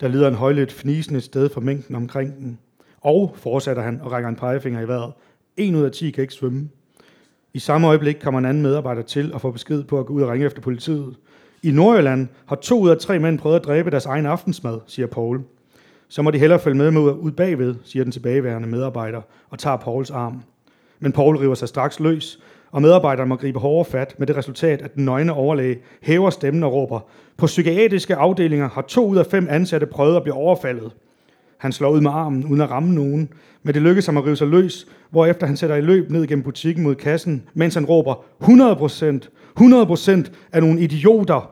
Der 0.00 0.08
lyder 0.08 0.28
en 0.28 0.34
højlydt 0.34 0.72
fnisende 0.72 1.18
et 1.18 1.24
sted 1.24 1.48
for 1.48 1.60
mængden 1.60 1.94
omkring 1.94 2.36
den. 2.36 2.58
Og, 3.00 3.34
fortsætter 3.36 3.82
han 3.82 4.00
og 4.00 4.12
rækker 4.12 4.28
en 4.28 4.36
pegefinger 4.36 4.80
i 4.80 4.88
vejret, 4.88 5.12
en 5.56 5.74
ud 5.74 5.82
af 5.82 5.92
ti 5.92 6.10
kan 6.10 6.22
ikke 6.22 6.34
svømme. 6.34 6.68
I 7.54 7.58
samme 7.58 7.86
øjeblik 7.86 8.16
kommer 8.22 8.38
en 8.38 8.44
anden 8.44 8.62
medarbejder 8.62 9.02
til 9.02 9.34
og 9.34 9.40
får 9.40 9.50
besked 9.50 9.84
på 9.84 9.98
at 9.98 10.06
gå 10.06 10.12
ud 10.12 10.22
og 10.22 10.28
ringe 10.28 10.46
efter 10.46 10.60
politiet. 10.62 11.16
I 11.62 11.70
Nordjylland 11.70 12.28
har 12.46 12.56
to 12.56 12.80
ud 12.80 12.90
af 12.90 12.98
tre 12.98 13.18
mænd 13.18 13.38
prøvet 13.38 13.56
at 13.56 13.64
dræbe 13.64 13.90
deres 13.90 14.06
egen 14.06 14.26
aftensmad, 14.26 14.78
siger 14.86 15.06
Paul. 15.06 15.40
Så 16.08 16.22
må 16.22 16.30
de 16.30 16.38
hellere 16.38 16.58
følge 16.58 16.76
med, 16.76 16.90
med 16.90 17.00
ud 17.00 17.30
bagved, 17.30 17.74
siger 17.84 18.04
den 18.04 18.12
tilbageværende 18.12 18.68
medarbejder 18.68 19.20
og 19.50 19.58
tager 19.58 19.76
Pauls 19.76 20.10
arm. 20.10 20.42
Men 21.00 21.12
Paul 21.12 21.36
river 21.36 21.54
sig 21.54 21.68
straks 21.68 22.00
løs, 22.00 22.38
og 22.70 22.82
medarbejderen 22.82 23.28
må 23.28 23.36
gribe 23.36 23.58
hårdere 23.58 23.90
fat 23.90 24.14
med 24.18 24.26
det 24.26 24.36
resultat, 24.36 24.82
at 24.82 24.94
den 24.94 25.04
nøgne 25.04 25.32
overlæge 25.32 25.78
hæver 26.02 26.30
stemmen 26.30 26.62
og 26.62 26.72
råber, 26.72 27.00
på 27.36 27.46
psykiatriske 27.46 28.16
afdelinger 28.16 28.68
har 28.68 28.82
to 28.82 29.06
ud 29.06 29.16
af 29.16 29.26
fem 29.26 29.46
ansatte 29.50 29.86
prøvet 29.86 30.16
at 30.16 30.22
blive 30.22 30.34
overfaldet. 30.34 30.92
Han 31.62 31.72
slår 31.72 31.90
ud 31.90 32.00
med 32.00 32.10
armen, 32.10 32.44
uden 32.44 32.60
at 32.60 32.70
ramme 32.70 32.94
nogen, 32.94 33.28
men 33.62 33.74
det 33.74 33.82
lykkes 33.82 34.06
ham 34.06 34.16
at 34.16 34.24
rive 34.26 34.36
sig 34.36 34.48
løs, 34.48 34.86
hvorefter 35.10 35.46
han 35.46 35.56
sætter 35.56 35.76
i 35.76 35.80
løb 35.80 36.10
ned 36.10 36.26
gennem 36.26 36.42
butikken 36.42 36.84
mod 36.84 36.94
kassen, 36.94 37.42
mens 37.54 37.74
han 37.74 37.84
råber 37.84 38.14
100%, 38.42 39.28
100% 39.60 40.30
af 40.52 40.62
nogle 40.62 40.80
idioter. 40.80 41.50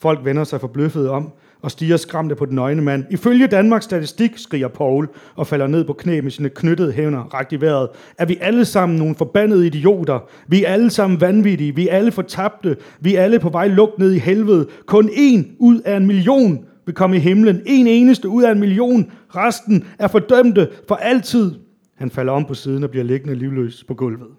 Folk 0.00 0.24
vender 0.24 0.44
sig 0.44 0.60
forbløffet 0.60 1.08
om 1.08 1.30
og 1.60 1.70
stiger 1.70 1.96
skræmte 1.96 2.34
på 2.34 2.44
den 2.44 2.54
nøgne 2.54 2.82
mand. 2.82 3.04
Ifølge 3.10 3.46
Danmarks 3.46 3.84
statistik, 3.84 4.30
skriger 4.36 4.68
Paul 4.68 5.08
og 5.36 5.46
falder 5.46 5.66
ned 5.66 5.84
på 5.84 5.92
knæ 5.92 6.20
med 6.20 6.30
sine 6.30 6.48
knyttede 6.48 6.92
hævner 6.92 7.34
rakt 7.34 7.52
i 7.52 7.60
vejret, 7.60 7.88
er 8.18 8.26
vi 8.26 8.38
alle 8.40 8.64
sammen 8.64 8.98
nogle 8.98 9.14
forbandede 9.14 9.66
idioter. 9.66 10.18
Vi 10.46 10.64
er 10.64 10.68
alle 10.68 10.90
sammen 10.90 11.20
vanvittige. 11.20 11.74
Vi 11.74 11.88
er 11.88 11.96
alle 11.96 12.12
fortabte. 12.12 12.76
Vi 13.00 13.14
er 13.14 13.22
alle 13.22 13.38
på 13.38 13.48
vej 13.48 13.68
lugt 13.68 13.98
ned 13.98 14.12
i 14.12 14.18
helvede. 14.18 14.66
Kun 14.86 15.10
en 15.12 15.52
ud 15.58 15.80
af 15.80 15.96
en 15.96 16.06
million 16.06 16.64
vil 16.86 16.94
komme 16.94 17.16
i 17.16 17.18
himlen. 17.18 17.62
En 17.66 17.86
eneste 17.86 18.28
ud 18.28 18.42
af 18.42 18.52
en 18.52 18.60
million. 18.60 19.12
Resten 19.28 19.84
er 19.98 20.08
fordømte 20.08 20.70
for 20.88 20.94
altid. 20.94 21.54
Han 21.94 22.10
falder 22.10 22.32
om 22.32 22.44
på 22.44 22.54
siden 22.54 22.84
og 22.84 22.90
bliver 22.90 23.04
liggende 23.04 23.34
livløs 23.34 23.84
på 23.84 23.94
gulvet. 23.94 24.30